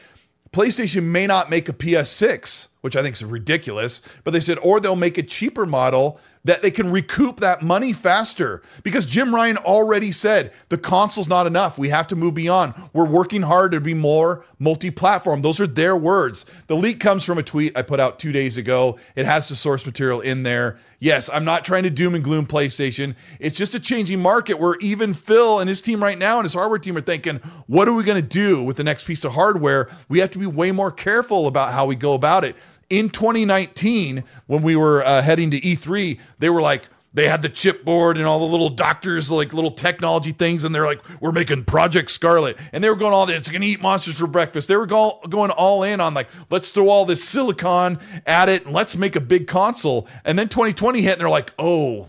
[0.52, 4.80] PlayStation may not make a PS6, which I think is ridiculous, but they said, or
[4.80, 8.62] they'll make a cheaper model that they can recoup that money faster.
[8.84, 11.78] Because Jim Ryan already said the console's not enough.
[11.78, 12.74] We have to move beyond.
[12.94, 15.42] We're working hard to be more multi platform.
[15.42, 16.46] Those are their words.
[16.68, 18.98] The leak comes from a tweet I put out two days ago.
[19.16, 20.80] It has the source material in there.
[21.02, 23.16] Yes, I'm not trying to doom and gloom PlayStation.
[23.40, 26.54] It's just a changing market where even Phil and his team right now and his
[26.54, 27.38] hardware team are thinking,
[27.68, 29.90] what are we going to do with the next piece of hardware?
[30.10, 32.58] We have to be way more careful about how we go about it.
[32.90, 37.50] In 2019, when we were uh, heading to E3, they were like, they had the
[37.50, 41.66] chipboard and all the little doctors, like little technology things, and they're like, "We're making
[41.66, 43.38] Project Scarlett," and they were going all this.
[43.38, 44.68] It's gonna eat monsters for breakfast.
[44.68, 47.98] They were go- going all in on like, let's throw all this silicon
[48.28, 50.08] at it and let's make a big console.
[50.24, 52.08] And then 2020 hit, and they're like, "Oh,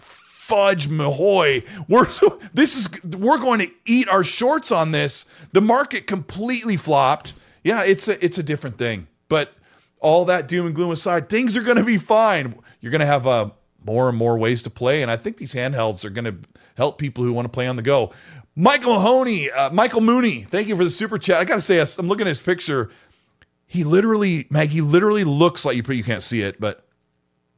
[0.51, 2.07] fudge mahoy we're
[2.53, 7.85] this is we're going to eat our shorts on this the market completely flopped yeah
[7.85, 9.55] it's a it's a different thing but
[10.01, 12.55] all that doom and gloom aside things are going to be fine.
[12.81, 13.51] You're going to have uh,
[13.85, 16.37] more and more ways to play and i think these handhelds are going to
[16.77, 18.13] help people who want to play on the go.
[18.57, 21.41] Michael mahoney uh, michael mooney thank you for the super chat.
[21.41, 22.91] I gotta say i'm looking at his picture.
[23.67, 26.85] He literally mag he literally looks like you you can't see it but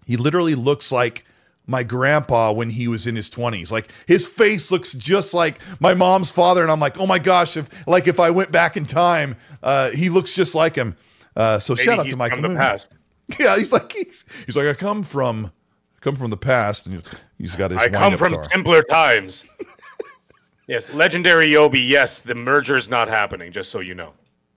[0.05, 1.25] he literally looks like
[1.67, 5.95] my grandpa when he was in his 20s like his face looks just like my
[5.95, 8.85] mom's father and i'm like oh my gosh if like if i went back in
[8.85, 10.97] time uh he looks just like him
[11.37, 12.95] uh so Maybe shout out to michael from the past.
[13.39, 15.51] yeah he's like he's, he's like i come from
[16.03, 17.03] come from the past and
[17.39, 18.45] he's got his I come from car.
[18.45, 19.45] simpler times.
[20.69, 21.87] yes, legendary Yobi.
[21.89, 23.53] Yes, the merger is not happening.
[23.53, 24.13] Just so you know.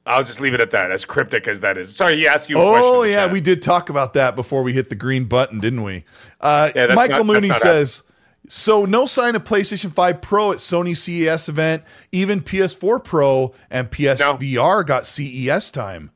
[0.07, 1.95] I'll just leave it at that, as cryptic as that is.
[1.95, 2.57] Sorry, he asked you.
[2.57, 5.81] A Oh yeah, we did talk about that before we hit the green button, didn't
[5.83, 6.03] we?
[6.41, 8.03] Uh, Yeah, Michael not- Mooney says,
[8.47, 11.83] "So no sign of PlayStation 5 Pro at Sony CES event.
[12.11, 16.11] Even PS4 Pro and PSVR got CES time."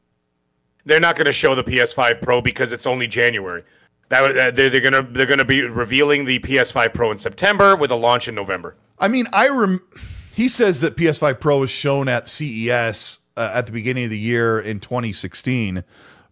[0.89, 3.63] They're not going to show the PS5 Pro because it's only January.
[4.09, 7.91] That uh, they're, to they're going to be revealing the PS5 Pro in September with
[7.91, 8.75] a launch in November.
[8.97, 9.81] I mean, I rem-
[10.33, 14.17] he says that PS5 Pro was shown at CES uh, at the beginning of the
[14.17, 15.83] year in 2016,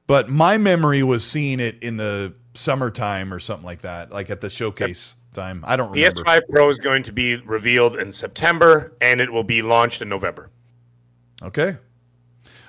[0.07, 4.41] but my memory was seeing it in the summertime or something like that, like at
[4.41, 5.63] the showcase time.
[5.67, 6.23] I don't remember.
[6.23, 10.09] PS5 Pro is going to be revealed in September and it will be launched in
[10.09, 10.49] November.
[11.43, 11.77] Okay.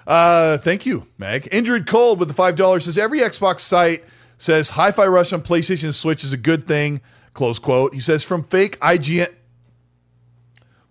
[0.09, 1.49] Uh, thank you, Meg.
[1.53, 4.05] Injured Cold with the five dollars says every Xbox site
[4.39, 7.01] says Hi-Fi Rush on PlayStation Switch is a good thing.
[7.35, 7.93] Close quote.
[7.95, 9.29] He says from fake IGN.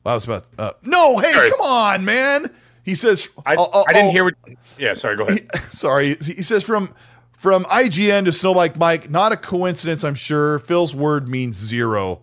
[0.03, 0.45] Well, I was about.
[0.57, 1.49] Uh, no, hey, Sorry.
[1.49, 2.53] come on, man.
[2.84, 3.27] He says.
[3.45, 4.34] I, I'll- I'll- I didn't I'll- hear what.
[4.77, 5.18] Yeah, sorry.
[5.18, 5.48] Go ahead.
[5.72, 6.94] Sorry, he says from
[7.38, 9.10] from IGN to Snowbike Mike.
[9.10, 10.60] Not a coincidence, I'm sure.
[10.60, 12.22] Phil's word means zero.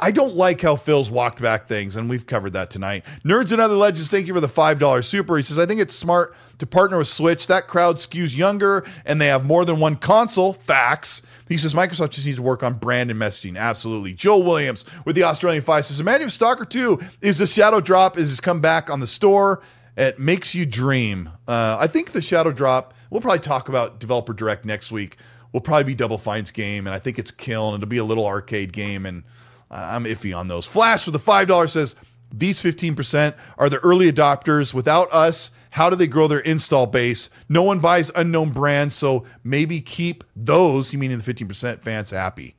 [0.00, 3.04] I don't like how Phil's walked back things, and we've covered that tonight.
[3.24, 5.36] Nerds and other legends, thank you for the five dollar super.
[5.36, 7.46] He says I think it's smart to partner with Switch.
[7.46, 10.52] That crowd skews younger, and they have more than one console.
[10.52, 11.22] Facts.
[11.48, 13.58] He says Microsoft just needs to work on brand and messaging.
[13.58, 14.14] Absolutely.
[14.14, 18.18] Joel Williams with the Australian Five says Imagine if Stalker 2 is the Shadow Drop
[18.18, 19.62] is his comeback on the store.
[19.96, 21.28] It makes you dream.
[21.48, 25.16] Uh, I think the Shadow Drop, we'll probably talk about Developer Direct next week,
[25.52, 27.74] will probably be Double Fine's game, and I think it's Kiln.
[27.74, 29.24] It'll be a little arcade game, and
[29.70, 30.66] I'm iffy on those.
[30.66, 31.96] Flash with the $5 says,
[32.32, 34.74] these 15% are the early adopters.
[34.74, 37.30] Without us, how do they grow their install base?
[37.48, 42.54] No one buys unknown brands, so maybe keep those, you meaning the 15% fans, happy.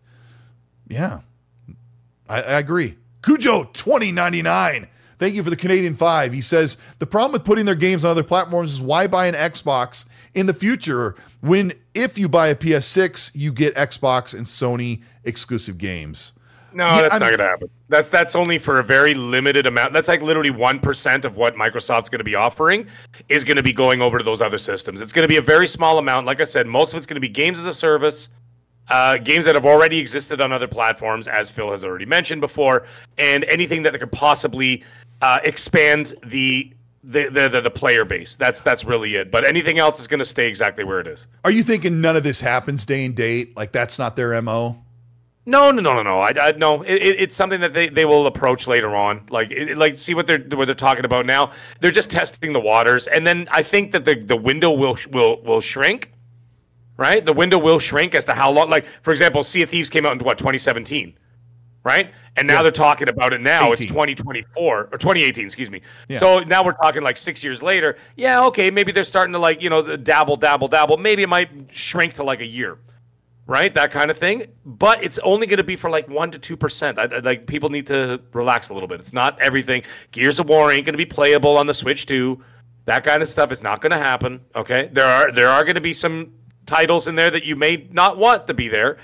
[0.87, 1.19] Yeah,
[2.27, 2.97] I, I agree.
[3.21, 4.87] Cujo 2099.
[5.19, 6.31] Thank you for the Canadian five.
[6.31, 9.35] He says the problem with putting their games on other platforms is why buy an
[9.35, 15.03] Xbox in the future when if you buy a PS6 you get Xbox and Sony
[15.25, 16.31] exclusive games.
[16.79, 17.69] No, Yeah, that's I'm- not going to happen.
[17.89, 19.91] That's that's only for a very limited amount.
[19.91, 22.87] That's like literally one percent of what Microsoft's going to be offering
[23.27, 25.01] is going to be going over to those other systems.
[25.01, 26.25] It's going to be a very small amount.
[26.25, 28.29] Like I said, most of it's going to be games as a service,
[28.87, 32.85] uh, games that have already existed on other platforms, as Phil has already mentioned before,
[33.17, 34.83] and anything that could possibly
[35.21, 36.71] uh, expand the
[37.03, 38.37] the, the the the player base.
[38.37, 39.31] That's that's really it.
[39.31, 41.27] But anything else is going to stay exactly where it is.
[41.43, 43.57] Are you thinking none of this happens day and date?
[43.57, 44.77] Like that's not their MO?
[45.49, 46.19] No, no, no, no, no.
[46.19, 46.83] I, I no.
[46.83, 49.25] It, it, it's something that they, they will approach later on.
[49.29, 51.53] Like, it, like see what they're what they're talking about now.
[51.81, 55.41] They're just testing the waters, and then I think that the, the window will will
[55.43, 56.11] will shrink.
[56.97, 58.69] Right, the window will shrink as to how long.
[58.69, 61.17] Like, for example, Sea of Thieves came out in what 2017,
[61.83, 62.11] right?
[62.35, 62.63] And now Yeah.
[62.63, 63.71] they're talking about it now.
[63.71, 63.71] 18.
[63.71, 65.81] It's 2024 or 2018, excuse me.
[66.09, 66.19] Yeah.
[66.19, 67.97] So now we're talking like six years later.
[68.17, 70.97] Yeah, okay, maybe they're starting to like you know dabble, dabble, dabble.
[70.97, 72.77] Maybe it might shrink to like a year
[73.49, 73.73] right?
[73.73, 74.45] That kind of thing.
[74.63, 76.97] But it's only going to be for like one to two percent.
[77.23, 79.01] Like people need to relax a little bit.
[79.01, 79.81] It's not everything.
[80.11, 82.41] Gears of War ain't going to be playable on the Switch too.
[82.85, 84.39] That kind of stuff is not going to happen.
[84.55, 86.31] Okay, there are there are going to be some
[86.65, 88.99] titles in there that you may not want to be there.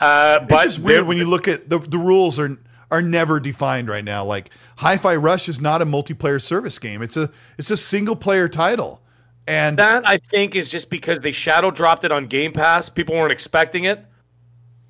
[0.00, 2.58] Uh, It's but just weird when you look at the the rules are
[2.90, 4.24] are never defined right now.
[4.24, 7.00] Like Hi-Fi Rush is not a multiplayer service game.
[7.00, 9.02] It's a it's a single player title.
[9.46, 12.88] And That I think is just because they shadow dropped it on Game Pass.
[12.88, 14.04] People weren't expecting it.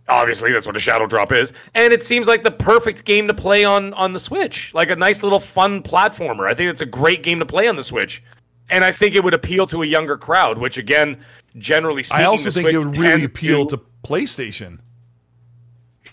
[0.08, 3.32] Obviously, that's what a shadow drop is, and it seems like the perfect game to
[3.32, 6.46] play on on the Switch, like a nice little fun platformer.
[6.46, 8.22] I think it's a great game to play on the Switch,
[8.68, 10.58] and I think it would appeal to a younger crowd.
[10.58, 11.24] Which, again,
[11.56, 14.80] generally speaking, I also think Switch it would really appeal to PlayStation.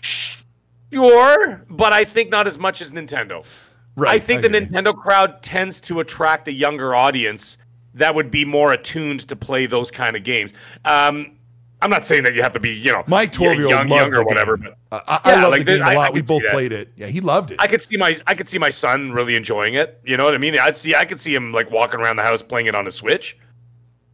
[0.00, 3.46] Sure, but I think not as much as Nintendo.
[3.94, 4.14] Right.
[4.14, 4.48] I think the.
[4.48, 7.58] Nintendo crowd tends to attract a younger audience
[7.94, 10.52] that would be more attuned to play those kind of games.
[10.84, 11.36] Um,
[11.82, 13.88] I'm not saying that you have to be, you know, My 12 year old young,
[13.88, 14.72] young or whatever, game.
[14.88, 16.12] but I, I Yeah, love like the game I- a I lot.
[16.14, 16.92] we could see both played it.
[16.96, 17.56] Yeah, he loved it.
[17.60, 20.00] I could see my I could see my son really enjoying it.
[20.04, 20.56] You know what I mean?
[20.58, 22.92] I'd see I could see him like walking around the house playing it on a
[22.92, 23.36] Switch.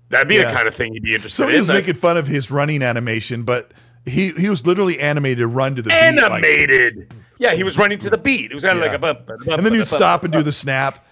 [0.09, 0.49] That'd be Yeah.
[0.51, 1.47] the kind of thing he'd be interested in.
[1.47, 1.61] Somebody in.
[1.61, 3.73] was making fun of his running animation, but
[4.07, 5.95] he he was literally animated to run to the beat.
[6.23, 7.13] like- animated.
[7.39, 8.51] yeah, he was running to the beat.
[8.51, 8.91] It was kind of Yeah.
[8.91, 9.87] like a bump, bup, and then bup.
[9.89, 11.07] stop and do the snap.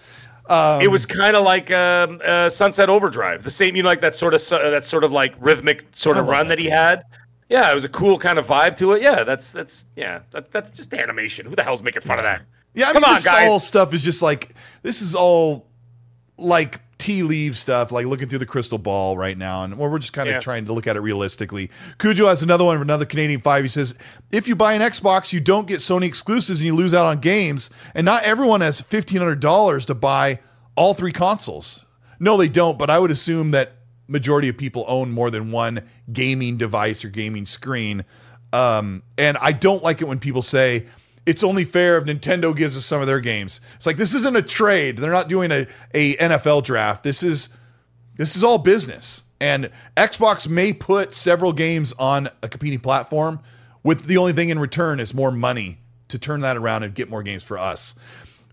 [0.49, 4.15] It was kind of like um, uh, Sunset Overdrive, the same, you know, like that
[4.15, 7.03] sort of su- that sort of like rhythmic sort of run that that he had.
[7.49, 9.01] Yeah, it was a cool kind of vibe to it.
[9.01, 11.45] Yeah, that's that's yeah, that, that's just animation.
[11.45, 12.41] Who the hell's making fun of that?
[12.73, 13.49] Yeah, I Come mean, on, this guys.
[13.49, 14.53] all stuff is just like
[14.83, 15.65] this is all
[16.37, 19.99] like tea leaf stuff, like looking through the crystal ball right now, and we're we're
[19.99, 20.39] just kind of Yeah.
[20.39, 21.69] trying to look at it realistically.
[21.99, 23.63] Cujo has another one of another Canadian five.
[23.63, 23.93] He says,
[24.31, 27.19] if you buy an Xbox, you don't get Sony exclusives and you lose out on
[27.19, 30.39] games, and not everyone has fifteen hundred dollars to buy
[30.75, 31.85] all three consoles.
[32.19, 32.77] No, they don't.
[32.79, 33.73] But I would assume that
[34.07, 38.05] majority of people own more than one gaming device or gaming screen.
[38.53, 40.85] Um, and I don't like it when people say
[41.27, 43.59] it's only fair if Nintendo gives us some of their games.
[43.75, 44.97] It's like this isn't a trade.
[44.97, 47.03] They're not doing a, a NFL draft.
[47.03, 47.49] This is
[48.15, 49.23] this is all business.
[49.39, 53.41] And Xbox may put several games on a competing platform
[53.83, 57.09] with the only thing in return is more money to turn that around and get
[57.09, 57.93] more games for us.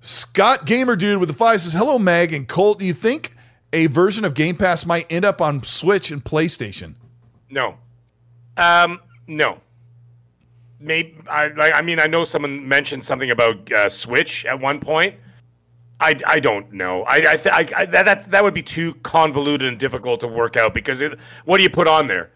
[0.01, 2.80] Scott Gamer Dude with the five says, Hello, Meg and Colt.
[2.80, 3.34] Do you think
[3.72, 6.94] a version of Game Pass might end up on Switch and PlayStation?
[7.48, 7.76] No.
[8.56, 9.60] Um, no.
[10.85, 11.74] Maybe I like.
[11.74, 15.15] I mean, I know someone mentioned something about uh, Switch at one point.
[15.98, 17.05] I, I don't know.
[17.05, 20.28] I I, th- I, I that that that would be too convoluted and difficult to
[20.28, 22.31] work out because it, what do you put on there?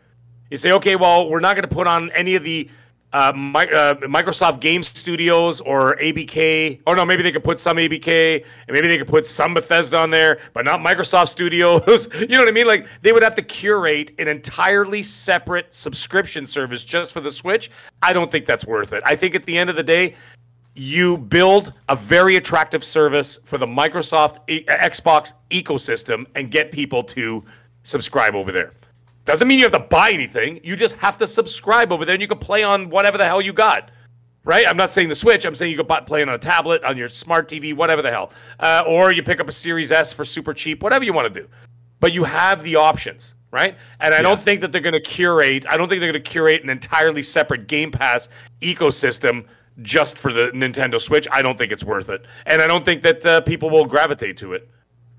[0.50, 2.70] You say, okay, well, we're not going to put on any of the
[3.12, 6.80] uh, my, uh, Microsoft Game Studios or ABK.
[6.86, 9.96] Oh no, maybe they could put some ABK and maybe they could put some Bethesda
[9.96, 12.08] on there, but not Microsoft Studios.
[12.14, 12.66] you know what I mean?
[12.66, 17.70] Like they would have to curate an entirely separate subscription service just for the Switch.
[18.02, 19.02] I don't think that's worth it.
[19.06, 20.14] I think at the end of the day,
[20.74, 27.02] you build a very attractive service for the Microsoft e- Xbox ecosystem and get people
[27.02, 27.42] to
[27.82, 28.74] subscribe over there.
[29.28, 30.58] Doesn't mean you have to buy anything.
[30.64, 33.42] You just have to subscribe over there, and you can play on whatever the hell
[33.42, 33.90] you got.
[34.42, 34.66] Right?
[34.66, 35.44] I'm not saying the Switch.
[35.44, 38.32] I'm saying you can play on a tablet, on your smart TV, whatever the hell.
[38.58, 41.42] Uh, or you pick up a Series S for super cheap, whatever you want to
[41.42, 41.46] do.
[42.00, 43.76] But you have the options, right?
[44.00, 45.66] And I don't think that they're going to curate.
[45.68, 48.30] I don't think they're going to curate an entirely separate Game Pass
[48.62, 49.44] ecosystem
[49.82, 51.28] just for the Nintendo Switch.
[51.30, 54.38] I don't think it's worth it, and I don't think that uh, people will gravitate
[54.38, 54.70] to it.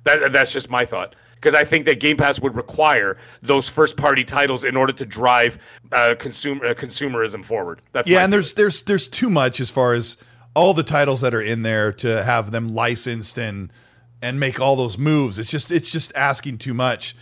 [0.06, 3.98] That, that's just my thought because I think that Game Pass would require those first
[3.98, 5.58] party titles in order to drive
[5.92, 7.82] uh, consumer uh, consumerism forward.
[7.94, 10.18] That's yeah, and there's there's there's too much as far as
[10.56, 13.72] all the titles that are in there to have them licensed and
[14.22, 15.40] and make all those moves.
[15.40, 17.16] It's just it's just asking too much.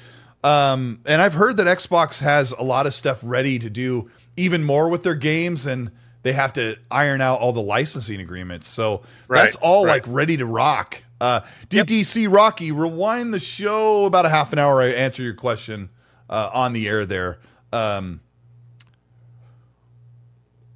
[0.44, 4.64] Um, and I've heard that Xbox has a lot of stuff ready to do even
[4.64, 5.92] more with their games and
[6.24, 8.68] they have to iron out all the licensing agreements.
[8.68, 9.94] So Right, that's all right.
[9.94, 11.04] like ready to rock.
[11.20, 14.82] Uh, DDC Rocky, rewind the show about a half an hour.
[14.82, 15.90] I answer your question
[16.30, 17.40] uh, on the air there.
[17.74, 18.22] Um,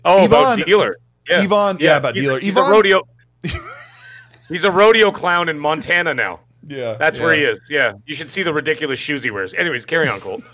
[0.06, 0.98] oh about dealer.
[1.30, 1.44] Yeah.
[1.44, 2.40] Yvonne- yeah, about he's, dealer.
[2.40, 3.02] He's Yvonne- a rodeo.
[4.50, 6.40] he's a rodeo clown in Montana now.
[6.68, 7.60] yeah, That's where he is.
[7.70, 9.54] Yeah, you should see the ridiculous shoes he wears.
[9.54, 10.44] Anyways, carry on, Colt.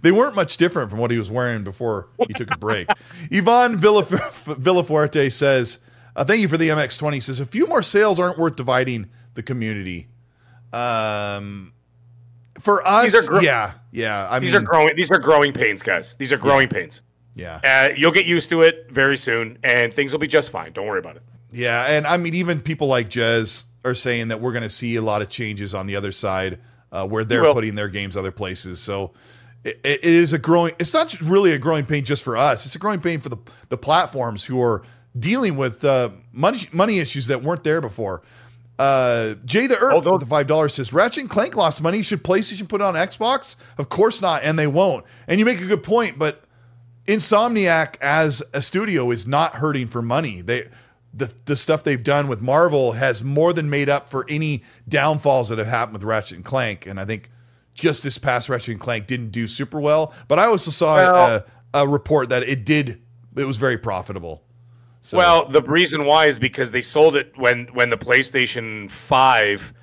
[0.00, 2.88] They weren't much different from what he was wearing before he took a break.
[3.30, 5.78] Yvonne Villaf- Villafuerte says,
[6.16, 9.42] uh, "Thank you for the MX20." Says a few more sales aren't worth dividing the
[9.42, 10.08] community.
[10.72, 11.72] Um,
[12.60, 14.28] for us, These are gro- yeah, yeah.
[14.30, 14.96] I These mean, are growing.
[14.96, 16.14] These are growing pains, guys.
[16.16, 17.00] These are growing pains.
[17.34, 20.72] yeah, Uh, you'll get used to it very soon, and things will be just fine.
[20.72, 21.22] Don't worry about it.
[21.52, 21.86] yeah.
[21.90, 25.02] And I mean, even people like Jez are saying that we're going to see a
[25.02, 26.58] lot of changes on the other side
[26.92, 28.80] uh, where they're putting their games other places.
[28.80, 29.12] So.
[29.66, 30.74] It, it is a growing.
[30.78, 32.66] It's not really a growing pain just for us.
[32.66, 33.38] It's a growing pain for the
[33.70, 34.82] the platforms who are
[35.18, 38.20] dealing with uh, money money issues that weren't there before.
[38.78, 42.02] Uh, Jay the Earth with the five dollars says Ratchet and Clank lost money.
[42.02, 43.56] Should PlayStation put it on Xbox?
[43.78, 45.04] Of course not, and they won't.
[45.28, 46.42] And you make a good point, but
[47.06, 50.40] Insomniac as a studio is not hurting for money.
[50.40, 50.68] They
[51.12, 55.50] the the stuff they've done with Marvel has more than made up for any downfalls
[55.50, 56.86] that have happened with Ratchet and Clank.
[56.86, 57.30] And I think
[57.74, 61.44] just this past Ratchet and Clank didn't do super well, but I also saw Well-
[61.74, 63.00] a, a report that it did.
[63.36, 64.42] It was very profitable.
[65.04, 69.74] So, Well, the reason why is because they sold it when when the PlayStation Five.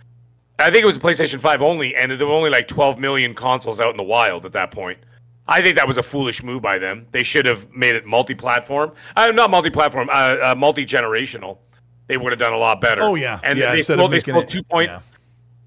[0.57, 3.35] I think it was a PlayStation Five only, and there were only like 12 million
[3.35, 4.97] consoles out in the wild at that point.
[5.47, 7.05] I think that was a foolish move by them.
[7.11, 11.59] They should have made it multi-platform, uh, not multi-platform, uh, uh, multi-generational.
[12.07, 13.03] They would have done a lot better.
[13.03, 13.39] Oh, yeah.
[13.43, 14.89] and Yeah, they sold, they sold it- two point.
[14.89, 15.01] yeah.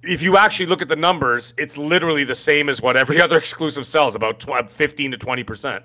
[0.02, 3.36] If you actually look at the numbers, it's literally the same as what every other
[3.38, 5.84] exclusive sells, about tw- 15 to 20 percent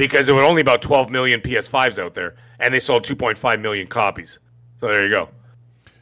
[0.00, 3.86] because there were only about 12 million PS5s out there, and they sold 2.5 million
[3.86, 4.38] copies.
[4.80, 5.28] So there you go.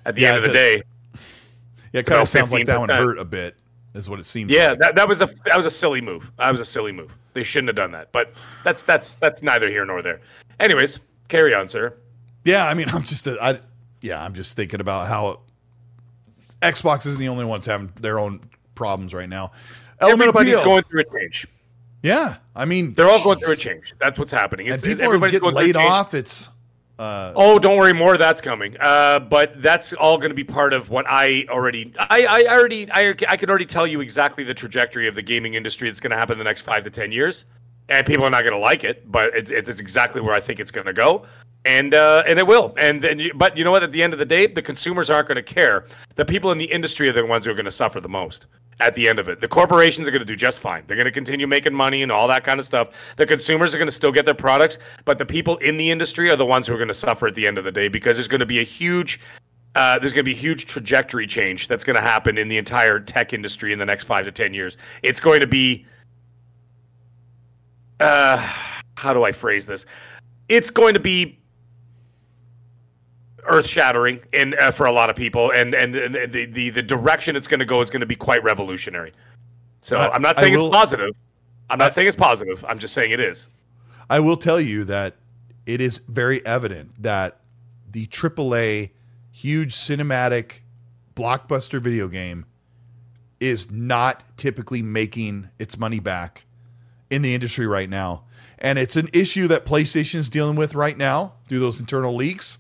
[0.07, 0.83] At the Yeah, end of the, day,
[1.93, 3.57] yeah, it kind of sounds like that one hurt a bit,
[3.95, 4.51] is what it seems.
[4.51, 4.79] yeah, like.
[4.79, 6.31] that, that was a that was a silly move.
[6.39, 7.11] That was a silly move.
[7.35, 8.13] They shouldn't have done that.
[8.13, 8.33] But
[8.65, 10.21] that's that's that's neither here nor there.
[10.61, 11.95] Anyways, carry on, sir.
[12.45, 13.59] Yeah, I mean, I'm just, a, I,
[14.01, 15.41] yeah, I'm just thinking about how
[16.63, 18.41] Xbox isn't the only ones having their own
[18.77, 19.51] problems right now.
[20.01, 20.65] Element Everybody's appeal.
[20.65, 21.49] going through a change.
[22.03, 23.95] Yeah, I mean, They're all going through a change.
[24.01, 24.67] That's what's happening.
[24.69, 26.15] and It's, people are everybody's getting going through a laid off.
[26.15, 26.49] It's
[26.99, 28.77] uh, Oh, don't worry, more that's coming.
[28.81, 32.91] Uh, but that's all going to be part of what I already, I, I already,
[32.91, 36.11] I, I could already tell you exactly the trajectory of the gaming industry that's going
[36.11, 37.45] to happen in the next five to ten years.
[37.89, 40.61] and people are not going to like it, but it's, it's exactly where I think
[40.61, 41.25] it's going to go.
[41.69, 42.73] And uh, and it will.
[42.79, 43.83] And, and you, but you know what?
[43.83, 45.85] At the end of the day, the consumers aren't going to care.
[46.15, 48.47] The people in the industry are the ones who are going to suffer the most
[48.81, 49.39] at the end of it.
[49.43, 50.85] The corporations are going to do just fine.
[50.87, 52.89] They're going to continue making money and all that kind of stuff.
[53.17, 56.31] The consumers are going to still get their products, but the people in the industry
[56.31, 58.17] are the ones who are going to suffer at the end of the day because
[58.17, 59.21] there's going to be a huge
[59.75, 62.99] uh, there's going to be huge trajectory change that's going to happen in the entire
[62.99, 64.77] tech industry in the next five to ten years.
[65.03, 65.87] It's going to be,
[68.01, 68.39] uh,
[68.97, 69.85] how do I phrase this?
[70.49, 71.38] It's going to be
[73.49, 77.37] earth-shattering and uh, for a lot of people, and and, and the, the the direction
[77.37, 79.13] it's going to go is going to be quite revolutionary.
[79.81, 81.15] So I- I'm not saying will- it's positive.
[81.71, 82.65] I'm not saying it's positive.
[82.67, 83.47] I'm just saying it is.
[84.09, 85.17] I will tell you that
[85.67, 87.41] it is very evident that
[87.91, 88.91] the AAA
[89.31, 90.61] huge cinematic
[91.15, 92.47] blockbuster video game
[93.39, 96.45] is not typically making its money back
[97.11, 98.25] in the industry right now.
[98.59, 102.59] And it's an issue that PlayStation is dealing with right now through those internal leaks.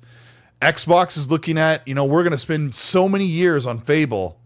[0.60, 4.40] Xbox is looking at, you know, we're going to spend so many years on Fable.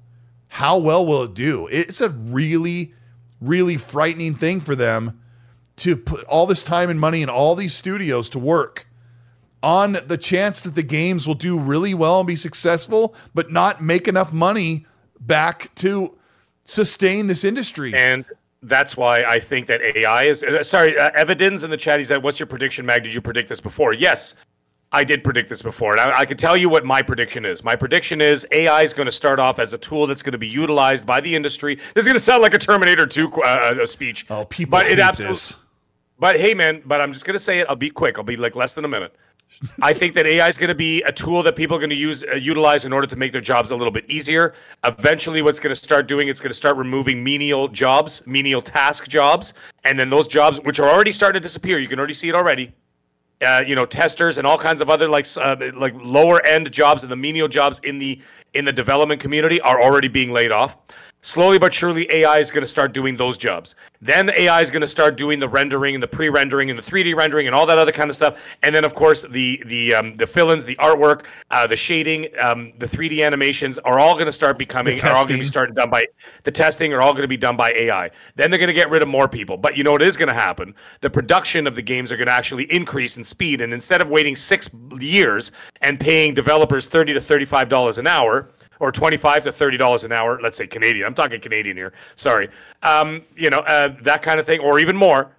[0.48, 1.66] How well will it do?
[1.68, 2.94] It's a really,
[3.40, 5.20] really frightening thing for them
[5.76, 8.86] to put all this time and money in all these studios to work
[9.62, 13.80] on the chance that the games will do really well and be successful, but not
[13.80, 14.84] make enough money
[15.20, 16.18] back to
[16.64, 17.94] sustain this industry.
[17.94, 18.24] And
[18.62, 20.43] that's why I think that AI is.
[20.43, 21.98] Uh, sorry, uh, Evidence in the chat.
[21.98, 23.02] He said, "What's your prediction, Mag?
[23.02, 24.34] Did you predict this before?" Yes,
[24.93, 27.64] I did predict this before, and I, I can tell you what my prediction is.
[27.64, 30.39] My prediction is AI is going to start off as a tool that's going to
[30.39, 31.77] be utilized by the industry.
[31.94, 34.27] This is going to sound like a Terminator 2 uh, uh, speech.
[34.28, 35.32] oh, people but hate it absolutely.
[35.32, 35.56] this.
[36.19, 37.66] But hey, man, but I'm just going to say it.
[37.69, 38.19] I'll be quick.
[38.19, 39.16] I'll be like less than a minute.
[39.82, 41.97] I think that AI is going to be a tool that people are going to
[41.97, 44.55] use uh, utilize in order to make their jobs a little bit easier.
[44.85, 49.09] Eventually, what's going to start doing it's going to start removing menial jobs, menial task
[49.09, 49.55] jobs,
[49.85, 51.78] and then those jobs which are already starting to disappear.
[51.78, 52.73] You can already see it already.
[53.43, 57.02] Uh, you know, testers and all kinds of other like uh, like lower end jobs
[57.02, 58.20] and the menial jobs in the
[58.55, 60.77] in the development community are already being laid off.
[61.24, 63.77] Slowly but surely, AI is going to start doing those jobs.
[64.01, 67.15] Then AI is going to start doing the rendering and the pre-rendering and the 3D
[67.15, 68.36] rendering and all that other kind of stuff.
[68.65, 72.73] And then, of course, the the um, the fill-ins, the artwork, uh, the shading, um,
[72.78, 75.77] the 3D animations are all going to start becoming are all going to be started
[75.77, 76.05] done by
[76.43, 78.11] the testing are all going to be done by AI.
[78.35, 79.57] Then they're going to get rid of more people.
[79.57, 80.74] But you know what is going to happen?
[81.03, 83.61] The production of the games are going to actually increase in speed.
[83.61, 84.69] And instead of waiting six
[84.99, 88.51] years and paying developers thirty to thirty-five dollars an hour
[88.82, 91.06] or twenty-five to thirty dollars an hour, let's say Canadian.
[91.06, 91.92] I'm talking Canadian here.
[92.16, 92.48] Sorry.
[92.82, 95.30] Um, you know uh, that kind of thing, or even more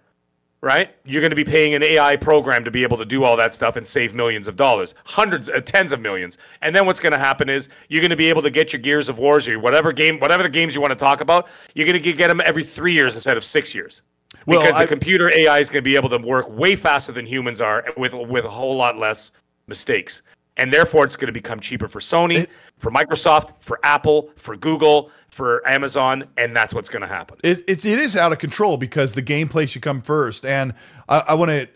[0.62, 0.96] right?
[1.04, 3.52] You're going to be paying an AI program to be able to do all that
[3.52, 6.38] stuff and save millions of dollars, hundreds, uh, tens of millions.
[6.62, 8.82] And then what's going to happen is you're going to be able to get your
[8.82, 11.50] Gears of Wars or whatever game, whatever the games you want to talk about.
[11.76, 14.04] You're going to get them every three years instead of six years.
[14.46, 17.12] Well, because I- the computer AI is going to be able to work way faster
[17.12, 19.32] than humans are with with a whole lot less
[19.68, 20.22] mistakes.
[20.58, 22.48] And therefore, it's going to become cheaper for Sony,
[22.78, 27.38] for Microsoft, for Apple, for Google, for Amazon, and that's what's going to happen.
[27.44, 30.46] it, it's it is out of control because the gameplay should come first.
[30.46, 30.74] And
[31.10, 31.68] I, I want to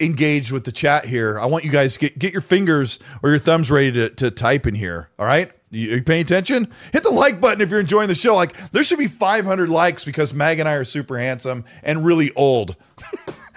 [0.00, 1.38] engage with the chat here.
[1.40, 4.30] I want you guys to get get your fingers or your thumbs ready to, to
[4.30, 5.10] type in here.
[5.18, 5.50] All right.
[5.70, 6.68] You, you paying attention?
[6.92, 8.34] Hit the like button if you're enjoying the show.
[8.34, 12.32] Like there should be 500 likes because Mag and I are super handsome and really
[12.34, 12.76] old.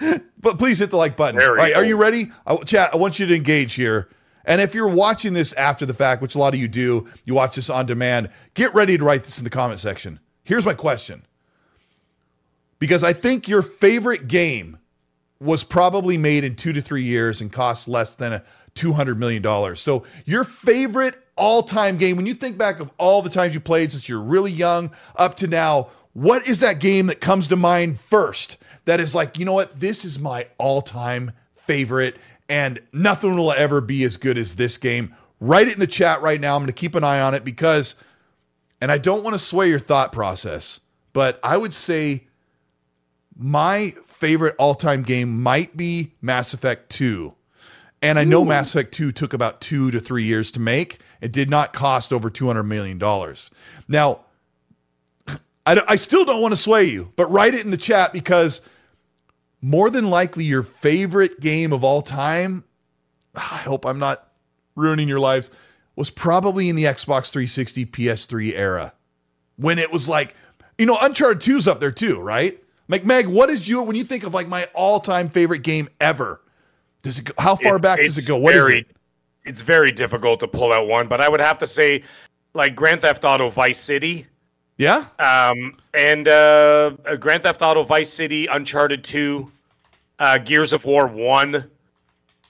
[0.40, 1.40] but please hit the like button.
[1.40, 2.30] All right, are you ready?
[2.46, 2.90] I, chat.
[2.92, 4.08] I want you to engage here.
[4.44, 7.34] And if you're watching this after the fact, which a lot of you do, you
[7.34, 10.20] watch this on demand, get ready to write this in the comment section.
[10.44, 11.22] Here's my question.
[12.78, 14.78] Because I think your favorite game
[15.40, 18.44] was probably made in two to three years and cost less than a
[18.74, 19.76] $200 million.
[19.76, 23.60] So, your favorite all time game, when you think back of all the times you
[23.60, 27.56] played since you're really young up to now, what is that game that comes to
[27.56, 32.16] mind first that is like, you know what, this is my all time favorite
[32.52, 35.16] and nothing will ever be as good as this game?
[35.40, 36.54] Write it in the chat right now.
[36.54, 37.96] I'm going to keep an eye on it because,
[38.78, 40.78] and I don't want to sway your thought process,
[41.14, 42.26] but I would say
[43.34, 47.32] my favorite all-time game might be Mass Effect 2.
[48.02, 51.00] And I know Mass Effect 2 took about 2 to 3 years to make.
[51.22, 53.50] It did not cost over 200 million dollars.
[53.88, 54.26] Now,
[55.64, 58.60] I, I still don't want to sway you, but write it in the chat because
[59.62, 62.64] more than likely your favorite game of all time,
[63.34, 64.28] I hope I'm not
[64.74, 65.50] ruining your lives,
[65.96, 68.92] was probably in the Xbox 360 PS3 era
[69.56, 70.34] when it was like,
[70.78, 72.58] you know, Uncharted 2's up there too, right?
[72.88, 76.42] Like Meg, what is your when you think of like my all-time favorite game ever?
[77.02, 78.36] Does it go, how far It's- back does it go?
[78.36, 78.96] What is very, it?
[79.44, 82.02] It's very difficult to pull out one, but I would have to say,
[82.54, 84.26] like Grand Theft Auto Vice City
[84.78, 85.06] Yeah.
[85.18, 89.50] Um, and uh, uh, Grand Theft Auto Vice City, Uncharted 2,
[90.18, 91.68] uh, Gears of War 1.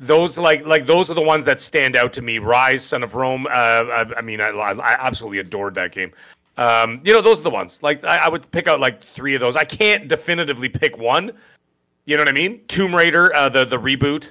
[0.00, 2.38] Those like like those are the ones that stand out to me.
[2.38, 3.46] Ryse, Son of Rome.
[3.46, 6.10] Uh, I, I mean, I, I absolutely adored that game.
[6.56, 7.78] Um, you know, those are the ones.
[7.82, 9.54] Like I, I would pick out like three of those.
[9.54, 11.30] I can't definitively pick one.
[12.04, 12.62] You know what I mean?
[12.66, 14.30] Tomb Raider, uh, the the reboot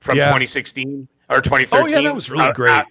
[0.00, 0.26] from Yeah.
[0.26, 1.82] 2016 or 2013.
[1.82, 2.84] Oh, yeah, that was really Uh, great.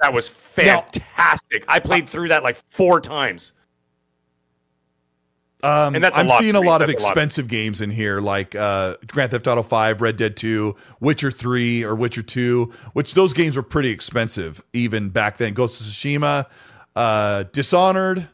[0.00, 1.64] That was fantastic.
[1.68, 3.52] I played through that like four times.
[5.62, 7.12] Um, And that's I'm seeing a lot of That's a lot.
[7.12, 11.84] expensive games in here, like uh, Grand Theft Auto 5, Red Dead 2, Witcher 3,
[11.84, 15.54] or Witcher 2, which those games were pretty expensive even back then.
[15.54, 16.46] Ghost of Tsushima,
[16.94, 18.28] uh, Dishonored,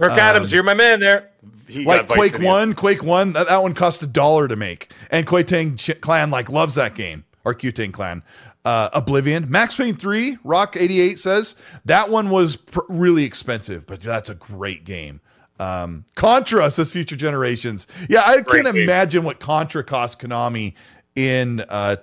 [0.00, 1.30] Kirk Adams, you're my man there.
[1.68, 2.38] He Um, like Quake.
[2.38, 6.30] One, Quake One, that, that one cost a dollar to make, and Quake Tang Clan
[6.30, 8.22] like loves that game, or Q Tang Clan.
[8.66, 13.86] Uh, Oblivion, Max Payne Three, Rock eighty eight says that one was pr- really expensive,
[13.86, 15.20] but that's a great game.
[15.60, 17.86] Um, Contra says Future Generations.
[18.10, 18.82] Yeah, I Great can't game.
[18.84, 20.74] imagine what Contra cost Konami
[21.14, 21.96] in uh,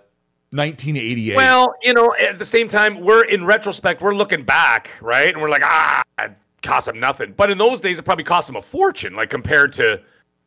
[0.52, 1.36] 1988.
[1.36, 5.30] Well, you know, at the same time, we're in retrospect, we're looking back, right?
[5.34, 6.32] And we're like, ah, it
[6.62, 7.34] cost them nothing.
[7.36, 10.00] But in those days, it probably cost them a fortune, like compared to,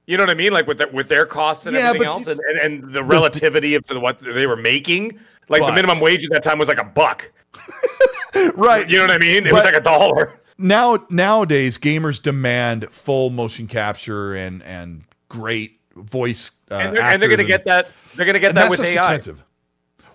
[0.07, 0.53] you know what I mean?
[0.53, 3.05] Like with the, with their costs and Yeah, everything else, the- and, and, and the
[3.05, 5.19] relativity of what they were making.
[5.49, 7.31] Like But- the minimum wage at that time was like a buck.
[8.55, 9.47] right, You know what I mean?
[9.47, 10.33] It was like a dollar.
[10.59, 17.23] now nowadays gamers demand full motion capture and and great voice uh, And they're, and
[17.23, 17.89] they're going to actors get that.
[18.15, 18.99] They're going to get that with AI.
[18.99, 19.43] expensive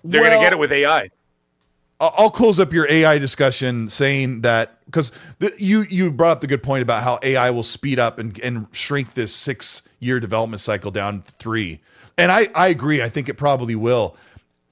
[0.04, 1.10] They're gonna get it with AI.
[2.00, 5.12] I'll I'll close up your AI discussion saying that because
[5.58, 8.66] you you brought up the good point about how AI will speed up and, and
[8.72, 11.80] shrink this six year development cycle down to three,
[12.18, 13.00] and I I agree.
[13.02, 14.16] I think it probably will.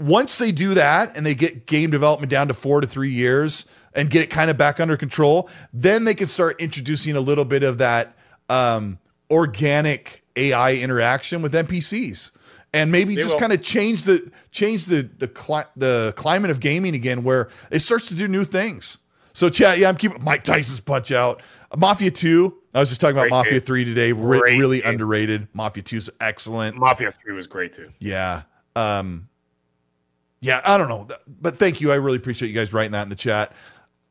[0.00, 3.66] Once they do that and they get game development down to four to three years
[3.94, 7.44] and get it kind of back under control, then they can start introducing a little
[7.44, 8.16] bit of that
[8.48, 8.98] um,
[9.30, 12.30] organic AI interaction with NPCs.
[12.72, 16.60] And maybe They just kind of change the change the the cli- the climate of
[16.60, 18.98] gaming again, where it starts to do new things.
[19.32, 21.42] So, chat, yeah, I'm keeping Mike Tyson's punch out.
[21.76, 22.56] Mafia Two.
[22.72, 23.60] I was just talking about Great Mafia game.
[23.62, 24.12] Three today.
[24.12, 24.88] Re- really game.
[24.90, 25.48] underrated.
[25.52, 26.76] Mafia Two is excellent.
[26.76, 27.90] Mafia 3 was great too.
[27.98, 28.42] Yeah.
[28.76, 29.28] Um
[30.40, 31.08] yeah, I don't know.
[31.40, 31.92] But thank you.
[31.92, 33.52] I really appreciate you guys writing that in the chat.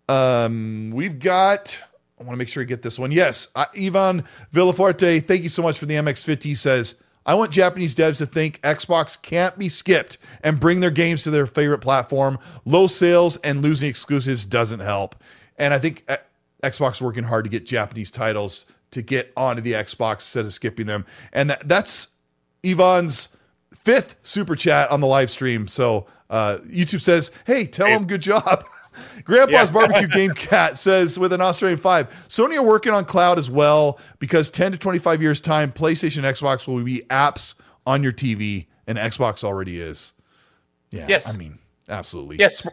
[0.08, 1.80] Um we've got
[2.20, 3.12] I want to make sure I get this one.
[3.12, 6.44] Yes, Ivan Villaforte, thank you so much for the MX50.
[6.44, 6.96] He says,
[7.26, 11.32] I want Japanese devs to think Xbox can't be skipped and bring their games to
[11.32, 12.40] their favorite platform.
[12.66, 15.16] Low sales and losing exclusives doesn't help.
[15.58, 16.18] And I think uh,
[16.64, 20.54] Xbox is working hard to get Japanese titles to get onto the Xbox instead of
[20.54, 21.06] skipping them.
[21.32, 22.10] And that, that's
[22.64, 23.30] Yvonne's
[23.94, 25.68] fifth super chat on the live stream.
[25.68, 28.64] So uh, YouTube says, "Hey, tell them good job."
[29.24, 29.72] Grandpa's Yeah.
[29.72, 33.98] barbecue game cat says with an Australian five, Sony are working on cloud as well
[34.20, 37.56] because 10 to 25 years time, PlayStation, Xbox will be apps
[37.88, 40.14] on your TV, and Xbox already is.
[40.92, 41.34] Yeah, Yes.
[41.34, 42.38] I mean, absolutely.
[42.40, 42.66] Yes.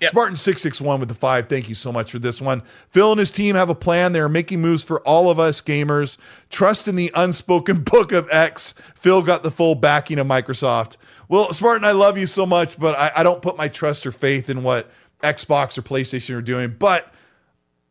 [0.00, 0.10] Yep.
[0.10, 1.48] Spartan six six one with the five.
[1.48, 2.62] Thank you so much for this one.
[2.90, 4.12] Phil and his team have a plan.
[4.12, 6.18] They are making moves for all of us gamers.
[6.50, 8.74] Trust in the unspoken book of X.
[8.94, 10.96] Phil got the full backing of Microsoft.
[11.28, 14.12] Well, Spartan, I love you so much, but I, I don't put my trust or
[14.12, 14.90] faith in what
[15.22, 16.74] Xbox or PlayStation are doing.
[16.78, 17.12] But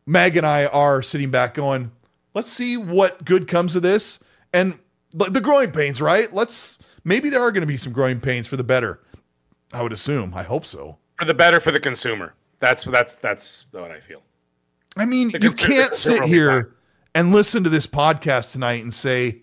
[0.06, 1.92] Meg and I are sitting back going,
[2.34, 4.20] let's see what good comes of this.
[4.52, 4.78] And
[5.12, 6.32] the growing pains, right?
[6.32, 9.00] Let's maybe there are going to be some growing pains for the better.
[9.72, 10.34] I would assume.
[10.34, 10.98] I hope so.
[11.18, 12.34] For the better for the consumer.
[12.60, 14.22] That's that's that's what I feel.
[14.96, 16.74] I mean, The you consumer- can't sit consumer will be here
[17.14, 19.42] and listen to this podcast tonight and say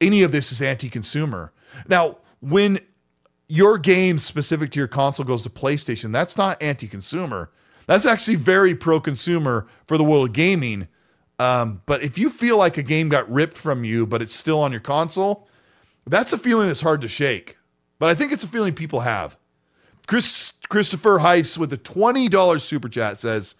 [0.00, 1.52] any of this is anti-consumer.
[1.88, 2.78] Now, when
[3.48, 7.50] your game specific to your console goes to PlayStation, that's not anti-consumer.
[7.86, 10.88] That's actually very pro-consumer for the world of gaming.
[11.38, 14.60] Um, but if you feel like a game got ripped from you, but it's still
[14.60, 15.48] on your console,
[16.06, 17.56] that's a feeling that's hard to shake.
[17.98, 19.37] But I think it's a feeling people have.
[20.08, 23.54] Chris Christopher Heiss with a $20 super chat says,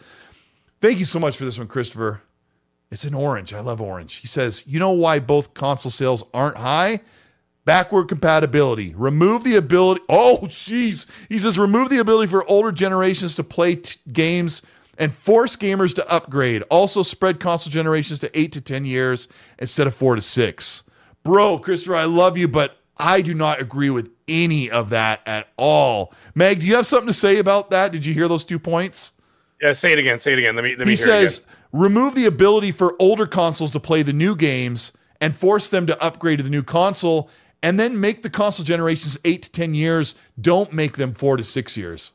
[0.80, 2.22] Thank you so much for this one, Christopher.
[2.90, 3.52] It's an orange.
[3.52, 4.16] I love orange.
[4.16, 7.02] He says, You know why both console sales aren't high?
[7.66, 8.94] Backward compatibility.
[8.96, 10.00] Remove the ability.
[10.08, 11.04] Oh, jeez.
[11.28, 14.62] He says, Remove the ability for older generations to play t- games
[14.96, 16.62] and force gamers to upgrade.
[16.70, 20.82] Also, spread console generations to eight to 10 years instead of four to six.
[21.24, 25.48] Bro, Christopher, I love you, but I do not agree with any of that at
[25.56, 26.12] all.
[26.34, 27.92] Meg, do you have something to say about that?
[27.92, 29.12] Did you hear those two points?
[29.60, 30.18] Yeah, say it again.
[30.18, 30.55] Say it again.
[30.55, 30.70] Let me.
[30.70, 31.42] Let me he hear says
[31.72, 36.02] remove the ability for older consoles to play the new games and force them to
[36.02, 37.28] upgrade to the new console
[37.62, 41.42] and then make the console generations 8 to 10 years don't make them 4 to
[41.42, 42.12] 6 years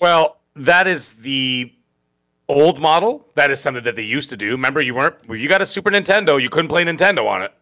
[0.00, 1.72] Well, that is the
[2.48, 4.50] old model, that is something that they used to do.
[4.52, 7.52] Remember, you weren't you got a Super Nintendo, you couldn't play Nintendo on it.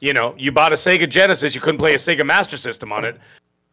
[0.00, 3.04] You know, you bought a Sega Genesis, you couldn't play a Sega Master System on
[3.04, 3.18] it.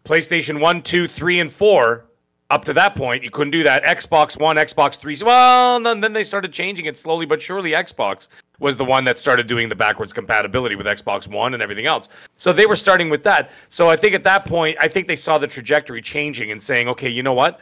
[0.05, 2.05] PlayStation 1, 2, 3, and 4,
[2.51, 3.83] up to that point, you couldn't do that.
[3.83, 7.71] Xbox One, Xbox 3, well, then, they started changing it slowly but surely.
[7.71, 8.27] Xbox
[8.59, 12.07] was the one that started doing the backwards compatibility with Xbox One and everything else.
[12.37, 13.49] So they were starting with that.
[13.69, 16.87] So I think at that point, I think they saw the trajectory changing and saying,
[16.87, 17.59] okay, you know what?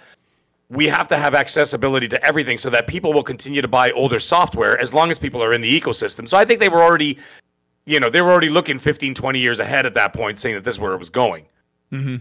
[0.69, 4.19] we have to have accessibility to everything so that people will continue to buy older
[4.19, 6.27] software as long as people are in the ecosystem.
[6.27, 7.19] So I think they were already,
[7.85, 10.63] you know, they were already looking 15, 20 years ahead at that point, saying that
[10.63, 11.45] this is where it was going.
[11.91, 12.17] Mm-hmm.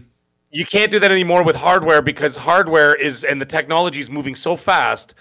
[0.51, 4.35] You can't do that anymore with hardware because hardware is, and the technology is moving
[4.35, 5.15] so fast.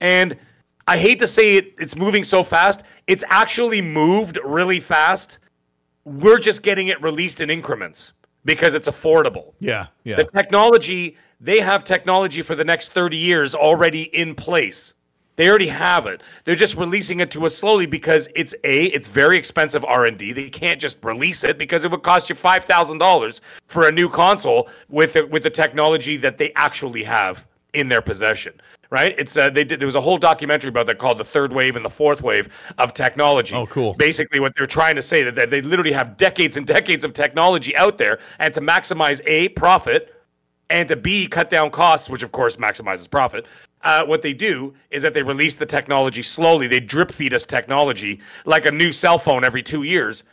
[0.00, 0.36] And
[0.86, 2.82] I hate to say it, it's moving so fast.
[3.06, 5.38] It's actually moved really fast.
[6.04, 8.12] We're just getting it released in increments
[8.44, 9.54] because it's affordable.
[9.58, 10.16] Yeah, yeah.
[10.16, 14.94] The technology they have technology for the next 30 years already in place.
[15.36, 16.22] They already have it.
[16.44, 20.32] They're just releasing it to us slowly because it's a it's very expensive R&D.
[20.32, 24.68] They can't just release it because it would cost you $5,000 for a new console
[24.88, 28.54] with the, with the technology that they actually have in their possession.
[28.88, 29.14] Right?
[29.18, 31.74] It's uh, they did there was a whole documentary about that called the third wave
[31.74, 32.48] and the fourth wave
[32.78, 33.52] of technology.
[33.52, 33.94] Oh, cool.
[33.94, 37.12] Basically, what they're trying to say that, that they literally have decades and decades of
[37.12, 40.14] technology out there, and to maximize a profit,
[40.70, 43.46] and to B, cut down costs, which of course maximizes profit.
[43.86, 46.66] Uh, what they do is that they release the technology slowly.
[46.66, 50.24] They drip feed us technology like a new cell phone every two years.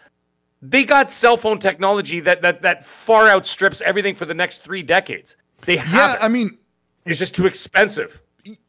[0.63, 4.81] They got cell phone technology that that that far outstrips everything for the next three
[4.81, 5.35] decades.
[5.67, 6.23] They have yeah, it.
[6.23, 6.57] I mean,
[7.05, 8.19] it's just too expensive.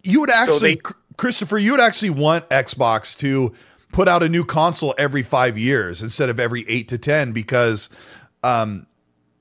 [0.03, 3.55] you would actually, they- Christopher, you would actually want Xbox to
[3.91, 7.89] put out a new console every five years instead of every eight to ten because
[8.43, 8.87] um,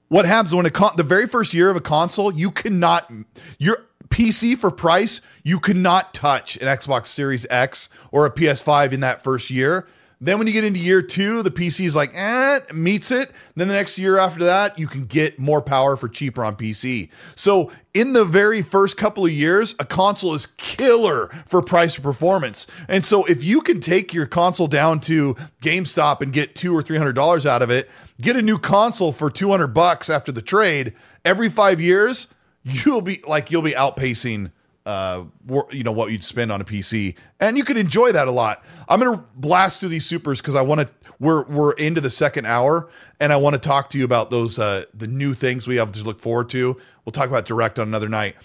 [0.07, 3.11] what happens when a con- the very first year of a console, you cannot
[3.57, 8.99] your PC for price, you cannot touch an Xbox Series X or a PS5 in
[8.99, 9.87] that first year.
[10.21, 13.31] Then when you get into year two, the PC is like, eh, meets it.
[13.55, 17.09] Then the next year after that, you can get more power for cheaper on PC.
[17.35, 22.03] So in the very first couple of years, a console is killer for price or
[22.03, 22.67] performance.
[22.87, 25.33] And so if you can take your console down to
[25.63, 27.89] GameStop and get two or three hundred dollars out of it,
[28.21, 30.93] get a new console for two hundred bucks after the trade
[31.25, 32.27] every five years,
[32.63, 34.51] you'll be like you'll be outpacing
[34.85, 35.23] uh
[35.71, 38.63] you know what you'd spend on a PC and you can enjoy that a lot.
[38.89, 42.09] I'm going to blast through these supers cuz I want to we're we're into the
[42.09, 45.67] second hour and I want to talk to you about those uh the new things
[45.67, 46.75] we have to look forward to.
[47.05, 48.35] We'll talk about direct on another night.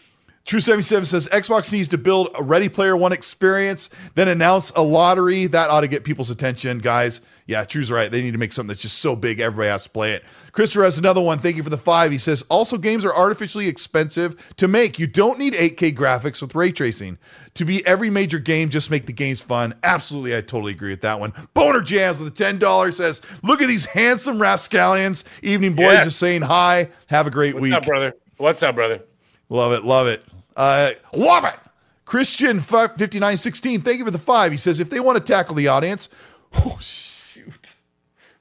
[0.49, 4.83] True 77 says Xbox needs to build a Ready Player One experience, then announce a
[4.83, 5.47] lottery.
[5.47, 7.21] That ought to get people's attention, guys.
[7.45, 8.11] Yeah, True's right.
[8.11, 10.25] They need to make something that's just so big everybody has to play it.
[10.53, 11.41] Christopher has another one.
[11.41, 12.11] Thank you for the five.
[12.13, 14.99] He says also games are artificially expensive to make.
[14.99, 17.19] You don't need 8K graphics with ray tracing.
[17.53, 19.75] To be every major game, just make the games fun.
[19.83, 21.35] Absolutely, I totally agree with that one.
[21.53, 25.27] Boner Jams with a $10 says, Look at these handsome rapscallions.
[25.43, 26.89] Evening boys just saying hi.
[27.09, 27.73] Have a great What's week.
[27.73, 28.13] What's up, brother?
[28.39, 29.03] What's up, brother?
[29.51, 30.25] Love it, love it.
[30.59, 31.57] Uh, love it.
[32.05, 34.51] Christian fi- 5916, thank you for the five.
[34.51, 36.09] He says, if they want to tackle the audience,
[36.55, 37.77] oh, shoot.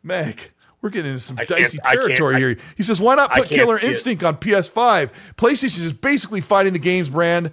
[0.01, 2.57] Meg, we're getting into some I dicey territory I- here.
[2.75, 3.89] He says, why not put Killer see it.
[3.89, 5.11] Instinct on PS5?
[5.35, 7.51] PlayStation is basically fighting the games brand.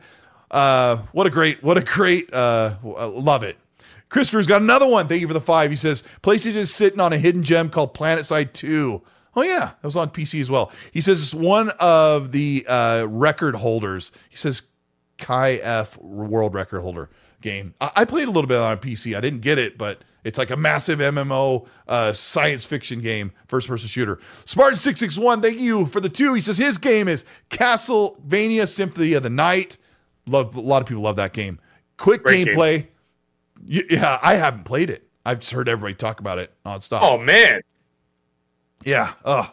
[0.51, 3.59] Uh, what a great, what a great, uh, uh, love it.
[4.09, 5.09] Christopher's got another one.
[5.09, 5.71] Thank you for the five.
[5.71, 9.03] He says, PlayStation is sitting on a hidden gem called PlanetSide 2.
[9.37, 9.71] Oh, yeah.
[9.81, 10.71] That was on PC as well.
[10.93, 14.13] He says it's one of the uh, record holders.
[14.31, 14.63] He says
[15.19, 17.75] Kai F world record holder game.
[17.81, 19.17] I, I played a little bit on PC.
[19.17, 23.69] I didn't get it, but it's like a massive MMO uh, science fiction game, first
[23.69, 24.19] person shooter.
[24.47, 25.43] Spartan six six one.
[25.43, 26.33] Thank you for the two.
[26.35, 29.77] He says his game is Castlevania Symphony of the Night.
[30.27, 31.59] Love a lot of people love that game.
[31.97, 32.55] Quick Great game.
[32.57, 32.87] gameplay.
[33.69, 35.07] Y- Yeah, I haven't played it.
[35.27, 37.01] I've just heard everybody talk about it nonstop.
[37.03, 37.61] Oh man,
[38.83, 39.13] Yeah.
[39.25, 39.53] Oh,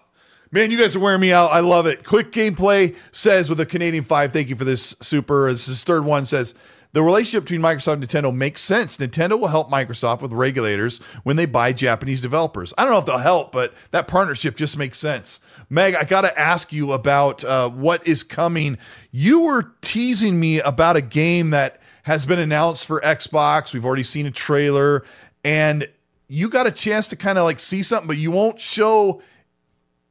[0.51, 1.51] man, you guys are wearing me out.
[1.51, 2.03] I love it.
[2.03, 4.33] Quick gameplay says with a Canadian five.
[4.33, 5.51] Thank you for this super.
[5.51, 6.53] This is third one says
[6.93, 8.97] the relationship between Microsoft and Nintendo makes sense.
[8.97, 12.73] Nintendo will help Microsoft with regulators when they buy Japanese developers.
[12.77, 15.39] I don't know if they'll help, but that partnership just makes sense.
[15.69, 18.77] Meg, I got to ask you about uh, what is coming.
[19.11, 23.73] You were teasing me about a game that has been announced for Xbox.
[23.73, 25.05] We've already seen a trailer,
[25.45, 25.87] and
[26.33, 29.21] you got a chance to kind of like see something, but you won't show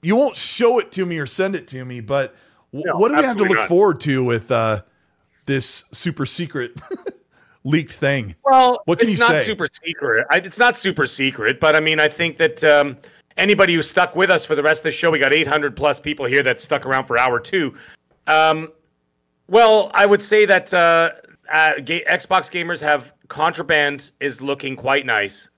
[0.03, 2.01] you won't show it to me or send it to me.
[2.01, 2.35] But
[2.75, 3.69] w- No, what do we have to look not.
[3.69, 4.83] forward to with uh,
[5.47, 6.79] this super secret
[7.65, 8.35] leaked thing?
[8.45, 9.45] Well, What can it's you not say?
[9.45, 10.27] super secret.
[10.31, 12.99] I, it's not super secret, but I mean, I think that um,
[13.39, 15.99] anybody who stuck with us for the rest of the show, we got 800 plus
[16.01, 17.75] people here that stuck around for hour two.
[18.27, 18.69] Um,
[19.49, 21.13] well, I would say that uh,
[21.51, 25.49] uh, ga- Xbox gamers have Contraband is looking quite nice,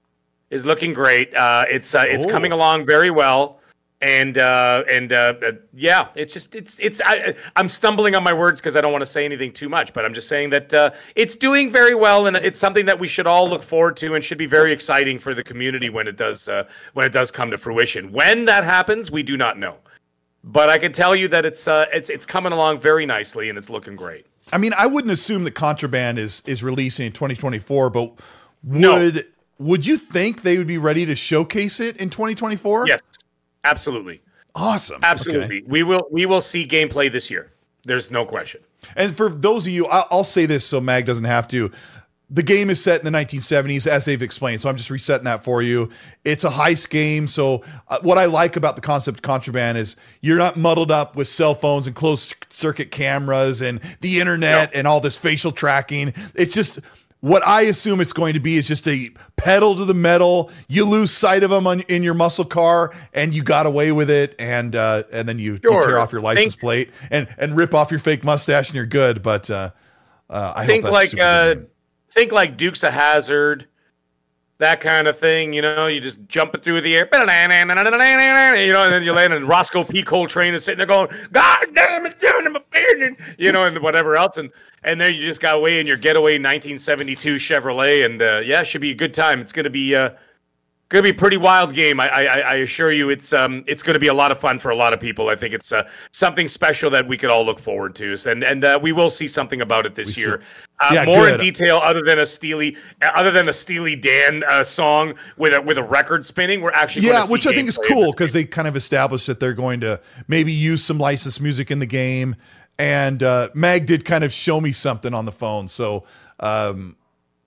[0.52, 1.34] is looking great.
[1.34, 2.28] Uh, it's uh, it's Oh.
[2.28, 3.58] coming along very well,
[4.02, 8.34] and uh, and uh, uh, yeah, it's just it's it's I, I'm stumbling on my
[8.34, 10.72] words because I don't want to say anything too much, but I'm just saying that
[10.74, 14.14] uh, it's doing very well, and it's something that we should all look forward to,
[14.14, 17.30] and should be very exciting for the community when it does uh, when it does
[17.30, 18.12] come to fruition.
[18.12, 19.76] When that happens, we do not know.
[20.44, 23.56] But I can tell you that it's uh, it's it's coming along very nicely and
[23.56, 24.26] it's looking great.
[24.52, 28.12] I mean, I wouldn't assume that Contraband is is releasing in 2024, but
[28.64, 29.10] No.
[29.62, 32.88] Would you think they would be ready to showcase it in 2024?
[32.88, 33.00] Yes,
[33.64, 34.20] absolutely,
[34.54, 35.00] Awesome.
[35.02, 35.58] absolutely.
[35.58, 35.64] Okay.
[35.66, 37.52] We will we will see gameplay this year.
[37.84, 38.60] There's no question.
[38.96, 41.70] And for those of you, I'll, I'll say this so Mag doesn't have to.
[42.30, 44.62] The game is set in the 1970s, as they've explained.
[44.62, 45.90] So I'm just resetting that for you.
[46.24, 47.28] It's a heist game.
[47.28, 51.14] So uh, what I like about the concept of contraband is you're not muddled up
[51.14, 56.14] with cell phones and closed circuit cameras and the internet and all this facial tracking.
[56.34, 56.80] It's just
[57.22, 60.50] what I assume it's going to be is just a pedal to the metal.
[60.68, 64.10] You lose sight of them on, in your muscle car, and you got away with
[64.10, 67.56] it, and uh, and then you, you tear off your license Think- plate and and
[67.56, 69.22] rip off your fake mustache, and you're good.
[69.22, 69.70] But uh,
[70.28, 71.54] uh, I think hope like uh,
[72.10, 73.68] think like Dukes of Hazzard,
[74.58, 75.52] that kind of thing.
[75.52, 79.32] You know, you just jump it through the air, you know, and then you land,
[79.32, 80.02] in Roscoe P.
[80.02, 83.80] Coltrane is sitting there going, "God damn it, down in my beard," you know, and
[83.80, 84.50] whatever else, and
[84.84, 88.66] and there you just got away in your getaway 1972 Chevrolet, and uh, yeah, it
[88.66, 89.40] should be a good time.
[89.40, 89.94] It's gonna be.
[89.94, 90.10] Uh,
[90.92, 92.00] Gonna be a pretty wild game.
[92.00, 94.58] I, I, I assure you, it's um, it's going to be a lot of fun
[94.58, 95.30] for a lot of people.
[95.30, 98.62] I think it's uh, something special that we could all look forward to, and and
[98.62, 100.42] uh, we will see something about it this We year.
[100.80, 104.62] Uh, Yeah, more in detail, other than a Steely, other than a Steely Dan uh,
[104.62, 106.60] song with a with a record spinning.
[106.60, 109.54] We're actually yeah, which I think is cool because they kind of established that they're
[109.54, 109.98] going to
[110.28, 112.36] maybe use some licensed music in the game.
[112.78, 116.04] And uh, Mag did kind of show me something on the phone, so
[116.40, 116.96] um,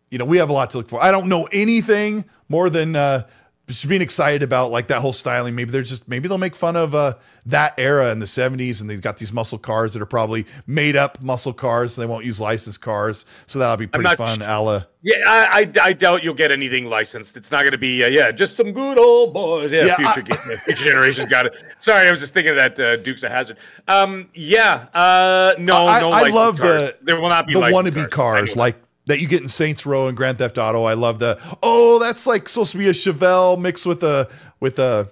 [0.09, 1.01] you know we have a lot to look for.
[1.01, 3.23] I don't know anything more than uh,
[3.67, 5.55] just being excited about like that whole styling.
[5.55, 7.15] Maybe they're just maybe they'll make fun of uh,
[7.47, 10.95] that era in the '70s, and they've got these muscle cars that are probably made
[10.95, 11.95] up muscle cars.
[11.95, 14.37] they won't use licensed cars, so that'll be pretty fun.
[14.39, 14.87] sh- Ala.
[15.01, 17.37] Yeah, I, I, I doubt you'll get anything licensed.
[17.37, 19.71] It's not going to be, uh, yeah, just some good old boys.
[19.71, 21.53] Yeah, Yeah, future, I- yeah, future generations got it.
[21.77, 23.57] Sorry, I was just thinking of that uh, Dukes of Hazzard.
[23.87, 26.09] Um, yeah, uh, no, I, no.
[26.09, 26.91] I love cars.
[26.91, 28.07] the there will not be the wannabe cars.
[28.09, 28.59] cars, Anyway.
[28.59, 30.83] like that you get in Saints Row and Grand Theft Auto.
[30.83, 34.29] I love the oh, that's like supposed to be a Chevelle mixed with a
[34.59, 35.09] with a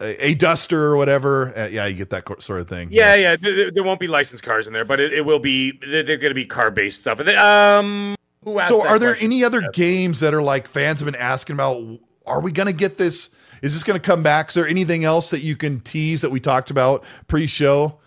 [0.00, 1.56] a, a Duster or whatever.
[1.56, 2.88] Uh, yeah, you get that sort of thing.
[2.90, 3.36] Yeah, yeah.
[3.36, 5.72] There, there- won't be licensed cars in there, but it, it will be.
[5.80, 7.20] They're, going to be car based stuff.
[7.20, 11.20] Um, who asked So, are there any other games that are like fans have been
[11.20, 11.98] asking about?
[12.26, 13.30] Are we going to get this?
[13.62, 14.48] Is this going to come back?
[14.48, 17.98] Is there anything else that you can tease that we talked about pre-show,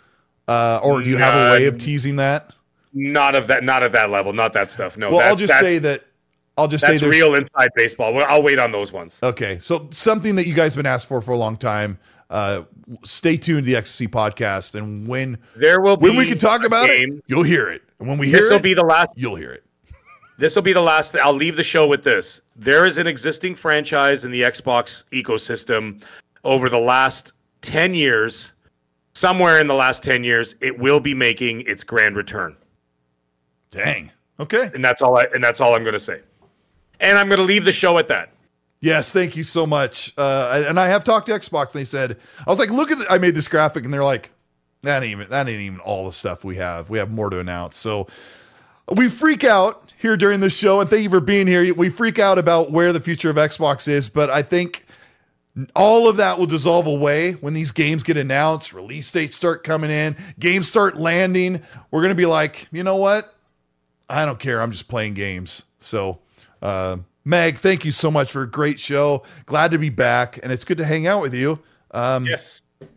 [0.48, 2.56] uh, or do you have a way of teasing that?
[2.94, 3.64] Not of that.
[3.64, 4.34] Not of that level.
[4.34, 4.98] Not that stuff.
[4.98, 5.10] No.
[5.10, 6.04] Well, I'll just say that.
[6.58, 8.16] I'll just say that's real inside baseball.
[8.26, 9.18] I'll wait on those ones.
[9.24, 11.98] Okay, so something that you guys have been asked for for a long time.
[12.30, 12.64] Uh,
[13.04, 16.64] stay tuned to the XNC podcast, and when There will be when we can talk
[16.64, 17.18] about game.
[17.18, 17.82] it, you'll hear it.
[18.00, 19.10] And when we hear This will be the last.
[19.16, 19.64] you'll hear it.
[20.40, 21.16] This will be the last.
[21.16, 22.42] I'll leave the show with this.
[22.56, 26.02] There is an existing franchise in the Xbox ecosystem
[26.44, 28.52] over the last ten years.
[29.14, 32.56] Somewhere in the last ten years, it will be making its grand return,
[33.74, 34.12] Dang.
[34.40, 34.72] Okay.
[34.74, 35.18] and that's all.
[35.18, 36.22] I, and that's all I'm going to say.
[37.00, 38.32] And I'm going to leave the show at that.
[38.80, 40.14] Yes, thank you so much.
[40.18, 41.68] Uh, and I have talked to Xbox.
[41.68, 42.98] And they said I was like, look at.
[42.98, 44.32] The, I made this graphic, and they're like,
[44.82, 46.90] that ain't even that ain't even all the stuff we have.
[46.90, 47.78] We have more to announce.
[47.78, 48.08] So
[48.92, 51.74] we freak out here during this show, and thank you for being here.
[51.74, 54.86] We freak out about where the future of Xbox is, but I think
[55.76, 59.92] all of that will dissolve away when these games get announced, release dates start coming
[59.92, 61.62] in, games start landing.
[61.92, 63.34] We're gonna be like, you know what?
[64.14, 64.62] I don't care.
[64.62, 65.66] I'm just playing games.
[65.80, 66.20] So,
[66.62, 69.24] uh, Meg, thank you so much for a great show.
[69.48, 71.60] Glad to be back, and it's good to hang out with you.
[71.92, 72.88] Um, Yes, it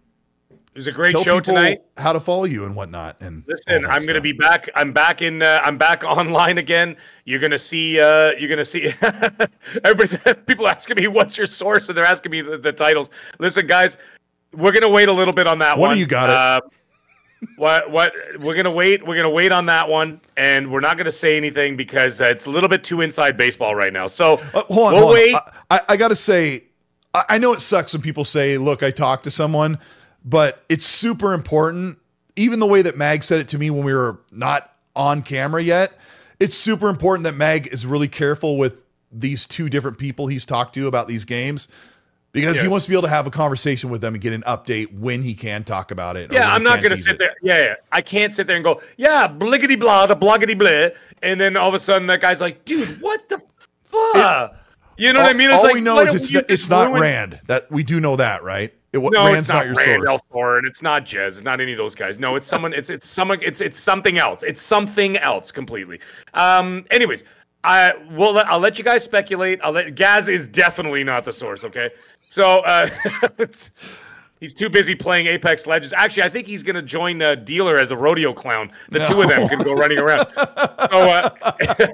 [0.75, 1.83] was a great show tonight.
[1.97, 3.17] how to follow you and whatnot.
[3.21, 4.69] And Listen, I'm going to be back.
[4.75, 5.43] I'm back in.
[5.43, 6.97] Uh, I'm back online again.
[7.25, 7.99] You're going to see.
[7.99, 8.93] Uh, you're going to see.
[9.85, 13.09] Everybody, people asking me, "What's your source?" And they're asking me the, the titles.
[13.39, 13.97] Listen, guys,
[14.53, 15.89] we're going to wait a little bit on that one.
[15.89, 16.29] What do you got
[16.65, 16.73] it?
[17.57, 17.91] What?
[17.91, 18.13] What?
[18.39, 19.07] We're going to wait.
[19.07, 22.21] We're going to wait on that one, and we're not going to say anything because
[22.21, 24.07] uh, it's a little bit too inside baseball right now.
[24.07, 25.35] So Uh, hold on, we'll hold wait.
[25.35, 26.65] I, I, I got to say,
[27.15, 29.79] I, I know it sucks when people say, "Look, I talked to someone,"
[30.25, 31.99] but it's super important.
[32.37, 35.63] Even the way that Mag said it to me when we were not on camera
[35.63, 35.93] yet,
[36.41, 38.83] it's super important that Mag is really careful with
[39.13, 41.69] these two different people he's talked to about these games
[42.41, 44.43] because he wants to be able to have a conversation with them and get an
[44.43, 46.33] update when he can talk about it.
[46.33, 47.19] Yeah, I'm not going to sit it.
[47.19, 47.35] there.
[47.43, 51.41] Yeah, yeah, I can't sit there and go, yeah, bliggity blah, the bloggity blah, and
[51.41, 53.43] then all of a sudden that guy's like, dude, what the
[53.85, 54.55] fuck?
[54.97, 55.51] you know what I mean?
[55.51, 57.41] all like, we know is it's not, it's not Rand.
[57.47, 58.73] That we do know that, right?
[58.93, 60.21] It, No, Rand's it's not, your Rand source.
[60.33, 60.67] Elthorn.
[60.67, 61.29] It's not Jez.
[61.29, 62.19] It's not any of those guys.
[62.19, 62.73] No, it's someone.
[62.73, 63.39] It's it's someone.
[63.43, 64.43] It's it's something else.
[64.43, 66.01] It's something else completely.
[66.33, 66.87] Um.
[66.91, 67.25] Anyways,
[67.65, 68.33] I will.
[68.33, 69.61] Let, I'll let you guys speculate.
[69.63, 71.65] I'll let Gaz is definitely not the source.
[71.65, 71.91] Okay.
[72.29, 72.89] So uh,
[74.41, 75.95] he's too busy playing Apex Legends.
[75.97, 78.71] Actually, I think he's going to join uh, Dealer as a rodeo clown.
[78.91, 80.27] The two of them can go running around.
[80.37, 81.31] So.
[81.61, 81.87] Uh,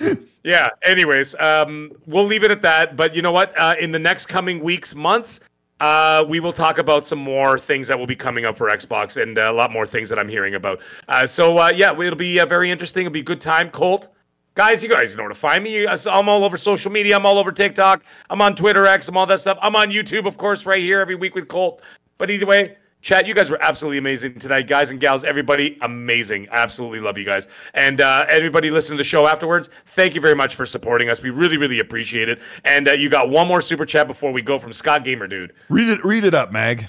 [0.44, 0.68] Yeah.
[0.82, 2.96] Anyways, um, we'll leave it at that.
[2.96, 3.58] But you know what?
[3.58, 5.40] Uh, in the next coming weeks, months,
[5.80, 9.20] uh, we will talk about some more things that will be coming up for Xbox
[9.20, 10.80] and uh, a lot more things that I'm hearing about.
[11.08, 13.06] Uh, so uh, yeah, it'll be uh, very interesting.
[13.06, 13.70] It'll be a good time.
[13.70, 14.08] Colt,
[14.54, 15.86] guys, you guys know to find me.
[15.86, 17.16] I'm all over social media.
[17.16, 18.02] I'm all over TikTok.
[18.30, 19.08] I'm on Twitter X.
[19.08, 19.58] I'm all that stuff.
[19.60, 21.82] I'm on YouTube, of course, right here every week with Colt.
[22.18, 22.76] But either way.
[23.02, 25.24] Chat, you guys were absolutely amazing tonight, guys and gals.
[25.24, 26.48] Everybody, amazing.
[26.50, 27.48] Absolutely love you guys.
[27.74, 31.20] And uh, everybody listening to the show afterwards, thank you very much for supporting us.
[31.20, 32.40] We really, really appreciate it.
[32.64, 35.52] And uh, you got one more super chat before we go from Scott Gamer Dude.
[35.68, 36.02] Read it.
[36.02, 36.88] Read it up, Mag.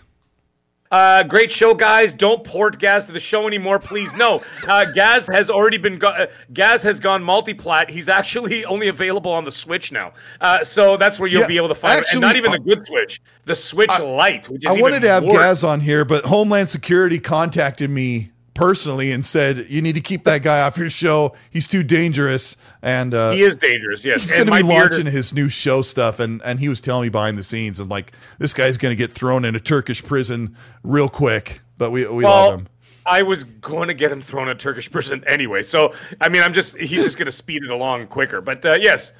[0.92, 2.14] Uh, great show, guys.
[2.14, 4.16] Don't port Gaz to the show anymore, please.
[4.16, 5.98] No, uh, Gaz has already been.
[5.98, 7.90] Go- uh, Gaz has gone multi-plat.
[7.90, 10.14] He's actually only available on the Switch now.
[10.42, 12.08] Uh, so that's where you'll Yeah, be able to find it.
[12.12, 14.48] And not even the good Switch, the Switch Lite.
[14.48, 15.24] Which is I wanted to have.
[15.26, 20.24] Gaz on here, but Homeland Security contacted me personally and said you need to keep
[20.24, 21.36] that guy off your show.
[21.52, 24.04] He's too dangerous, and uh, He is dangerous.
[24.04, 26.20] Yes, he's going to be launching his new show stuff.
[26.20, 28.96] And and he was telling me behind the scenes, and like this guy's going to
[28.96, 31.62] get thrown in a Turkish prison real quick.
[31.78, 32.68] But we we Well, love him.
[33.06, 35.62] I was going to get him thrown in a Turkish prison anyway.
[35.62, 38.42] So I mean, I'm just he's just going to speed it along quicker.
[38.42, 39.12] But uh, yes,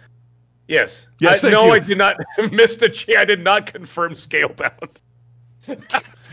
[0.68, 1.72] yes, Yes, I, no, you.
[1.74, 2.16] I did not
[2.52, 2.90] miss the.
[2.90, 4.90] Ch- I did not confirm Scalebound.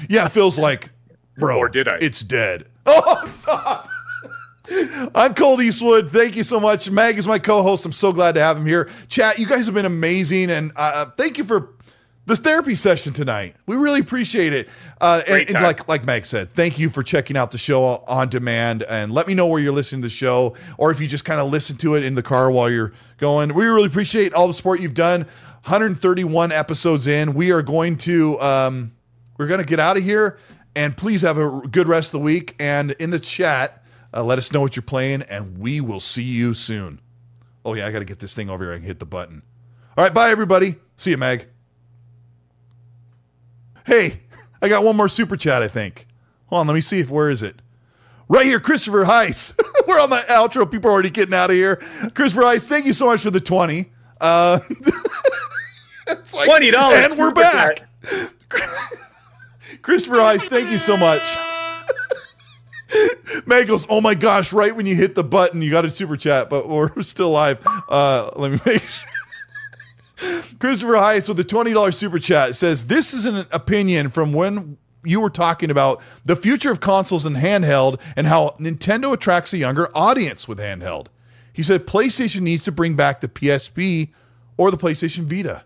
[0.09, 0.91] Yeah, it feels like,
[1.39, 1.99] bro, Or did I?
[2.01, 2.67] It's dead.
[2.87, 3.89] Oh, stop.
[5.15, 6.11] I'm Colt Eastwood.
[6.11, 6.91] Thank you so much.
[6.91, 7.85] Mag is my co-host.
[7.87, 8.89] I'm so glad to have him here.
[9.09, 11.71] Chat, you guys have been amazing, and uh, thank you for
[12.27, 13.57] this therapy session tonight.
[13.67, 14.69] We really appreciate it.
[15.01, 18.29] Uh, and, and like like Mag said, thank you for checking out the show on
[18.29, 18.83] demand.
[18.85, 21.41] And let me know where you're listening to the show, or if you just kind
[21.41, 23.55] of listen to it in the car while you're going.
[23.55, 25.23] We really appreciate all the support you've done.
[25.65, 27.35] 131 episodes in.
[27.35, 28.93] We are going to um,
[29.39, 30.39] we're going to get out of here
[30.75, 32.55] and please have a good rest of the week.
[32.59, 33.83] And in the chat
[34.15, 37.01] uh, let us know what you're playing and we will see you soon.
[37.65, 38.73] Oh yeah i gotta get this thing over here.
[38.75, 39.43] I can hit the button.
[39.97, 40.77] All right bye everybody.
[40.97, 41.47] See you mag
[43.85, 44.21] hey
[44.61, 46.07] i got one more super chat i think.
[46.47, 47.61] Hold on let me see if where is it?
[48.29, 49.59] Right here christopher heiss.
[49.87, 50.71] We're on the outro?
[50.71, 51.77] People are already getting out of here.
[52.15, 53.91] Christopher heiss thank you so much for the 20
[54.21, 54.61] uh
[56.09, 57.89] it's like, $20 and we're back
[59.83, 61.23] Christopher Ice, thank you so much.
[63.67, 66.51] Goes, oh my gosh, right when you hit the button, you got a super chat,
[66.51, 67.59] but we're still live.
[67.89, 69.09] Uh, let me make sure.
[70.59, 75.21] Christopher Heiss with a $20 super chat says, This is an opinion from when you
[75.21, 79.89] were talking about the future of consoles and handheld and how Nintendo attracts a younger
[79.97, 81.07] audience with handheld.
[81.53, 84.11] He said PlayStation needs to bring back the PSP
[84.57, 85.65] or the PlayStation Vita.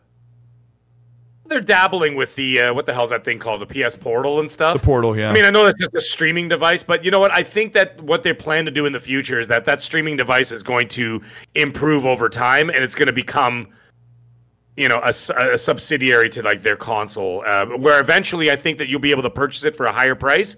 [1.49, 3.67] They're dabbling with the uh, what the hell's that thing called?
[3.67, 4.75] The PS Portal and stuff.
[4.75, 5.31] The Portal, yeah.
[5.31, 7.33] I mean, I know that's just a streaming device, but you know what?
[7.33, 10.17] I think that what they plan to do in the future is that that streaming
[10.17, 11.23] device is going to
[11.55, 13.69] improve over time, and it's going to become,
[14.77, 17.43] you know, a subsidiary to like their console.
[17.47, 20.15] Uh, where eventually, I think that you'll be able to purchase it for a higher
[20.15, 20.57] price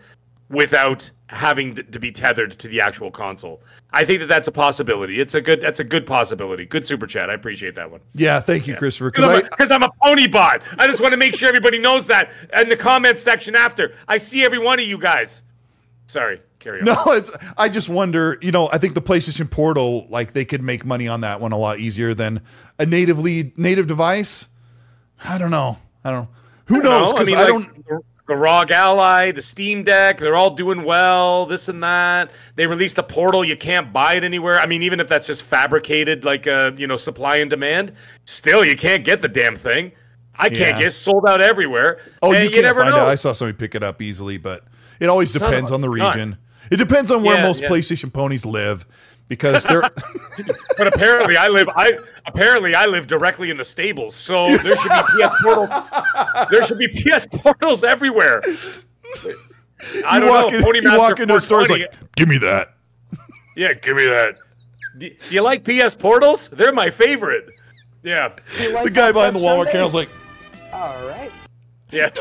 [0.51, 3.61] without having to, be tethered to the actual console.
[3.93, 5.21] I think that that's a possibility.
[5.21, 5.61] It's a good.
[5.61, 6.65] That's a good possibility.
[6.67, 7.31] Good super chat.
[7.31, 8.01] I appreciate that one.
[8.15, 9.11] Yeah, thank you, Christopher.
[9.11, 10.63] 'cause I- Because I'm, a pony bot.
[10.79, 12.31] I just want to make sure everybody knows that.
[12.57, 15.43] In the comments section after, I see every one of you guys.
[16.07, 16.87] Sorry, carry on.
[16.87, 17.31] No, it's.
[17.59, 18.39] I just wonder.
[18.41, 21.53] You know, I think the PlayStation Portal, like they could make money on that one
[21.53, 22.41] a lot easier than
[22.79, 24.49] a natively native device.
[25.25, 25.79] I don't know.
[26.05, 26.29] I don't.
[26.67, 27.13] Who knows?
[27.13, 27.49] No, Because I, like,
[27.89, 28.05] don't.
[28.29, 31.47] The- ROG Ally, the Steam Deck, they're all doing well.
[31.47, 32.31] This and that.
[32.55, 33.45] They released the Portal.
[33.45, 34.61] You can't buy it anywhere.
[34.61, 37.93] I mean, even if that's just fabricated, like uh, you know, supply and demand,
[38.27, 39.93] still you can't get the damn thing.
[40.41, 40.79] I can't Yeah.
[40.79, 41.99] get sold out everywhere.
[42.23, 43.03] Oh, and you can't never find know.
[43.07, 43.09] it.
[43.09, 44.65] I saw somebody pick it up easily, but
[45.01, 46.37] it always Son depends on the region.
[46.71, 47.69] It depends on where Yeah, most yeah.
[47.71, 48.87] PlayStation ponies live,
[49.29, 49.83] because they're.
[50.79, 51.69] But apparently, I live.
[51.75, 55.69] I apparently I live directly in the stables, so there should be PS portals.
[56.51, 58.41] There should be PS portals everywhere.
[60.07, 60.59] I you don't walk know.
[60.59, 62.75] in, Pony you walk into a store, like, give me that.
[63.57, 64.37] yeah, give me that.
[64.99, 66.49] Do, do you like PS portals?
[66.53, 67.49] They're my favorite.
[68.05, 68.35] Yeah.
[68.73, 70.09] Like The guy behind the Walmart counter is like,
[70.73, 71.31] All right.
[71.91, 72.11] Yeah.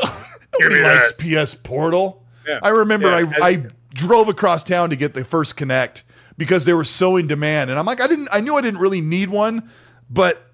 [0.58, 1.44] Give Nobody me likes that.
[1.46, 2.24] PS Portal.
[2.46, 2.58] Yeah.
[2.62, 6.02] I remember Yeah, I, as- I drove across town to get the first Kinect
[6.38, 8.80] because they were so in demand, and I'm like, I didn't, I knew I didn't
[8.80, 9.68] really need one,
[10.08, 10.50] but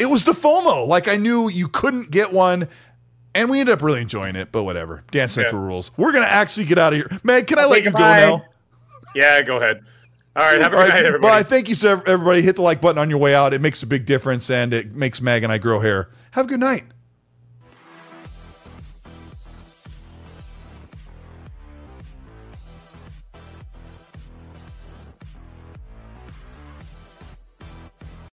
[0.00, 0.88] it was the FOMO.
[0.88, 2.68] Like I knew you couldn't get one.
[3.34, 5.04] And we ended up really enjoying it, but whatever.
[5.10, 5.90] Dance Central rules.
[5.98, 7.20] We're gonna actually get out of here.
[7.22, 8.20] Meg, can I let you go goodbye.
[8.20, 8.44] now?
[9.14, 9.82] Yeah, go ahead.
[10.34, 10.58] All right.
[10.58, 10.88] Have a good right.
[10.88, 11.34] night, everybody.
[11.34, 12.40] I thank you, so everybody.
[12.40, 13.52] Hit the like button on your way out.
[13.52, 16.08] It makes a big difference, and it makes Meg and I grow hair.
[16.30, 16.84] Have a good night.